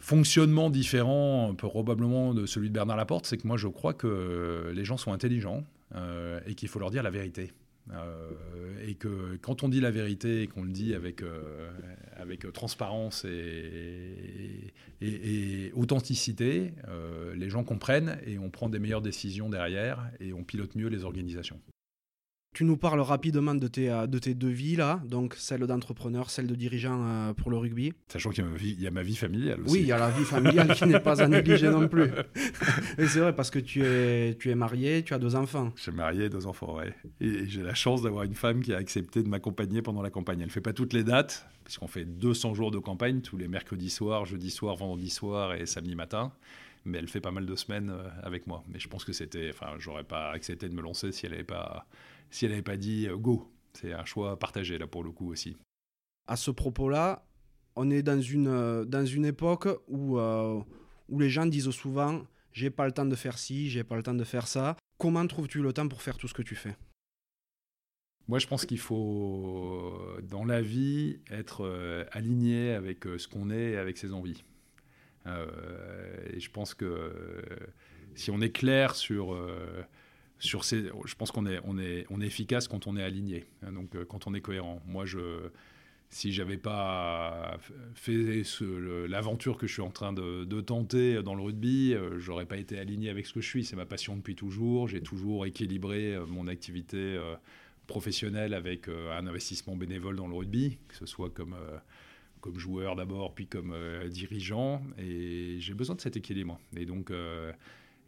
fonctionnement 0.02 0.68
différent 0.68 1.54
probablement 1.54 2.34
de 2.34 2.44
celui 2.44 2.68
de 2.68 2.74
Bernard 2.74 2.96
Laporte, 2.96 3.24
c'est 3.24 3.36
que 3.36 3.46
moi 3.46 3.56
je 3.56 3.68
crois 3.68 3.94
que 3.94 4.72
les 4.74 4.84
gens 4.84 4.96
sont 4.96 5.12
intelligents 5.12 5.62
euh, 5.94 6.40
et 6.44 6.54
qu'il 6.54 6.68
faut 6.68 6.80
leur 6.80 6.90
dire 6.90 7.04
la 7.04 7.10
vérité. 7.10 7.52
Euh, 7.92 8.30
et 8.86 8.94
que 8.94 9.36
quand 9.42 9.62
on 9.62 9.68
dit 9.68 9.80
la 9.80 9.90
vérité 9.92 10.42
et 10.42 10.46
qu'on 10.48 10.64
le 10.64 10.70
dit 10.70 10.94
avec, 10.94 11.22
euh, 11.22 11.70
avec 12.16 12.52
transparence 12.52 13.24
et, 13.24 14.72
et 15.00 15.72
authenticité, 15.74 16.72
les 17.36 17.48
gens 17.48 17.62
comprennent 17.62 18.18
et 18.26 18.38
on 18.38 18.50
prend 18.50 18.68
des 18.68 18.80
meilleures 18.80 19.02
décisions 19.02 19.48
derrière 19.48 20.10
et 20.18 20.32
on 20.32 20.42
pilote 20.42 20.74
mieux 20.74 20.88
les 20.88 21.04
organisations. 21.04 21.60
Tu 22.54 22.64
nous 22.64 22.76
parles 22.76 23.00
rapidement 23.00 23.54
de 23.54 23.66
tes, 23.66 23.90
euh, 23.90 24.06
de 24.06 24.18
tes 24.18 24.34
deux 24.34 24.50
vies, 24.50 24.76
là, 24.76 25.00
donc 25.06 25.34
celle 25.38 25.66
d'entrepreneur, 25.66 26.28
celle 26.28 26.46
de 26.46 26.54
dirigeant 26.54 27.00
euh, 27.02 27.32
pour 27.32 27.50
le 27.50 27.56
rugby. 27.56 27.94
Sachant 28.08 28.28
qu'il 28.28 28.44
y 28.44 28.46
a 28.46 28.50
ma 28.50 28.56
vie, 28.56 28.74
il 28.76 28.82
y 28.82 28.86
a 28.86 28.90
ma 28.90 29.02
vie 29.02 29.16
familiale 29.16 29.62
aussi. 29.62 29.72
Oui, 29.72 29.80
il 29.80 29.86
y 29.86 29.92
a 29.92 29.98
la 29.98 30.10
vie 30.10 30.24
familiale 30.24 30.74
qui 30.74 30.84
n'est 30.84 31.00
pas 31.00 31.22
à 31.22 31.28
négliger 31.28 31.70
non 31.70 31.88
plus. 31.88 32.10
Et 32.98 33.06
c'est 33.06 33.20
vrai, 33.20 33.34
parce 33.34 33.50
que 33.50 33.58
tu 33.58 33.82
es, 33.82 34.36
tu 34.38 34.50
es 34.50 34.54
marié, 34.54 35.02
tu 35.02 35.14
as 35.14 35.18
deux 35.18 35.34
enfants. 35.34 35.72
Je 35.76 35.82
suis 35.82 35.92
marié, 35.92 36.28
deux 36.28 36.46
enfants, 36.46 36.76
ouais. 36.76 36.94
Et 37.22 37.46
j'ai 37.46 37.62
la 37.62 37.72
chance 37.72 38.02
d'avoir 38.02 38.24
une 38.24 38.34
femme 38.34 38.60
qui 38.60 38.74
a 38.74 38.76
accepté 38.76 39.22
de 39.22 39.28
m'accompagner 39.28 39.80
pendant 39.80 40.02
la 40.02 40.10
campagne. 40.10 40.40
Elle 40.40 40.46
ne 40.46 40.52
fait 40.52 40.60
pas 40.60 40.74
toutes 40.74 40.92
les 40.92 41.04
dates, 41.04 41.46
puisqu'on 41.64 41.88
fait 41.88 42.04
200 42.04 42.52
jours 42.52 42.70
de 42.70 42.78
campagne, 42.78 43.22
tous 43.22 43.38
les 43.38 43.48
mercredis 43.48 43.88
soirs, 43.88 44.26
jeudi 44.26 44.50
soir, 44.50 44.76
vendredi 44.76 45.08
soir 45.08 45.54
et 45.54 45.64
samedi 45.64 45.94
matin 45.94 46.32
mais 46.84 46.98
elle 46.98 47.06
fait 47.06 47.20
pas 47.20 47.30
mal 47.30 47.46
de 47.46 47.54
semaines 47.54 47.90
euh, 47.90 48.08
avec 48.24 48.48
moi. 48.48 48.64
Mais 48.66 48.80
je 48.80 48.88
pense 48.88 49.04
que 49.04 49.12
c'était, 49.12 49.50
enfin, 49.50 49.76
j'aurais 49.78 50.02
pas 50.02 50.32
accepté 50.32 50.68
de 50.68 50.74
me 50.74 50.82
lancer 50.82 51.12
si 51.12 51.26
elle 51.26 51.30
n'avait 51.30 51.44
pas, 51.44 51.86
si 52.32 52.44
elle 52.44 52.50
n'avait 52.50 52.62
pas 52.62 52.76
dit 52.76 53.06
euh, 53.06 53.16
go. 53.16 53.48
C'est 53.74 53.92
un 53.92 54.04
choix 54.04 54.36
partagé 54.38 54.76
là 54.76 54.88
pour 54.88 55.04
le 55.04 55.12
coup 55.12 55.30
aussi. 55.30 55.56
À 56.26 56.36
ce 56.36 56.50
propos-là, 56.50 57.24
on 57.76 57.90
est 57.90 58.02
dans 58.02 58.20
une, 58.20 58.48
euh, 58.48 58.84
dans 58.84 59.06
une 59.06 59.24
époque 59.24 59.68
où, 59.86 60.18
où 60.18 61.18
les 61.20 61.30
gens 61.30 61.46
disent 61.46 61.70
souvent 61.70 62.22
j'ai 62.52 62.68
pas 62.68 62.84
le 62.84 62.92
temps 62.92 63.06
de 63.06 63.14
faire 63.14 63.38
ci, 63.38 63.70
j'ai 63.70 63.84
pas 63.84 63.96
le 63.96 64.02
temps 64.02 64.14
de 64.14 64.24
faire 64.24 64.46
ça. 64.46 64.76
Comment 64.98 65.26
trouves-tu 65.26 65.62
le 65.62 65.72
temps 65.72 65.88
pour 65.88 66.02
faire 66.02 66.18
tout 66.18 66.28
ce 66.28 66.34
que 66.34 66.42
tu 66.42 66.54
fais? 66.54 66.76
Moi, 68.28 68.38
je 68.38 68.46
pense 68.46 68.66
qu'il 68.66 68.78
faut, 68.78 69.98
dans 70.22 70.44
la 70.44 70.60
vie, 70.60 71.20
être 71.30 72.06
aligné 72.12 72.72
avec 72.72 73.04
ce 73.04 73.26
qu'on 73.26 73.50
est 73.50 73.70
et 73.70 73.76
avec 73.78 73.96
ses 73.96 74.12
envies. 74.12 74.44
Euh, 75.26 76.16
et 76.32 76.40
je 76.40 76.50
pense 76.50 76.74
que 76.74 76.84
euh, 76.84 77.42
si 78.14 78.30
on 78.30 78.40
est 78.40 78.50
clair 78.50 78.94
sur 78.94 79.34
euh, 79.34 79.82
sur 80.42 80.64
ces, 80.64 80.90
je 81.04 81.14
pense 81.14 81.30
qu'on 81.30 81.46
est, 81.46 81.60
on 81.64 81.78
est, 81.78 82.06
on 82.10 82.20
est 82.20 82.26
efficace 82.26 82.68
quand 82.68 82.86
on 82.86 82.96
est 82.96 83.02
aligné, 83.02 83.44
hein, 83.62 83.72
donc 83.72 83.96
quand 84.04 84.26
on 84.26 84.34
est 84.34 84.40
cohérent. 84.40 84.82
Moi, 84.86 85.06
je, 85.06 85.48
si 86.10 86.32
j'avais 86.32 86.56
pas 86.56 87.58
fait 87.94 88.42
l'aventure 89.08 89.56
que 89.56 89.66
je 89.66 89.72
suis 89.72 89.82
en 89.82 89.90
train 89.90 90.12
de, 90.12 90.44
de 90.44 90.60
tenter 90.60 91.22
dans 91.22 91.34
le 91.34 91.42
rugby, 91.42 91.94
j'aurais 92.18 92.46
pas 92.46 92.56
été 92.56 92.78
aligné 92.78 93.08
avec 93.08 93.26
ce 93.26 93.32
que 93.32 93.40
je 93.40 93.48
suis. 93.48 93.64
C'est 93.64 93.76
ma 93.76 93.86
passion 93.86 94.16
depuis 94.16 94.34
toujours. 94.34 94.88
J'ai 94.88 95.00
toujours 95.00 95.46
équilibré 95.46 96.18
mon 96.28 96.48
activité 96.48 97.18
professionnelle 97.86 98.52
avec 98.52 98.88
un 98.88 99.26
investissement 99.26 99.74
bénévole 99.76 100.16
dans 100.16 100.26
le 100.26 100.34
rugby, 100.34 100.78
que 100.88 100.96
ce 100.96 101.06
soit 101.06 101.30
comme 101.30 101.56
comme 102.42 102.58
joueur 102.58 102.96
d'abord, 102.96 103.34
puis 103.34 103.46
comme 103.46 103.72
euh, 103.72 104.08
dirigeant. 104.08 104.82
Et 104.98 105.56
j'ai 105.60 105.72
besoin 105.72 105.94
de 105.94 106.00
cet 106.02 106.18
équilibre. 106.18 106.58
Et 106.76 106.84
donc, 106.84 107.10
euh, 107.10 107.52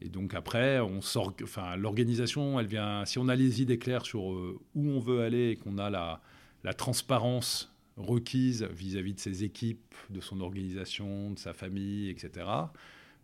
et 0.00 0.08
donc 0.08 0.34
après, 0.34 0.80
on 0.80 1.00
sort. 1.00 1.34
Enfin, 1.42 1.76
l'organisation, 1.76 2.58
elle 2.60 2.66
vient. 2.66 3.04
Si 3.04 3.18
on 3.18 3.28
a 3.28 3.36
les 3.36 3.62
idées 3.62 3.78
claires 3.78 4.04
sur 4.04 4.32
euh, 4.32 4.58
où 4.74 4.88
on 4.88 5.00
veut 5.00 5.22
aller 5.22 5.50
et 5.50 5.56
qu'on 5.56 5.78
a 5.78 5.90
la, 5.90 6.74
transparence 6.74 7.74
requise 7.96 8.64
vis-à-vis 8.72 9.14
de 9.14 9.20
ses 9.20 9.44
équipes, 9.44 9.94
de 10.10 10.20
son 10.20 10.40
organisation, 10.40 11.30
de 11.30 11.38
sa 11.38 11.52
famille, 11.52 12.10
etc. 12.10 12.30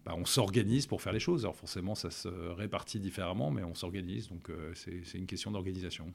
Bah, 0.05 0.15
on 0.17 0.25
s'organise 0.25 0.87
pour 0.87 1.03
faire 1.03 1.13
les 1.13 1.21
choses. 1.21 1.45
Alors 1.45 1.57
forcément, 1.57 1.95
ça 1.95 2.11
se 2.11 2.29
répartit 2.29 3.01
différemment, 3.01 3.51
mais 3.51 3.65
on 3.65 3.75
s'organise. 3.75 4.29
Donc 4.29 4.51
c'est 4.75 5.19
une 5.19 5.27
question 5.27 5.51
d'organisation. 5.51 6.13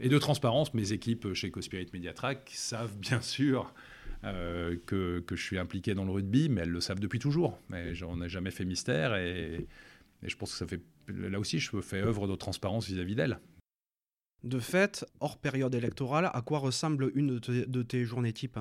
Et 0.00 0.08
de 0.08 0.18
transparence, 0.18 0.74
mes 0.74 0.92
équipes 0.92 1.32
chez 1.34 1.50
Cospirit 1.50 1.88
Mediatrack 1.92 2.50
savent 2.54 2.96
bien 2.98 3.20
sûr 3.20 3.74
euh, 4.24 4.76
que, 4.86 5.20
que, 5.20 5.36
je 5.36 5.42
suis 5.42 5.58
impliqué 5.58 5.94
dans 5.94 6.04
le 6.04 6.10
rugby, 6.10 6.48
mais 6.48 6.62
elles 6.62 6.70
le 6.70 6.80
savent 6.80 6.98
depuis 6.98 7.18
toujours. 7.18 7.58
Mais 7.68 7.94
j'en 7.94 8.20
ai 8.20 8.28
jamais 8.28 8.50
fait 8.50 8.64
mystère 8.64 9.14
et, 9.14 9.66
je 10.22 10.36
pense 10.36 10.52
que 10.52 10.58
ça 10.58 10.66
fait. 10.66 10.82
Là 11.08 11.38
aussi, 11.38 11.58
je 11.58 11.80
fais 11.80 12.00
œuvre 12.02 12.28
de 12.28 12.34
transparence 12.34 12.86
vis-à-vis 12.86 13.14
d'elles. 13.14 13.38
De 14.44 14.58
fait, 14.60 15.04
hors 15.20 15.38
période 15.38 15.74
électorale, 15.74 16.30
à 16.32 16.42
quoi 16.42 16.58
ressemble 16.58 17.10
une 17.14 17.38
de 17.38 17.82
tes 17.82 18.04
journées 18.04 18.32
type? 18.32 18.58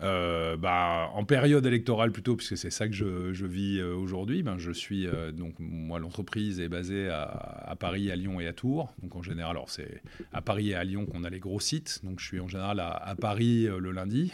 Euh, 0.00 0.56
bah, 0.56 1.10
en 1.14 1.24
période 1.24 1.66
électorale 1.66 2.12
plutôt, 2.12 2.36
puisque 2.36 2.56
c'est 2.56 2.70
ça 2.70 2.86
que 2.86 2.94
je, 2.94 3.32
je 3.32 3.46
vis 3.46 3.78
euh, 3.78 3.96
aujourd'hui. 3.96 4.44
Ben, 4.44 4.56
je 4.56 4.70
suis 4.70 5.08
euh, 5.08 5.32
donc 5.32 5.56
moi 5.58 5.98
l'entreprise 5.98 6.60
est 6.60 6.68
basée 6.68 7.08
à, 7.08 7.22
à, 7.24 7.74
Paris, 7.74 8.10
à 8.12 8.16
Lyon 8.16 8.38
et 8.38 8.46
à 8.46 8.52
Tours. 8.52 8.94
Donc 9.02 9.16
en 9.16 9.22
général, 9.22 9.56
alors 9.56 9.70
c'est 9.70 10.02
à 10.32 10.40
Paris 10.40 10.70
et 10.70 10.74
à 10.76 10.84
Lyon 10.84 11.04
qu'on 11.04 11.24
a 11.24 11.30
les 11.30 11.40
gros 11.40 11.58
sites. 11.58 12.00
Donc 12.04 12.20
je 12.20 12.26
suis 12.26 12.38
en 12.38 12.46
général 12.46 12.78
à, 12.78 12.90
à 12.90 13.16
Paris 13.16 13.64
le 13.64 13.90
lundi. 13.90 14.32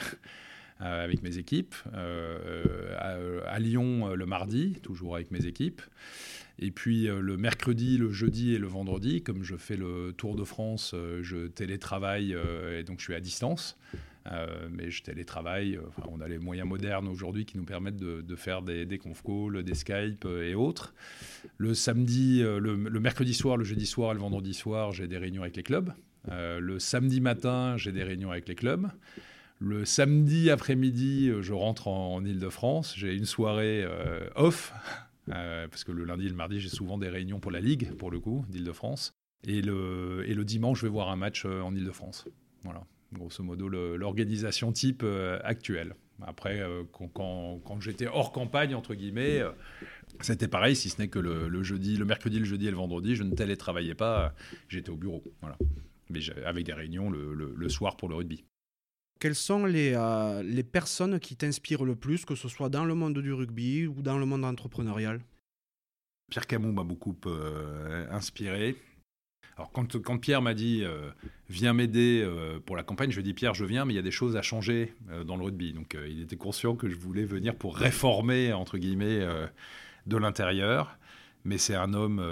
Avec 0.81 1.23
mes 1.23 1.39
équipes, 1.39 1.75
à, 1.93 3.17
à, 3.47 3.59
Lyon 3.59 4.15
le 4.15 4.27
mardi, 4.27 4.75
toujours 4.83 5.15
avec 5.15 5.31
mes 5.31 5.47
équipes, 5.47 5.81
et 6.59 6.71
puis 6.71 7.07
le 7.07 7.37
mercredi, 7.37 7.97
le 7.97 8.11
jeudi 8.11 8.55
et 8.55 8.59
le 8.59 8.67
vendredi, 8.67 9.23
comme 9.23 9.43
je 9.43 9.57
fais 9.57 9.77
le 9.77 10.13
Tour 10.17 10.37
de 10.37 10.45
France, 10.45 10.95
je 11.23 11.47
télétravaille 11.47 12.37
et 12.73 12.83
donc 12.83 12.99
je 12.99 13.05
suis 13.05 13.15
à 13.15 13.21
distance. 13.21 13.79
Euh, 14.33 14.69
mais 14.71 14.91
je 14.91 15.03
télétravaille. 15.03 15.77
Euh, 15.77 15.83
on 16.11 16.21
a 16.21 16.29
les 16.29 16.39
moyens 16.39 16.67
modernes 16.67 17.09
aujourd'hui 17.09 17.45
qui 17.45 17.59
nous 17.59 17.65
permettent 17.65 17.97
de, 17.97 18.37
faire 18.37 18.63
des, 18.63 18.87
des 18.87 18.99
conf 18.99 19.23
calls, 19.23 19.63
des 19.63 19.75
Skype 19.75 20.25
euh, 20.25 20.49
et 20.49 20.55
autres. 20.55 20.95
Le 21.59 21.75
samedi, 21.75 22.41
le, 22.43 22.77
mercredi 22.77 23.35
soir, 23.35 23.57
le 23.57 23.65
jeudi 23.65 23.87
soir 23.87 24.13
et 24.13 24.15
le 24.15 24.21
vendredi 24.21 24.55
soir, 24.55 24.93
j'ai 24.93 25.07
des 25.07 25.19
réunions 25.19 25.43
avec 25.43 25.57
les 25.57 25.63
clubs. 25.63 25.93
le 26.31 26.79
samedi 26.79 27.21
matin, 27.21 27.77
j'ai 27.77 27.93
des 27.93 28.03
réunions 28.03 28.31
avec 28.31 28.49
les 28.49 28.55
clubs. 28.55 28.89
Le 29.65 29.85
samedi 29.85 30.51
après-midi, 30.51 31.31
je 31.41 31.53
rentre 31.53 31.89
en, 31.89 32.15
en 32.15 32.25
Ile-de-France. 32.25 32.95
J'ai 32.97 33.15
une 33.15 33.25
soirée 33.25 33.87
off, 34.37 34.73
parce 35.27 35.85
que 35.85 35.93
le 35.93 36.05
lundi 36.05 36.27
et 36.27 36.29
le 36.29 36.35
mardi, 36.35 36.61
j'ai 36.61 36.69
souvent 36.69 36.99
des 36.99 37.09
réunions 37.09 37.41
pour 37.41 37.51
la 37.51 37.61
Ligue, 37.61 37.95
pour 37.97 38.11
le 38.11 38.21
coup, 38.21 38.45
d'Ile-de-France. 38.49 39.13
Et 39.47 39.63
le, 39.63 40.45
dimanche, 40.45 40.81
je 40.81 40.87
vais 40.87 40.93
voir 40.93 41.09
un 41.11 41.17
match 41.17 41.45
en 41.45 41.75
Ile-de-France. 41.75 42.27
Voilà 42.63 42.85
grosso 43.15 43.43
modo 43.43 43.69
l'organisation 43.69 44.73
type 44.73 45.03
euh, 45.03 45.39
actuelle. 45.43 45.95
Après, 46.23 46.61
euh, 46.61 46.85
quand, 46.93 47.81
j'étais 47.81 48.07
hors 48.07 48.33
campagne, 48.33 48.75
entre 48.75 48.95
guillemets, 48.95 49.41
euh, 49.41 49.51
c'était 50.21 50.49
pareil, 50.49 50.77
si 50.77 50.91
ce 50.91 51.01
n'est 51.01 51.09
que 51.09 51.19
le, 51.19 51.63
jeudi, 51.63 51.97
le 51.97 52.05
mercredi, 52.05 52.39
le 52.39 52.45
jeudi 52.45 52.67
et 52.67 52.71
le 52.71 52.77
vendredi, 52.77 53.17
je 53.17 53.25
ne 53.25 53.35
télétravaillais 53.35 53.95
pas, 53.95 54.35
j'étais 54.69 54.91
au 54.91 54.97
bureau. 54.97 55.25
Voilà. 55.41 55.57
Mais 56.11 56.21
avec 56.45 56.67
des 56.67 56.73
réunions 56.73 57.11
le, 57.11 57.69
soir 57.69 57.97
pour 57.97 58.09
le 58.09 58.15
rugby. 58.15 58.45
Quelles 59.21 59.35
sont 59.35 59.65
les, 59.65 59.93
les 60.45 60.63
personnes 60.63 61.19
qui 61.19 61.37
t'inspirent 61.37 61.85
le 61.85 61.97
plus, 61.97 62.25
que 62.25 62.35
ce 62.35 62.49
soit 62.49 62.69
dans 62.69 62.85
le 62.85 62.95
monde 62.95 63.19
du 63.19 63.33
rugby 63.33 63.87
ou 63.87 64.03
dans 64.03 64.19
le 64.19 64.27
monde 64.27 64.45
entrepreneurial? 64.45 65.21
Pierre 66.31 66.47
Camus 66.47 66.73
m'a 66.73 66.85
beaucoup 66.85 67.17
inspiré. 68.11 68.77
Alors 69.57 69.71
quand, 69.71 70.01
quand 70.03 70.19
Pierre 70.19 70.43
m'a 70.43 70.55
dit 70.55 70.83
euh, 70.83 71.11
viens 71.49 71.73
m'aider 71.73 72.23
euh, 72.25 72.59
pour 72.59 72.77
la 72.77 72.83
campagne, 72.83 73.11
je 73.11 73.17
lui 73.17 73.21
ai 73.21 73.25
dit 73.25 73.35
Pierre 73.35 73.55
je 73.55 73.65
viens 73.65 73.85
mais 73.85 73.93
il 73.93 73.97
y 73.97 74.01
a 74.01 74.03
des 74.03 74.11
choses 74.11 74.37
à 74.37 74.43
changer 74.43 74.95
euh, 75.11 75.23
dans 75.23 75.37
le 75.37 75.45
rugby. 75.45 75.73
Donc 75.73 75.97
il 76.09 76.23
était 76.23 76.37
conscient 76.37 76.75
que 76.75 76.89
je 76.89 76.97
voulais 76.97 77.25
venir 77.25 77.55
pour 77.55 77.77
réformer 77.77 78.53
entre 78.53 78.79
guillemets 78.79 79.25
de 80.07 80.17
l'intérieur. 80.17 80.99
Mais 81.47 81.59
c'est 81.59 81.75
un 81.75 81.93
homme 81.93 82.25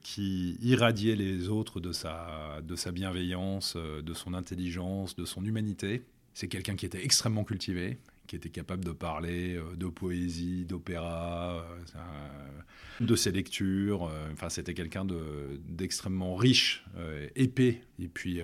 qui 0.00 0.56
irradiait 0.62 1.16
les 1.16 1.48
autres 1.48 1.80
de 1.80 1.90
sa, 1.90 2.60
de 2.62 2.76
sa 2.76 2.92
bienveillance, 2.92 3.76
de 3.76 4.14
son 4.14 4.32
intelligence, 4.32 5.16
de 5.16 5.24
son 5.24 5.44
humanité. 5.44 6.04
C'est 6.40 6.48
quelqu'un 6.48 6.74
qui 6.74 6.86
était 6.86 7.04
extrêmement 7.04 7.44
cultivé, 7.44 7.98
qui 8.26 8.34
était 8.34 8.48
capable 8.48 8.82
de 8.82 8.92
parler 8.92 9.56
euh, 9.56 9.76
de 9.76 9.88
poésie, 9.88 10.64
d'opéra, 10.64 11.66
euh, 11.94 13.04
de 13.04 13.14
ses 13.14 13.30
lectures. 13.30 14.04
Euh, 14.04 14.32
enfin, 14.32 14.48
c'était 14.48 14.72
quelqu'un 14.72 15.06
d'extrêmement 15.68 16.36
riche, 16.36 16.82
épais. 17.36 17.82
Et 17.98 18.08
puis, 18.08 18.40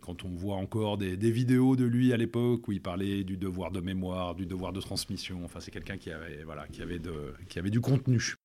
quand 0.00 0.24
on 0.24 0.30
voit 0.30 0.56
encore 0.56 0.96
des, 0.96 1.30
vidéos 1.30 1.76
de 1.76 1.84
lui 1.84 2.14
à 2.14 2.16
l'époque 2.16 2.68
où 2.68 2.72
il 2.72 2.80
parlait 2.80 3.22
du 3.22 3.36
devoir 3.36 3.70
de 3.70 3.80
mémoire, 3.80 4.34
du 4.34 4.46
devoir 4.46 4.72
de 4.72 4.80
transmission, 4.80 5.44
enfin, 5.44 5.60
c'est 5.60 5.70
quelqu'un 5.70 5.98
qui 5.98 6.10
avait, 6.10 6.42
voilà, 6.42 6.66
qui, 6.68 6.80
avait 6.80 6.98
de, 6.98 7.34
qui 7.50 7.58
avait 7.58 7.68
du 7.68 7.82
contenu. 7.82 8.36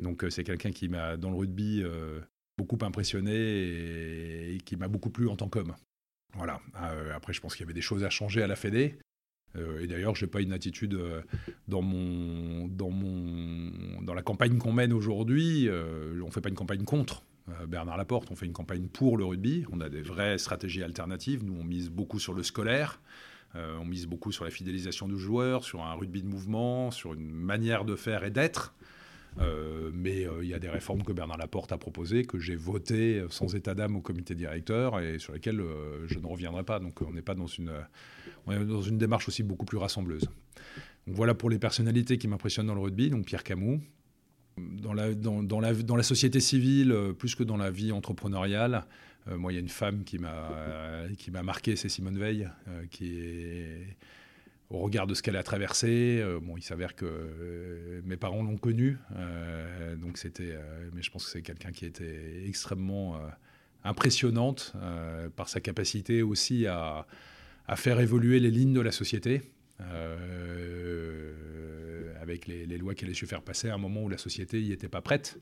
Donc, 0.00 0.24
c'est 0.30 0.42
quelqu'un 0.42 0.72
qui 0.72 0.88
m'a, 0.88 1.16
dans 1.16 1.30
le 1.30 1.36
rugby, 1.36 1.84
beaucoup 2.58 2.78
impressionné 2.84 3.36
et, 3.36 4.54
et 4.56 4.58
qui 4.58 4.74
m'a 4.74 4.88
beaucoup 4.88 5.10
plu 5.10 5.28
en 5.28 5.36
tant 5.36 5.48
qu'homme. 5.48 5.76
Voilà. 6.34 6.60
après, 7.14 7.32
je 7.32 7.40
pense 7.40 7.54
qu'il 7.54 7.64
y 7.64 7.66
avait 7.66 7.74
des 7.74 7.80
choses 7.80 8.04
à 8.04 8.10
changer 8.10 8.42
à 8.42 8.46
la 8.46 8.56
Fédé. 8.56 8.98
Euh, 9.56 9.80
et 9.80 9.86
d'ailleurs, 9.86 10.14
je 10.14 10.24
n'ai 10.24 10.30
pas 10.30 10.40
une 10.40 10.52
attitude 10.52 10.94
euh, 10.94 11.22
dans, 11.68 11.82
la 14.14 14.22
campagne 14.22 14.58
qu'on 14.58 14.72
mène 14.72 14.92
aujourd'hui. 14.92 15.68
Euh, 15.68 16.20
on 16.22 16.26
ne 16.26 16.30
fait 16.30 16.40
pas 16.40 16.48
une 16.48 16.54
campagne 16.54 16.84
contre. 16.84 17.22
Bernard 17.68 17.96
Laporte, 17.96 18.32
on 18.32 18.34
fait 18.34 18.46
une 18.46 18.52
campagne 18.52 18.88
pour 18.88 19.16
le 19.16 19.24
rugby. 19.24 19.64
On 19.70 19.80
a 19.80 19.88
des 19.88 20.02
vraies 20.02 20.36
stratégies 20.36 20.82
alternatives. 20.82 21.44
Nous, 21.44 21.54
on 21.56 21.62
mise 21.62 21.90
beaucoup 21.90 22.18
sur 22.18 22.34
le 22.34 22.42
scolaire. 22.42 23.00
on 23.54 23.84
mise 23.84 24.08
beaucoup 24.08 24.32
sur 24.32 24.44
la 24.44 24.50
fidélisation 24.50 25.06
du 25.06 25.16
joueur, 25.16 25.62
sur 25.62 25.84
un 25.84 25.94
rugby 25.94 26.22
de 26.22 26.26
mouvement, 26.26 26.90
sur 26.90 27.14
une 27.14 27.30
manière 27.30 27.84
de 27.84 27.94
faire 27.94 28.24
et 28.24 28.32
d'être. 28.32 28.74
Mais 29.92 30.26
il 30.42 30.48
y 30.48 30.54
a 30.54 30.58
des 30.58 30.68
réformes 30.68 31.02
que 31.02 31.12
Bernard 31.12 31.38
Laporte 31.38 31.72
a 31.72 31.78
proposées, 31.78 32.24
que 32.24 32.38
j'ai 32.38 32.56
votées 32.56 33.24
sans 33.30 33.54
état 33.54 33.74
d'âme 33.74 33.96
au 33.96 34.00
comité 34.00 34.34
directeur 34.34 35.00
et 35.00 35.18
sur 35.18 35.32
lesquelles 35.32 35.62
je 36.06 36.18
ne 36.18 36.26
reviendrai 36.26 36.64
pas. 36.64 36.78
Donc 36.80 37.02
on 37.02 37.12
n'est 37.12 37.22
pas 37.22 37.34
dans 37.34 37.46
une, 37.46 37.72
on 38.46 38.52
est 38.52 38.64
dans 38.64 38.82
une 38.82 38.98
démarche 38.98 39.28
aussi 39.28 39.42
beaucoup 39.42 39.66
plus 39.66 39.78
rassembleuse. 39.78 40.28
Donc 41.06 41.16
voilà 41.16 41.34
pour 41.34 41.50
les 41.50 41.58
personnalités 41.58 42.18
qui 42.18 42.28
m'impressionnent 42.28 42.66
dans 42.66 42.74
le 42.74 42.80
rugby, 42.80 43.10
donc 43.10 43.26
Pierre 43.26 43.44
Camus. 43.44 43.80
Dans 44.58 44.94
la, 44.94 45.14
dans, 45.14 45.60
la, 45.60 45.74
dans 45.74 45.96
la 45.96 46.02
société 46.02 46.40
civile, 46.40 46.90
euh, 46.90 47.12
plus 47.12 47.34
que 47.34 47.42
dans 47.42 47.58
la 47.58 47.70
vie 47.70 47.92
entrepreneuriale, 47.92 48.86
moi, 49.26 49.52
il 49.52 49.56
y 49.56 49.58
a 49.58 49.60
une 49.60 49.68
femme 49.68 50.04
qui 50.04 50.18
m'a 50.18 50.50
qui 51.18 51.32
m'a 51.32 51.42
marqué, 51.42 51.74
c'est 51.74 51.88
Simone 51.88 52.16
Veil, 52.16 52.48
qui 52.90 53.18
est 53.18 53.96
au 54.70 54.78
regard 54.78 55.06
de 55.06 55.14
ce 55.14 55.22
qu'elle 55.22 55.36
a 55.36 55.42
traversé. 55.42 56.24
bon, 56.42 56.56
il 56.56 56.62
s'avère 56.62 56.94
que 56.96 58.02
mes 58.04 58.16
parents 58.16 58.42
l'ont 58.42 58.56
connue, 58.56 58.98
donc 59.98 60.18
c'était. 60.18 60.58
mais 60.92 61.02
je 61.02 61.10
pense 61.10 61.24
que 61.24 61.30
c'est 61.30 61.42
quelqu'un 61.42 61.70
qui 61.70 61.86
était 61.86 62.46
extrêmement 62.46 63.16
impressionnante 63.84 64.74
par 65.36 65.48
sa 65.48 65.60
capacité 65.60 66.22
aussi 66.22 66.66
à, 66.66 67.06
faire 67.76 68.00
évoluer 68.00 68.40
les 68.40 68.50
lignes 68.50 68.74
de 68.74 68.80
la 68.80 68.92
société. 68.92 69.42
avec 72.20 72.48
les, 72.48 72.78
lois 72.78 72.94
qu'elle 72.94 73.10
a 73.10 73.14
su 73.14 73.26
faire 73.26 73.42
passer 73.42 73.68
à 73.68 73.74
un 73.74 73.78
moment 73.78 74.02
où 74.02 74.08
la 74.08 74.18
société 74.18 74.60
n'y 74.60 74.72
était 74.72 74.88
pas 74.88 75.00
prête. 75.00 75.38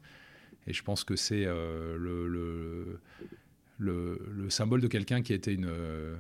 Et 0.66 0.72
je 0.72 0.82
pense 0.82 1.04
que 1.04 1.16
c'est 1.16 1.44
euh, 1.46 1.96
le, 1.98 3.00
le, 3.78 4.50
symbole 4.50 4.80
de 4.80 4.88
quelqu'un 4.88 5.22
qui 5.22 5.32
était 5.32 5.56
euh, 5.58 6.16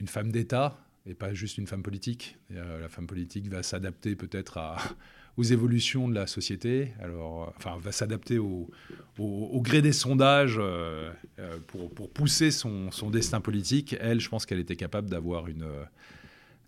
une 0.00 0.08
femme 0.08 0.30
d'État 0.30 0.78
et 1.06 1.14
pas 1.14 1.34
juste 1.34 1.58
une 1.58 1.66
femme 1.66 1.82
politique. 1.82 2.38
Euh, 2.52 2.80
la 2.80 2.88
femme 2.88 3.06
politique 3.06 3.48
va 3.48 3.62
s'adapter 3.62 4.16
peut-être 4.16 4.58
aux 5.36 5.42
évolutions 5.42 6.08
de 6.08 6.14
la 6.14 6.26
société, 6.26 6.92
alors, 7.00 7.52
enfin, 7.56 7.76
va 7.78 7.92
s'adapter 7.92 8.38
au, 8.38 8.70
gré 9.18 9.82
des 9.82 9.92
sondages 9.92 10.60
pour, 11.66 11.90
pour, 11.90 12.08
pousser 12.10 12.50
son, 12.52 12.88
destin 13.10 13.40
politique. 13.40 13.96
Elle, 13.98 14.20
je 14.20 14.28
pense 14.28 14.46
qu'elle 14.46 14.60
était 14.60 14.76
capable 14.76 15.10
d'avoir 15.10 15.48
une 15.48 15.66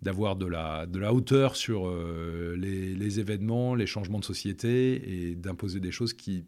d'avoir 0.02 0.36
de 0.36 0.46
la, 0.46 0.86
de 0.86 0.98
la 0.98 1.14
hauteur 1.14 1.56
sur 1.56 1.90
les, 2.56 3.20
événements, 3.20 3.74
les 3.74 3.86
changements 3.86 4.18
de 4.18 4.24
société 4.24 5.30
et 5.30 5.36
d'imposer 5.36 5.80
des 5.80 5.92
choses 5.92 6.12
qui 6.12 6.44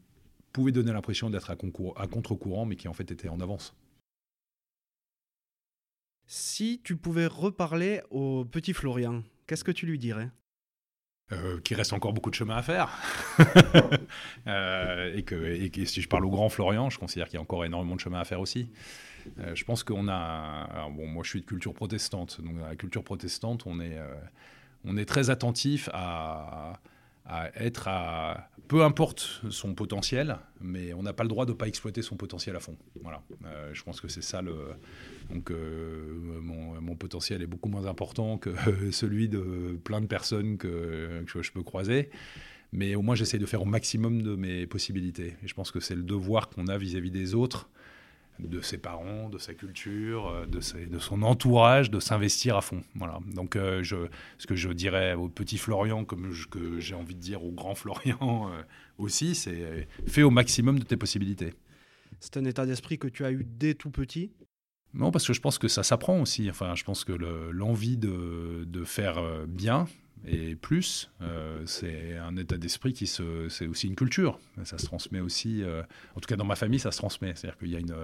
pouvait 0.52 0.72
donner 0.72 0.92
l'impression 0.92 1.30
d'être 1.30 1.50
à, 1.50 1.56
contre-courant, 1.56 2.66
mais 2.66 2.76
qui 2.76 2.88
en 2.88 2.92
fait 2.92 3.10
était 3.10 3.28
en 3.28 3.40
avance. 3.40 3.74
Si 6.30 6.82
tu 6.84 6.94
pouvais 6.94 7.26
reparler 7.26 8.02
au 8.10 8.44
petit 8.44 8.74
Florian, 8.74 9.22
qu'est-ce 9.46 9.64
que 9.64 9.72
tu 9.72 9.86
lui 9.86 9.98
dirais? 9.98 10.28
Euh, 11.32 11.58
qu'il 11.60 11.74
reste 11.74 11.94
encore 11.94 12.12
beaucoup 12.12 12.28
de 12.28 12.34
chemin 12.34 12.56
à 12.56 12.62
faire. 12.62 12.90
Euh, 14.46 15.14
et, 15.14 15.24
que, 15.24 15.34
et, 15.34 15.84
si 15.84 16.00
je 16.00 16.08
parle 16.08 16.24
au 16.24 16.30
grand 16.30 16.48
Florian, 16.48 16.88
je 16.88 16.98
considère 16.98 17.26
qu'il 17.26 17.34
y 17.34 17.38
a 17.38 17.42
encore 17.42 17.64
énormément 17.64 17.96
de 17.96 18.00
chemin 18.00 18.18
à 18.18 18.24
faire 18.24 18.40
aussi. 18.40 18.70
Euh, 19.38 19.54
je 19.54 19.64
pense 19.64 19.84
qu'on 19.84 20.08
a. 20.08 20.88
bon, 20.90 21.06
moi, 21.06 21.22
je 21.22 21.30
suis 21.30 21.40
de 21.40 21.46
culture 21.46 21.74
protestante. 21.74 22.40
Donc, 22.40 22.58
dans 22.58 22.66
la 22.66 22.76
culture 22.76 23.04
protestante, 23.04 23.66
on 23.66 23.80
est, 23.80 23.98
on 24.84 24.96
est 24.96 25.04
très 25.04 25.28
attentif 25.28 25.90
à, 25.92 26.72
à 26.72 26.80
être 27.54 27.88
à 27.88 28.50
peu 28.68 28.84
importe 28.84 29.42
son 29.48 29.74
potentiel, 29.74 30.36
mais 30.60 30.92
on 30.92 31.02
n'a 31.02 31.14
pas 31.14 31.24
le 31.24 31.28
droit 31.28 31.46
de 31.46 31.52
ne 31.52 31.56
pas 31.56 31.66
exploiter 31.66 32.02
son 32.02 32.16
potentiel 32.16 32.54
à 32.54 32.60
fond. 32.60 32.76
Voilà. 33.02 33.22
Euh, 33.46 33.70
je 33.72 33.82
pense 33.82 34.00
que 34.00 34.08
c'est 34.08 34.22
ça 34.22 34.42
le. 34.42 34.54
Donc, 35.30 35.50
euh, 35.50 36.18
mon, 36.42 36.94
potentiel 36.96 37.42
est 37.42 37.46
beaucoup 37.46 37.68
moins 37.68 37.86
important 37.86 38.38
que 38.38 38.50
celui 38.92 39.28
de 39.28 39.78
plein 39.84 40.00
de 40.00 40.06
personnes 40.06 40.58
que, 40.58 41.24
que 41.26 41.42
je 41.42 41.52
peux 41.52 41.62
croiser. 41.62 42.10
Mais 42.72 42.94
au 42.94 43.02
moins, 43.02 43.14
j'essaie 43.14 43.38
de 43.38 43.46
faire 43.46 43.62
au 43.62 43.66
maximum 43.66 44.22
de 44.22 44.36
mes 44.36 44.66
possibilités. 44.66 45.36
Et 45.42 45.48
je 45.48 45.54
pense 45.54 45.70
que 45.70 45.80
c'est 45.80 45.94
le 45.94 46.02
devoir 46.02 46.50
qu'on 46.50 46.66
a 46.66 46.76
vis-à-vis 46.76 47.10
des 47.10 47.34
autres 47.34 47.70
de 48.38 48.60
ses 48.60 48.78
parents, 48.78 49.28
de 49.28 49.38
sa 49.38 49.54
culture, 49.54 50.28
euh, 50.28 50.46
de, 50.46 50.60
de 50.86 50.98
son 50.98 51.22
entourage, 51.22 51.90
de 51.90 52.00
s'investir 52.00 52.56
à 52.56 52.60
fond. 52.60 52.82
Voilà. 52.94 53.18
Donc, 53.34 53.56
euh, 53.56 53.82
je, 53.82 53.96
ce 54.38 54.46
que 54.46 54.54
je 54.54 54.68
dirais 54.70 55.14
au 55.14 55.28
petit 55.28 55.58
Florian, 55.58 56.04
comme 56.04 56.32
que 56.50 56.78
j'ai 56.78 56.94
envie 56.94 57.14
de 57.14 57.20
dire 57.20 57.44
au 57.44 57.50
grand 57.50 57.74
Florian 57.74 58.50
euh, 58.52 58.62
aussi, 58.98 59.34
c'est 59.34 59.88
fais 60.06 60.22
au 60.22 60.30
maximum 60.30 60.78
de 60.78 60.84
tes 60.84 60.96
possibilités. 60.96 61.54
C'est 62.20 62.36
un 62.36 62.44
état 62.44 62.66
d'esprit 62.66 62.98
que 62.98 63.08
tu 63.08 63.24
as 63.24 63.32
eu 63.32 63.44
dès 63.44 63.74
tout 63.74 63.90
petit? 63.90 64.32
Non, 64.94 65.10
parce 65.10 65.26
que 65.26 65.32
je 65.32 65.40
pense 65.40 65.58
que 65.58 65.68
ça 65.68 65.82
s'apprend 65.82 66.20
aussi. 66.20 66.48
Enfin, 66.48 66.74
je 66.74 66.82
pense 66.82 67.04
que 67.04 67.12
l'envie 67.12 67.98
de, 67.98 68.64
de, 68.66 68.84
faire 68.84 69.22
bien, 69.46 69.86
et 70.26 70.56
plus, 70.56 71.10
euh, 71.22 71.62
c'est 71.66 72.16
un 72.16 72.36
état 72.36 72.56
d'esprit 72.56 72.92
qui 72.92 73.06
se, 73.06 73.48
c'est 73.48 73.66
aussi 73.66 73.86
une 73.86 73.94
culture. 73.94 74.38
Ça 74.64 74.78
se 74.78 74.86
transmet 74.86 75.20
aussi, 75.20 75.62
euh, 75.62 75.82
en 76.16 76.20
tout 76.20 76.26
cas 76.26 76.36
dans 76.36 76.44
ma 76.44 76.56
famille, 76.56 76.80
ça 76.80 76.90
se 76.90 76.98
transmet. 76.98 77.32
C'est-à-dire 77.34 77.58
qu'il 77.58 77.70
y 77.70 77.76
a 77.76 77.78
une, 77.78 77.94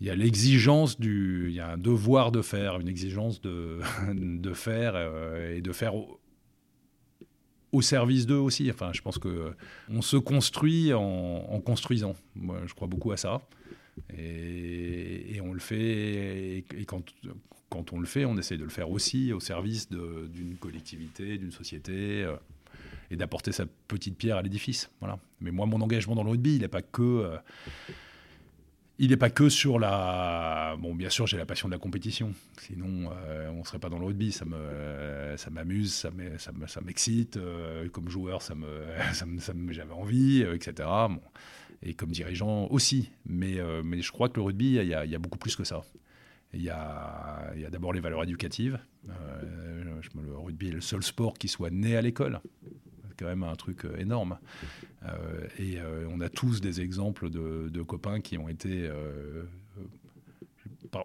il 0.00 0.06
y 0.06 0.10
a 0.10 0.16
l'exigence 0.16 0.98
du, 0.98 1.46
il 1.48 1.54
y 1.54 1.60
a 1.60 1.72
un 1.72 1.78
devoir 1.78 2.32
de 2.32 2.42
faire, 2.42 2.80
une 2.80 2.88
exigence 2.88 3.40
de, 3.40 3.80
de 4.12 4.52
faire 4.52 4.92
euh, 4.94 5.56
et 5.56 5.60
de 5.60 5.72
faire 5.72 5.94
au, 5.94 7.82
service 7.82 8.26
d'eux 8.26 8.36
aussi. 8.36 8.70
Enfin, 8.70 8.90
je 8.92 9.00
pense 9.00 9.18
que 9.18 9.52
on 9.88 10.02
se 10.02 10.16
construit 10.16 10.92
en, 10.92 11.60
construisant. 11.64 12.16
Moi, 12.34 12.60
je 12.66 12.74
crois 12.74 12.88
beaucoup 12.88 13.12
à 13.12 13.16
ça. 13.16 13.40
Et, 14.16 15.40
on 15.42 15.52
le 15.52 15.60
fait. 15.60 16.64
Et 16.76 16.84
quand 16.86 17.02
quand 17.70 17.92
on 17.92 18.00
le 18.00 18.06
fait, 18.06 18.24
on 18.24 18.36
essaye 18.36 18.58
de 18.58 18.64
le 18.64 18.70
faire 18.70 18.90
aussi 18.90 19.32
au 19.32 19.40
service 19.40 19.88
d'une 19.88 20.56
collectivité, 20.58 21.38
d'une 21.38 21.52
société, 21.52 22.24
euh, 22.24 22.36
et 23.10 23.16
d'apporter 23.16 23.52
sa 23.52 23.64
petite 23.88 24.18
pierre 24.18 24.36
à 24.36 24.42
l'édifice. 24.42 24.90
Voilà. 25.00 25.18
Mais 25.40 25.52
moi, 25.52 25.66
mon 25.66 25.80
engagement 25.80 26.14
dans 26.14 26.24
le 26.24 26.30
rugby, 26.30 26.56
il 26.56 26.60
n'est 26.60 26.68
pas 26.68 26.82
que... 26.82 27.02
Euh, 27.02 27.36
il 29.02 29.08
n'est 29.10 29.16
pas 29.16 29.30
que 29.30 29.48
sur 29.48 29.78
la. 29.78 30.76
Bon, 30.78 30.94
bien 30.94 31.08
sûr, 31.08 31.26
j'ai 31.26 31.38
la 31.38 31.46
passion 31.46 31.68
de 31.68 31.72
la 31.72 31.78
compétition. 31.78 32.34
Sinon, 32.58 33.10
euh, 33.10 33.48
on 33.48 33.60
ne 33.60 33.64
serait 33.64 33.78
pas 33.78 33.88
dans 33.88 33.98
le 33.98 34.04
rugby. 34.04 34.30
Ça 34.30 34.44
me, 34.44 35.34
ça 35.38 35.48
m'amuse, 35.48 35.94
ça, 35.94 36.10
ça, 36.66 36.80
m'excite. 36.82 37.38
comme 37.92 38.10
joueur, 38.10 38.42
ça 38.42 38.54
me, 38.54 38.84
ça 39.14 39.24
j'avais 39.70 39.94
envie, 39.94 40.42
etc. 40.42 40.86
Et 41.82 41.94
comme 41.94 42.10
dirigeant 42.10 42.66
aussi. 42.66 43.10
Mais, 43.24 43.56
mais 43.82 44.02
je 44.02 44.12
crois 44.12 44.28
que 44.28 44.36
le 44.36 44.42
rugby, 44.42 44.74
il 44.74 44.88
y 44.88 44.94
a 44.94 45.18
beaucoup 45.18 45.38
plus 45.38 45.56
que 45.56 45.64
ça. 45.64 45.80
Il 46.52 46.62
y 46.62 46.70
a, 46.70 47.52
d'abord 47.70 47.92
les 47.92 48.00
valeurs 48.00 48.22
éducatives. 48.24 48.78
Euh, 49.08 50.00
le 50.14 50.36
rugby 50.36 50.68
est 50.68 50.72
le 50.72 50.80
seul 50.80 51.02
sport 51.02 51.34
qui 51.34 51.48
soit 51.48 51.70
né 51.70 51.96
à 51.96 52.02
l'école. 52.02 52.40
C'est 53.08 53.16
quand 53.18 53.26
même 53.26 53.44
un 53.44 53.54
truc 53.54 53.84
euh, 53.84 53.96
énorme. 53.98 54.38
Euh, 55.04 55.46
et 55.58 55.78
on 56.12 56.20
a 56.20 56.28
tous 56.28 56.60
des 56.60 56.80
exemples 56.80 57.30
de, 57.30 57.82
copains 57.82 58.20
qui 58.20 58.36
ont 58.36 58.48
été, 58.48 58.90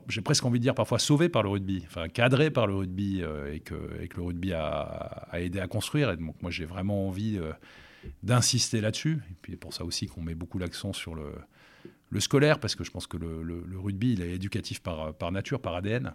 j'ai 0.10 0.22
presque 0.22 0.46
envie 0.46 0.60
de 0.60 0.64
dire 0.64 0.76
parfois 0.76 1.00
sauvés 1.00 1.30
par 1.30 1.44
le 1.44 1.50
rugby, 1.50 1.84
enfin 1.86 2.10
cadrés 2.10 2.52
par 2.52 2.68
le 2.68 2.76
rugby 2.76 3.22
et, 3.52 3.60
que, 3.60 3.76
le 3.76 4.22
rugby 4.22 4.54
a, 4.54 5.28
aidé 5.34 5.60
à 5.60 5.68
construire. 5.68 6.12
Et 6.12 6.18
donc 6.18 6.42
moi 6.42 6.52
j'ai 6.52 6.66
vraiment 6.66 7.08
envie 7.08 7.40
d'insister 8.24 8.82
là-dessus. 8.82 9.22
Et 9.32 9.36
puis 9.42 9.56
pour 9.56 9.74
ça 9.74 9.86
aussi 9.86 10.08
qu'on 10.08 10.22
met 10.22 10.36
beaucoup 10.36 10.58
l'accent 10.58 10.92
sur 10.92 11.16
le, 11.16 11.32
le 12.10 12.20
scolaire, 12.20 12.60
parce 12.60 12.76
que 12.76 12.84
je 12.84 12.92
pense 12.92 13.08
que 13.08 13.18
le, 13.18 13.64
rugby, 13.78 14.14
il 14.14 14.22
est 14.22 14.32
éducatif 14.32 14.82
par, 14.82 15.32
nature, 15.32 15.60
par 15.60 15.76
ADN. 15.76 16.14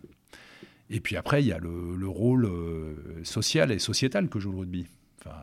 Et 0.88 1.00
puis 1.00 1.16
après, 1.16 1.42
il 1.42 1.46
y 1.46 1.52
a 1.52 1.58
le, 1.58 2.08
rôle 2.08 2.46
euh, 2.46 3.22
social 3.24 3.70
et 3.70 3.78
sociétal 3.78 4.28
que 4.28 4.40
joue 4.40 4.50
le 4.50 4.58
rugby. 4.58 4.86
Enfin, 5.20 5.42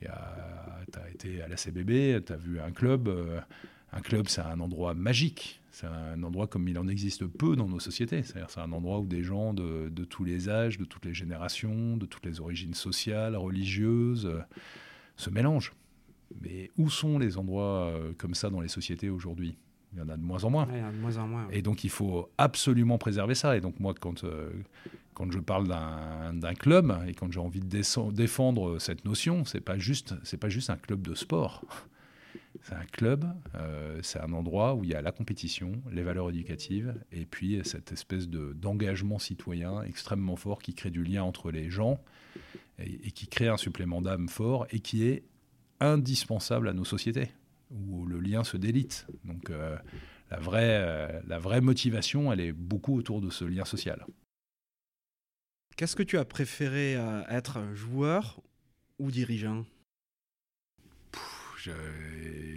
tu 0.00 0.98
as 0.98 1.10
été 1.10 1.42
à 1.42 1.48
la 1.48 1.56
CBB, 1.56 2.24
tu 2.24 2.32
as 2.32 2.36
vu 2.36 2.60
un 2.60 2.70
club. 2.70 3.08
Euh, 3.08 3.40
un 3.92 4.00
club, 4.00 4.28
c'est 4.28 4.42
un 4.42 4.60
endroit 4.60 4.94
magique. 4.94 5.60
C'est 5.70 5.86
un 5.86 6.22
endroit 6.22 6.46
comme 6.46 6.68
il 6.68 6.78
en 6.78 6.88
existe 6.88 7.26
peu 7.26 7.54
dans 7.56 7.68
nos 7.68 7.80
sociétés. 7.80 8.22
C'est-à-dire, 8.22 8.50
c'est 8.50 8.60
un 8.60 8.72
endroit 8.72 9.00
où 9.00 9.06
des 9.06 9.22
gens 9.22 9.52
de, 9.52 9.88
de, 9.90 10.04
tous 10.04 10.24
les 10.24 10.48
âges, 10.48 10.78
de 10.78 10.84
toutes 10.84 11.04
les 11.04 11.14
générations, 11.14 11.96
de 11.96 12.06
toutes 12.06 12.24
les 12.24 12.40
origines 12.40 12.74
sociales, 12.74 13.36
religieuses, 13.36 14.26
euh, 14.26 14.40
se 15.16 15.30
mélangent. 15.30 15.72
Mais 16.40 16.70
où 16.76 16.90
sont 16.90 17.18
les 17.18 17.38
endroits 17.38 17.86
euh, 17.86 18.12
comme 18.18 18.34
ça 18.34 18.50
dans 18.50 18.60
les 18.60 18.68
sociétés 18.68 19.10
aujourd'hui? 19.10 19.56
Il 19.92 19.98
y 19.98 20.02
en 20.02 20.08
a 20.08 20.16
de 20.16 20.22
moins 20.22 20.44
en 20.44 20.50
moins. 20.50 20.68
Et 21.50 21.62
donc 21.62 21.84
il 21.84 21.90
faut 21.90 22.28
absolument 22.38 22.98
préserver 22.98 23.34
ça. 23.34 23.56
Et 23.56 23.60
donc 23.60 23.80
moi, 23.80 23.94
quand, 23.98 24.24
euh, 24.24 24.50
quand 25.14 25.30
je 25.30 25.38
parle 25.38 25.68
d'un 25.68 26.54
club 26.54 26.94
et 27.06 27.14
quand 27.14 27.32
j'ai 27.32 27.40
envie 27.40 27.60
de 27.60 27.82
défendre 28.10 28.78
cette 28.78 29.04
notion, 29.04 29.44
c'est 29.44 29.60
pas 29.60 29.78
juste 29.78 30.14
pas 30.36 30.48
juste 30.48 30.70
un 30.70 30.76
club 30.76 31.02
de 31.02 31.14
sport. 31.14 31.64
C'est 32.62 32.74
un 32.74 32.84
club, 32.86 33.24
euh, 33.54 34.00
c'est 34.02 34.18
un 34.18 34.32
endroit 34.32 34.74
où 34.74 34.82
il 34.82 34.90
y 34.90 34.94
a 34.94 35.02
la 35.02 35.12
compétition, 35.12 35.72
les 35.92 36.02
valeurs 36.02 36.30
éducatives 36.30 36.94
et 37.12 37.24
puis 37.24 37.60
cette 37.64 37.92
espèce 37.92 38.28
d'engagement 38.28 39.18
citoyen 39.18 39.82
extrêmement 39.82 40.36
fort 40.36 40.60
qui 40.60 40.74
crée 40.74 40.90
du 40.90 41.04
lien 41.04 41.22
entre 41.22 41.50
les 41.50 41.70
gens 41.70 42.00
et, 42.78 43.06
et 43.06 43.10
qui 43.12 43.28
crée 43.28 43.48
un 43.48 43.56
supplément 43.56 44.02
d'âme 44.02 44.28
fort 44.28 44.66
et 44.70 44.80
qui 44.80 45.04
est 45.04 45.22
indispensable 45.80 46.68
à 46.68 46.72
nos 46.72 46.84
sociétés, 46.84 47.30
où 47.70 48.06
le 48.06 48.20
lien 48.20 48.44
se 48.44 48.56
délite. 48.56 49.06
Donc 49.24 49.50
euh, 49.50 49.76
la, 50.30 50.38
vraie, 50.38 50.80
euh, 50.80 51.20
la 51.26 51.38
vraie 51.38 51.60
motivation, 51.60 52.32
elle 52.32 52.40
est 52.40 52.52
beaucoup 52.52 52.96
autour 52.96 53.20
de 53.20 53.30
ce 53.30 53.44
lien 53.44 53.64
social. 53.64 54.04
Qu'est-ce 55.76 55.96
que 55.96 56.02
tu 56.02 56.18
as 56.18 56.24
préféré 56.24 56.96
euh, 56.96 57.22
être 57.28 57.74
joueur 57.74 58.40
ou 58.98 59.10
dirigeant? 59.10 59.64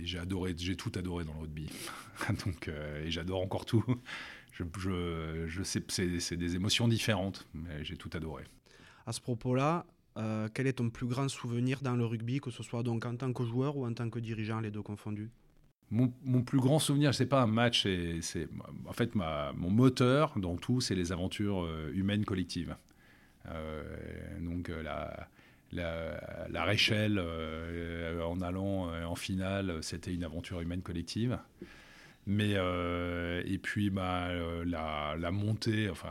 J'ai 0.03 0.19
adoré, 0.19 0.53
j'ai 0.55 0.75
tout 0.75 0.91
adoré 0.93 1.23
dans 1.23 1.33
le 1.33 1.39
rugby. 1.39 1.67
Donc, 2.45 2.67
et 2.67 3.09
j'adore 3.09 3.41
encore 3.41 3.65
tout. 3.65 3.83
Je, 4.51 4.63
je, 4.77 5.45
je 5.47 5.63
sais, 5.63 5.83
c'est 5.87 6.37
des 6.37 6.55
émotions 6.55 6.87
différentes, 6.87 7.47
mais 7.55 7.83
j'ai 7.83 7.97
tout 7.97 8.11
adoré. 8.13 8.43
À 9.07 9.11
ce 9.11 9.19
propos-là, 9.19 9.87
euh, 10.19 10.47
quel 10.53 10.67
est 10.67 10.73
ton 10.73 10.89
plus 10.89 11.07
grand 11.07 11.29
souvenir 11.29 11.81
dans 11.81 11.95
le 11.95 12.05
rugby, 12.05 12.39
que 12.39 12.51
ce 12.51 12.61
soit 12.63 12.83
donc 12.83 13.05
en 13.05 13.15
tant 13.15 13.33
que 13.33 13.43
joueur 13.43 13.77
ou 13.77 13.85
en 13.85 13.93
tant 13.93 14.09
que 14.09 14.19
dirigeant, 14.19 14.59
les 14.59 14.71
deux 14.71 14.81
confondus? 14.81 15.29
Mon, 15.91 16.09
plus 16.43 16.59
grand 16.59 16.77
souvenir, 16.77 17.15
c'est 17.15 17.25
pas 17.25 17.41
un 17.41 17.47
match, 17.47 17.87
c'est 18.21 18.47
en 18.85 18.93
fait 18.93 19.15
mon 19.15 19.71
moteur 19.71 20.37
dans 20.37 20.55
tout, 20.55 20.81
c'est 20.81 20.93
les 20.93 21.11
aventures 21.11 21.67
humaines 21.93 22.25
collectives. 22.25 22.75
donc 24.39 24.67
la, 24.67 25.27
la, 25.71 26.47
en 28.23 28.41
allant 28.41 28.91
en 29.03 29.15
finale, 29.15 29.79
c'était 29.81 30.13
une 30.13 30.23
aventure 30.23 30.61
humaine 30.61 30.83
collective. 30.83 31.39
Mais 32.27 32.53
euh, 32.55 33.41
et 33.45 33.57
puis 33.57 33.89
bah, 33.89 34.27
euh, 34.27 34.63
la, 34.65 35.31
montée, 35.31 35.89
enfin 35.89 36.09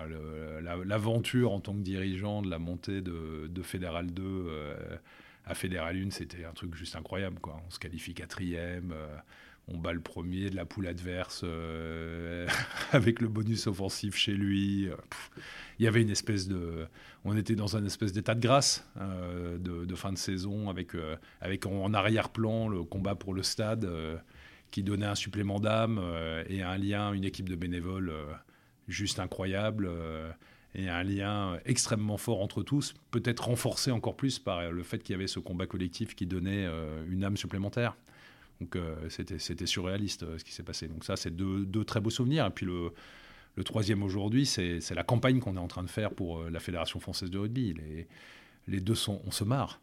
l'aventure 0.61 1.53
en 1.53 1.61
tant 1.61 1.75
que 1.75 1.81
dirigeant 1.81 2.43
de 2.43 2.51
la 2.51 2.59
montée 2.59 3.01
de, 3.01 3.63
Fédéral 3.63 4.13
2 4.13 4.23
euh, 4.25 4.97
à 5.47 5.55
Fédéral 5.55 5.97
1, 5.97 6.11
c'était 6.11 6.45
un 6.45 6.53
truc 6.53 6.75
juste 6.75 6.97
incroyable. 6.97 7.39
Quoi. 7.41 7.61
On 7.67 7.71
se 7.71 7.79
qualifie 7.79 8.15
quatrième, 8.15 8.95
on 9.69 9.79
bat 9.79 9.93
le 9.93 10.01
premier 10.01 10.51
de 10.51 10.57
la 10.57 10.65
poule 10.65 10.89
adverse 10.89 11.45
avec 12.93 13.21
le 13.21 13.29
bonus 13.29 13.67
offensif 13.67 14.17
chez 14.17 14.35
lui. 14.35 14.89
il 15.79 15.85
y 15.85 15.87
avait 15.87 16.03
une 16.03 16.11
espèce 16.11 16.49
de, 16.49 16.87
on 17.25 17.37
était 17.37 17.55
dans 17.55 17.77
un 17.77 17.85
espèce 17.85 18.13
d'état 18.13 18.35
de 18.35 18.41
grâce 18.41 18.85
de, 18.97 19.85
de, 19.85 19.95
fin 19.95 20.13
de 20.13 20.19
saison 20.19 20.69
avec, 20.69 20.93
avec 21.41 21.65
en 21.67 21.95
arrière-plan 21.95 22.69
le 22.69 22.83
combat 22.83 23.15
pour 23.15 23.35
le 23.35 23.43
stade 23.43 23.89
qui 24.71 24.83
donnait 24.83 25.07
un 25.07 25.15
supplément 25.15 25.61
d'âme 25.61 25.99
euh, 26.03 26.45
et 26.49 26.63
un 26.63 26.77
lien, 26.77 27.13
une 27.13 27.25
équipe 27.25 27.49
de 27.49 27.57
bénévoles 27.57 28.11
euh, 28.11 28.27
juste 28.87 29.19
incroyable 29.19 29.87
euh, 29.89 30.31
et 30.75 30.89
un 30.89 31.03
lien 31.03 31.59
extrêmement 31.65 32.19
fort 32.19 32.41
entre 32.41 32.63
tous, 32.63 32.95
peut-être 33.11 33.47
renforcé 33.47 33.91
encore 33.91 34.17
plus 34.17 34.39
par 34.39 34.71
le 34.71 34.83
fait 34.83 34.99
qu'il 35.03 35.15
y 35.15 35.17
avait 35.17 35.27
ce 35.27 35.39
combat 35.39 35.67
collectif 35.67 36.15
qui 36.15 36.27
donnait 36.27 36.69
une 37.09 37.25
âme 37.25 37.39
supplémentaire. 37.39 37.97
Donc 38.61 38.77
c'était 39.09 39.67
surréaliste 39.67 40.37
ce 40.37 40.45
qui 40.45 40.53
s'est 40.53 40.63
passé. 40.63 40.87
Donc 40.87 41.05
ça, 41.05 41.17
c'est 41.17 41.35
deux, 41.35 41.65
deux, 41.65 41.85
très 41.85 42.01
beaux 42.01 42.11
souvenirs. 42.11 42.45
Et 42.47 42.51
puis 42.51 42.67
le, 42.67 42.93
le 43.57 43.65
troisième 43.65 44.03
aujourd'hui, 44.03 44.45
c'est 44.45 44.95
la 44.95 45.03
campagne 45.03 45.41
qu'on 45.41 45.57
est 45.57 45.61
en 45.61 45.69
train 45.69 45.83
de 45.83 45.91
faire 45.91 46.11
pour 46.13 46.45
la 46.45 46.61
Fédération 46.61 47.01
française 47.01 47.31
de 47.31 47.39
rugby. 47.39 47.73
Les, 47.73 48.07
les 48.69 48.81
deux 48.81 48.95
sont, 48.95 49.23
on 49.27 49.31
se 49.31 49.45
marre. 49.45 49.81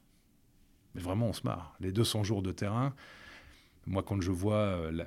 Mais 0.93 1.01
vraiment, 1.01 1.27
on 1.27 1.33
se 1.33 1.43
marre. 1.43 1.75
Les 1.79 1.91
200 1.91 2.23
jours 2.23 2.41
de 2.41 2.51
terrain, 2.51 2.93
moi, 3.87 4.03
quand 4.03 4.19
je 4.19 4.31
vois 4.31 4.55
euh, 4.55 5.03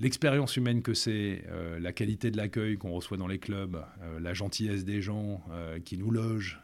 l'expérience 0.00 0.56
humaine 0.56 0.82
que 0.82 0.94
c'est, 0.94 1.44
euh, 1.48 1.78
la 1.78 1.92
qualité 1.92 2.30
de 2.30 2.36
l'accueil 2.36 2.78
qu'on 2.78 2.92
reçoit 2.92 3.18
dans 3.18 3.26
les 3.26 3.38
clubs, 3.38 3.76
euh, 4.02 4.20
la 4.20 4.32
gentillesse 4.32 4.84
des 4.84 5.02
gens 5.02 5.42
qui 5.84 5.98
nous 5.98 6.10
logent, 6.10 6.60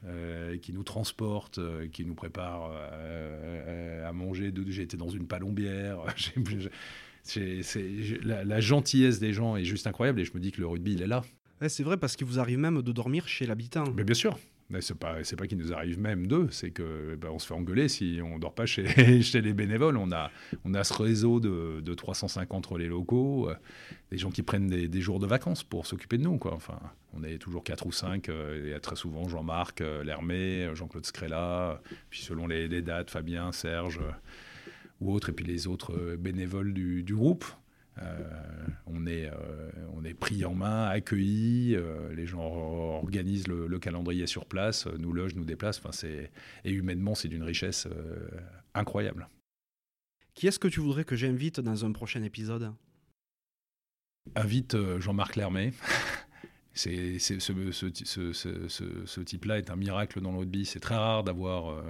qui 0.62 0.72
nous 0.72 0.82
transportent, 0.82 1.60
qui 1.90 2.04
nous 2.04 2.14
préparent 2.14 2.72
à 4.04 4.12
manger. 4.12 4.52
J'ai 4.68 4.82
été 4.82 4.96
dans 4.96 5.08
une 5.08 5.26
palombière. 5.26 5.98
la, 8.22 8.44
la, 8.44 8.60
gentillesse 8.60 9.18
des 9.18 9.32
gens 9.32 9.56
est 9.56 9.64
juste 9.64 9.86
incroyable 9.86 10.20
et 10.20 10.24
je 10.24 10.32
me 10.34 10.40
dis 10.40 10.52
que 10.52 10.60
le 10.60 10.66
rugby, 10.66 10.94
il 10.94 11.02
est 11.02 11.06
là. 11.06 11.22
c'est 11.68 11.82
vrai 11.82 11.96
parce 11.96 12.16
qu'il 12.16 12.26
vous 12.26 12.38
arrive 12.38 12.58
même 12.58 12.82
de 12.82 12.92
dormir 12.92 13.28
chez 13.28 13.46
l'habitant. 13.46 13.84
Mais 13.94 14.04
bien 14.04 14.14
sûr. 14.14 14.38
Mais 14.70 14.82
c'est 14.82 14.98
pas 14.98 15.24
c'est 15.24 15.36
pas 15.36 15.46
qu'il 15.46 15.56
nous 15.56 15.72
arrive 15.72 15.98
même 15.98 16.26
d'eux, 16.26 16.48
c'est 16.50 16.70
que 16.70 17.16
ben, 17.16 17.30
on 17.30 17.38
se 17.38 17.46
fait 17.46 17.54
engueuler 17.54 17.88
si 17.88 18.20
on 18.22 18.38
dort 18.38 18.54
pas 18.54 18.66
chez, 18.66 18.84
les 19.40 19.52
bénévoles. 19.54 19.96
On 19.96 20.10
a 20.12 20.84
ce 20.84 20.92
réseau 20.92 21.40
de, 21.40 21.80
de 21.80 21.94
350 21.94 22.66
relais 22.66 22.86
locaux, 22.86 23.48
euh, 23.48 23.54
des 24.10 24.18
gens 24.18 24.30
qui 24.30 24.42
prennent 24.42 24.68
des, 24.68 25.00
jours 25.00 25.20
de 25.20 25.26
vacances 25.26 25.62
pour 25.62 25.86
s'occuper 25.86 26.18
de 26.18 26.24
nous 26.24 26.38
on 27.14 27.24
est 27.24 27.38
toujours 27.38 27.64
quatre 27.64 27.86
ou 27.86 27.92
cinq. 27.92 28.28
Euh, 28.28 28.60
il 28.62 28.70
y 28.70 28.74
a 28.74 28.80
très 28.80 28.94
souvent 28.94 29.26
Jean-Marc 29.26 29.80
euh, 29.80 30.04
Lermé, 30.04 30.68
Jean-Claude 30.74 31.06
Scrella, 31.06 31.80
puis 32.10 32.20
selon 32.20 32.46
les, 32.46 32.68
dates 32.82 33.10
Fabien, 33.10 33.52
Serge 33.52 34.00
ou 35.00 35.12
autres, 35.12 35.30
et 35.30 35.32
puis 35.32 35.46
les 35.46 35.66
autres 35.66 36.16
bénévoles 36.16 36.74
du 36.74 37.14
groupe. 37.14 37.46
Euh, 38.02 38.66
on, 38.86 39.06
est, 39.06 39.26
euh, 39.26 39.70
on 39.92 40.04
est 40.04 40.14
pris 40.14 40.44
en 40.44 40.54
main, 40.54 40.86
accueilli, 40.86 41.74
euh, 41.74 42.14
les 42.14 42.26
gens 42.26 42.42
organisent 42.42 43.48
le, 43.48 43.78
calendrier 43.78 44.26
sur 44.26 44.46
place, 44.46 44.86
nous 44.86 45.12
logent, 45.12 45.34
nous 45.34 45.44
déplacent. 45.44 45.80
Enfin, 45.84 46.06
et 46.64 46.70
humainement, 46.70 47.14
c'est 47.14 47.28
d'une 47.28 47.42
richesse 47.42 47.88
incroyable. 48.74 49.28
Qui 50.34 50.46
est-ce 50.46 50.58
que 50.58 50.68
tu 50.68 50.80
voudrais 50.80 51.04
que 51.04 51.16
j'invite 51.16 51.60
dans 51.60 51.84
un 51.84 51.92
prochain 51.92 52.22
épisode? 52.22 52.72
Invite 54.34 54.76
Jean-Marc 54.98 55.36
Lermé. 55.36 55.72
c'est, 56.74 57.18
ce, 57.18 57.38
ce, 57.40 59.20
type-là 59.20 59.58
est 59.58 59.70
un 59.70 59.76
miracle 59.76 60.20
dans 60.20 60.36
rugby. 60.36 60.64
C'est 60.64 60.80
très 60.80 60.96
rare 60.96 61.24
d'avoir 61.24 61.82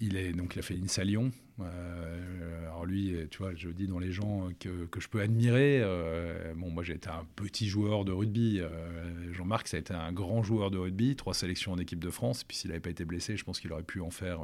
il, 0.00 0.16
est, 0.16 0.32
donc, 0.32 0.54
il 0.56 0.58
a 0.58 0.62
fait 0.62 0.74
une 0.74 0.86
Lyon. 1.04 1.32
Euh, 1.60 2.62
alors 2.62 2.84
lui, 2.84 3.14
tu 3.30 3.38
vois, 3.38 3.54
je 3.54 3.68
dis 3.68 3.86
dans 3.86 3.98
les 3.98 4.12
gens 4.12 4.48
que, 4.58 4.88
je 4.98 5.08
peux 5.08 5.20
admirer. 5.20 5.80
Euh, 5.82 6.54
bon, 6.56 6.70
moi 6.70 6.82
j'ai 6.82 6.94
été 6.94 7.08
un 7.08 7.26
petit 7.36 7.68
joueur 7.68 8.04
de 8.04 8.12
rugby. 8.12 8.60
Euh, 8.60 9.32
Jean-Marc, 9.32 9.68
ça 9.68 9.76
a 9.76 9.80
été 9.80 9.94
un 9.94 10.12
grand 10.12 10.42
joueur 10.42 10.70
de 10.70 10.78
rugby, 10.78 11.16
trois 11.16 11.34
sélections 11.34 11.72
en 11.72 11.78
équipe 11.78 12.00
de 12.00 12.10
France. 12.10 12.44
Puis 12.44 12.56
s'il 12.56 12.70
n'avait 12.70 12.80
pas 12.80 12.90
été 12.90 13.04
blessé, 13.04 13.36
je 13.36 13.44
pense 13.44 13.60
qu'il 13.60 13.72
aurait 13.72 13.82
pu 13.82 14.00
en 14.00 14.10
faire, 14.10 14.40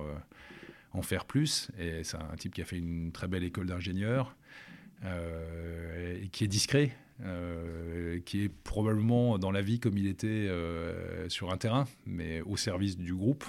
en 0.93 1.03
faire 1.03 1.25
plus. 1.25 1.71
Et 1.79 2.05
c'est 2.05 2.17
un 2.17 2.37
type 2.37 2.55
qui 2.55 2.63
a 2.63 2.65
fait 2.65 2.79
une 2.79 3.13
très 3.13 3.29
belle 3.29 3.45
école 3.45 3.67
d'ingénieur 3.67 4.37
et 5.03 6.29
qui 6.29 6.45
est 6.45 6.49
discret. 6.49 6.93
qui 8.25 8.45
est 8.45 8.49
probablement 8.49 9.39
dans 9.39 9.51
la 9.51 9.63
vie 9.63 9.81
comme 9.81 9.99
il 9.99 10.07
était 10.07 10.49
sur 11.29 11.51
un 11.51 11.57
terrain, 11.57 11.87
mais 12.07 12.41
au 12.43 12.57
service 12.57 12.97
du 12.97 13.15
groupe 13.15 13.45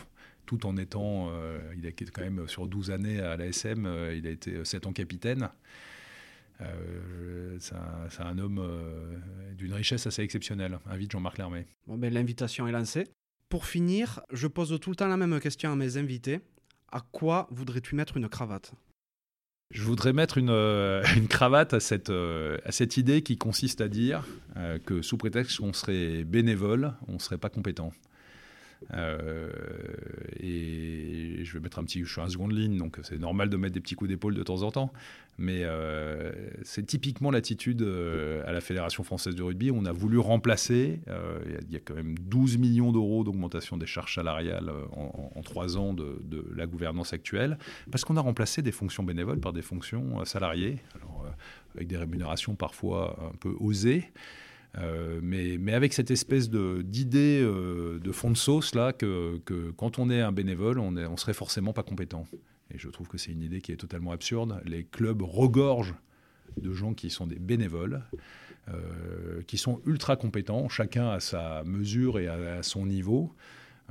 tout 0.51 0.65
en 0.65 0.75
étant, 0.75 1.29
euh, 1.31 1.59
il 1.77 1.85
a 1.85 1.89
été 1.89 2.03
quand 2.03 2.23
même 2.23 2.45
sur 2.49 2.67
12 2.67 2.91
années 2.91 3.21
à 3.21 3.37
l'ASM, 3.37 3.85
euh, 3.85 4.13
il 4.13 4.27
a 4.27 4.31
été 4.31 4.65
7 4.65 4.85
ans 4.85 4.91
capitaine. 4.91 5.47
Euh, 6.59 7.57
c'est 7.59 8.21
un, 8.21 8.37
homme 8.37 8.61
d'une 9.57 9.73
richesse 9.73 10.07
assez 10.07 10.21
exceptionnelle. 10.21 10.77
Invite 10.87 11.11
Jean-Marc 11.13 11.37
Lermé. 11.37 11.67
Bon, 11.87 11.97
ben, 11.97 12.13
L'invitation 12.13 12.67
est 12.67 12.73
lancée. 12.73 13.07
Pour 13.47 13.65
finir, 13.65 14.19
je 14.33 14.47
pose 14.47 14.77
tout 14.81 14.89
le 14.89 14.95
temps 14.97 15.07
la 15.07 15.15
même 15.15 15.39
question 15.39 15.71
à 15.71 15.75
mes 15.77 15.95
invités. 15.95 16.41
À 16.91 16.99
quoi 16.99 17.47
voudrais-tu 17.49 17.95
mettre 17.95 18.17
une 18.17 18.27
cravate? 18.27 18.73
Je 19.71 19.83
voudrais 19.83 20.11
mettre 20.11 20.37
une, 20.37 20.49
une 20.49 21.29
cravate 21.29 21.73
à 21.73 21.79
cette, 21.79 22.09
à 22.09 22.71
cette 22.71 22.97
idée 22.97 23.21
qui 23.21 23.37
consiste 23.37 23.79
à 23.79 23.87
dire 23.87 24.27
que 24.85 25.01
sous 25.01 25.17
prétexte 25.17 25.59
qu'on 25.59 25.71
serait 25.71 26.25
bénévole, 26.25 26.93
on 27.07 27.13
ne 27.13 27.19
serait 27.19 27.37
pas 27.37 27.49
compétent. 27.49 27.93
Euh, 28.93 29.49
et 30.39 31.43
je 31.43 31.53
vais 31.53 31.59
mettre 31.59 31.79
un 31.79 31.83
petit, 31.83 32.03
je 32.03 32.11
suis 32.11 32.21
en 32.21 32.29
seconde 32.29 32.53
ligne, 32.53 32.77
donc 32.77 32.97
c'est 33.03 33.19
normal 33.19 33.49
de 33.49 33.57
mettre 33.57 33.73
des 33.73 33.79
petits 33.79 33.95
coups 33.95 34.09
d'épaule 34.09 34.35
de 34.35 34.43
temps 34.43 34.63
en 34.63 34.71
temps. 34.71 34.91
Mais 35.37 35.61
euh, 35.63 36.31
c'est 36.63 36.85
typiquement 36.85 37.31
l'attitude 37.31 37.81
euh, 37.81 38.43
à 38.45 38.51
la 38.51 38.61
Fédération 38.61 39.03
française 39.03 39.35
de 39.35 39.41
rugby. 39.41 39.71
On 39.71 39.85
a 39.85 39.91
voulu 39.91 40.19
remplacer, 40.19 40.99
il 41.07 41.73
y, 41.73 41.75
a 41.75 41.79
quand 41.79 41.95
même 41.95 42.17
12 42.19 42.57
millions 42.57 42.91
d'euros 42.91 43.23
d'augmentation 43.23 43.77
des 43.77 43.85
charges 43.85 44.15
salariales 44.15 44.71
en, 44.91 45.41
trois 45.43 45.77
ans 45.77 45.93
de, 45.93 46.21
la 46.55 46.67
gouvernance 46.67 47.13
actuelle, 47.13 47.57
parce 47.91 48.05
qu'on 48.05 48.17
a 48.17 48.21
remplacé 48.21 48.61
des 48.61 48.71
fonctions 48.71 49.03
bénévoles 49.03 49.39
par 49.39 49.53
des 49.53 49.61
fonctions 49.61 50.23
salariées, 50.25 50.77
avec 51.75 51.87
des 51.87 51.97
rémunérations 51.97 52.55
parfois 52.55 53.17
un 53.33 53.35
peu 53.37 53.55
osées. 53.59 54.11
Euh, 54.77 55.19
mais, 55.21 55.57
mais, 55.59 55.73
avec 55.73 55.93
cette 55.93 56.11
espèce 56.11 56.49
d'idée 56.49 57.41
de, 57.41 57.99
de, 58.01 58.11
fond 58.11 58.31
de 58.31 58.37
sauce 58.37 58.73
là 58.73 58.93
que, 58.93 59.37
que, 59.43 59.71
quand 59.71 59.99
on 59.99 60.09
est 60.09 60.21
un 60.21 60.31
bénévole, 60.31 60.79
on, 60.79 60.95
est, 60.95 61.05
on 61.05 61.17
serait 61.17 61.33
forcément 61.33 61.73
pas 61.73 61.83
compétent. 61.83 62.25
Et 62.73 62.77
je 62.77 62.87
trouve 62.89 63.07
que 63.07 63.17
c'est 63.17 63.31
une 63.31 63.41
idée 63.41 63.59
qui 63.59 63.71
est 63.73 63.77
totalement 63.77 64.11
absurde. 64.11 64.61
Les 64.65 64.85
clubs 64.85 65.21
regorgent 65.21 65.95
de 66.57 66.73
gens 66.73 66.93
qui 66.93 67.09
sont 67.09 67.27
des 67.27 67.39
bénévoles, 67.39 68.03
euh, 68.69 69.41
qui 69.47 69.57
sont 69.57 69.81
ultra 69.85 70.15
compétents, 70.15 70.69
chacun 70.69 71.09
à 71.09 71.19
sa 71.19 71.63
mesure 71.65 72.19
et 72.19 72.27
à 72.27 72.63
son 72.63 72.85
niveau. 72.85 73.33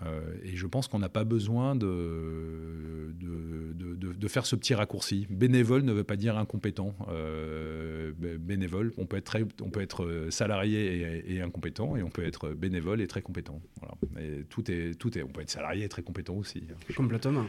Euh, 0.04 0.34
et 0.42 0.56
je 0.56 0.66
pense 0.66 0.88
qu'on 0.88 0.98
n'a 0.98 1.08
pas 1.08 1.24
besoin 1.24 1.76
de 1.76 3.14
de, 3.18 4.12
de, 4.12 4.28
faire 4.28 4.46
ce 4.46 4.56
petit 4.56 4.74
raccourci. 4.74 5.26
Bénévole 5.30 5.82
ne 5.82 5.92
veut 5.92 6.04
pas 6.04 6.16
dire 6.16 6.38
incompétent. 6.38 6.94
Euh, 7.08 8.12
bénévole, 8.16 8.92
on 8.96 9.06
peut 9.06 9.16
être, 9.16 9.36
on 9.60 9.70
peut 9.70 9.80
être 9.80 10.28
salarié 10.30 11.24
et, 11.26 11.40
incompétent, 11.40 11.96
et 11.96 12.02
on 12.02 12.10
peut 12.10 12.24
être 12.24 12.50
bénévole 12.50 13.00
et 13.00 13.06
très 13.06 13.22
compétent. 13.22 13.60
Voilà. 13.80 13.94
Et 14.20 14.44
tout 14.44 14.70
est, 14.70 14.94
tout 14.94 15.16
est, 15.18 15.22
on 15.22 15.28
peut 15.28 15.42
être 15.42 15.50
salarié 15.50 15.84
et 15.84 15.88
très 15.88 16.02
compétent 16.02 16.34
aussi. 16.34 16.62
Complètement. 16.96 17.46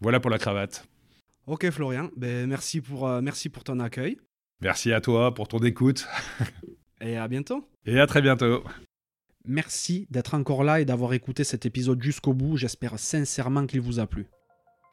Voilà 0.00 0.20
pour 0.20 0.30
la 0.30 0.38
cravate. 0.38 0.86
Ok 1.46 1.70
Florian, 1.70 2.10
ben, 2.16 2.46
merci, 2.46 2.80
pour, 2.80 3.06
euh, 3.06 3.20
merci 3.20 3.48
pour 3.48 3.64
ton 3.64 3.80
accueil. 3.80 4.18
Merci 4.60 4.92
à 4.92 5.00
toi 5.00 5.34
pour 5.34 5.48
ton 5.48 5.58
écoute. 5.58 6.06
et 7.00 7.16
à 7.16 7.28
bientôt. 7.28 7.68
Et 7.86 8.00
à 8.00 8.06
très 8.06 8.22
bientôt. 8.22 8.64
Merci 9.46 10.06
d'être 10.10 10.32
encore 10.32 10.64
là 10.64 10.80
et 10.80 10.86
d'avoir 10.86 11.12
écouté 11.12 11.44
cet 11.44 11.66
épisode 11.66 12.02
jusqu'au 12.02 12.32
bout. 12.32 12.56
J'espère 12.56 12.98
sincèrement 12.98 13.66
qu'il 13.66 13.82
vous 13.82 14.00
a 14.00 14.06
plu. 14.06 14.26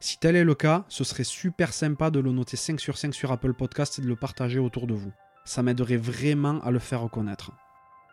Si 0.02 0.18
tel 0.20 0.36
est 0.36 0.44
le 0.44 0.56
cas, 0.56 0.84
ce 0.90 1.06
serait 1.06 1.24
super 1.24 1.72
sympa 1.72 2.12
de 2.12 2.20
le 2.20 2.34
noter 2.34 2.58
5 2.58 2.78
sur 2.78 2.98
5 2.98 3.14
sur 3.14 3.32
Apple 3.32 3.54
Podcast 3.54 4.00
et 4.00 4.02
de 4.02 4.08
le 4.08 4.18
partager 4.18 4.60
autour 4.60 4.88
de 4.88 4.94
vous. 4.94 5.14
Ça 5.46 5.64
m'aiderait 5.64 5.96
vraiment 5.96 6.60
à 6.64 6.72
le 6.72 6.80
faire 6.80 7.02
reconnaître. 7.02 7.52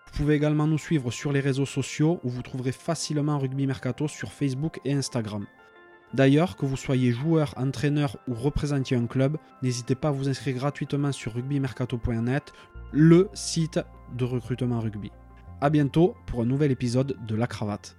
Vous 0.06 0.12
pouvez 0.16 0.36
également 0.36 0.68
nous 0.68 0.78
suivre 0.78 1.10
sur 1.10 1.32
les 1.32 1.40
réseaux 1.40 1.66
sociaux 1.66 2.20
où 2.22 2.28
vous 2.28 2.42
trouverez 2.42 2.72
facilement 2.72 3.38
Rugby 3.38 3.66
Mercato 3.66 4.06
sur 4.06 4.32
Facebook 4.32 4.78
et 4.84 4.92
Instagram. 4.92 5.44
D'ailleurs, 6.14 6.56
que 6.56 6.66
vous 6.66 6.76
soyez 6.76 7.10
joueur, 7.10 7.52
entraîneur 7.56 8.16
ou 8.28 8.34
représentiez 8.34 8.96
un 8.96 9.06
club, 9.06 9.38
n'hésitez 9.62 9.96
pas 9.96 10.08
à 10.08 10.12
vous 10.12 10.28
inscrire 10.28 10.54
gratuitement 10.54 11.10
sur 11.10 11.34
rugbymercato.net, 11.34 12.52
le 12.92 13.28
site 13.34 13.80
de 14.16 14.24
recrutement 14.24 14.78
rugby. 14.78 15.10
A 15.60 15.70
bientôt 15.70 16.14
pour 16.26 16.42
un 16.42 16.44
nouvel 16.44 16.70
épisode 16.70 17.16
de 17.26 17.34
La 17.34 17.48
Cravate. 17.48 17.96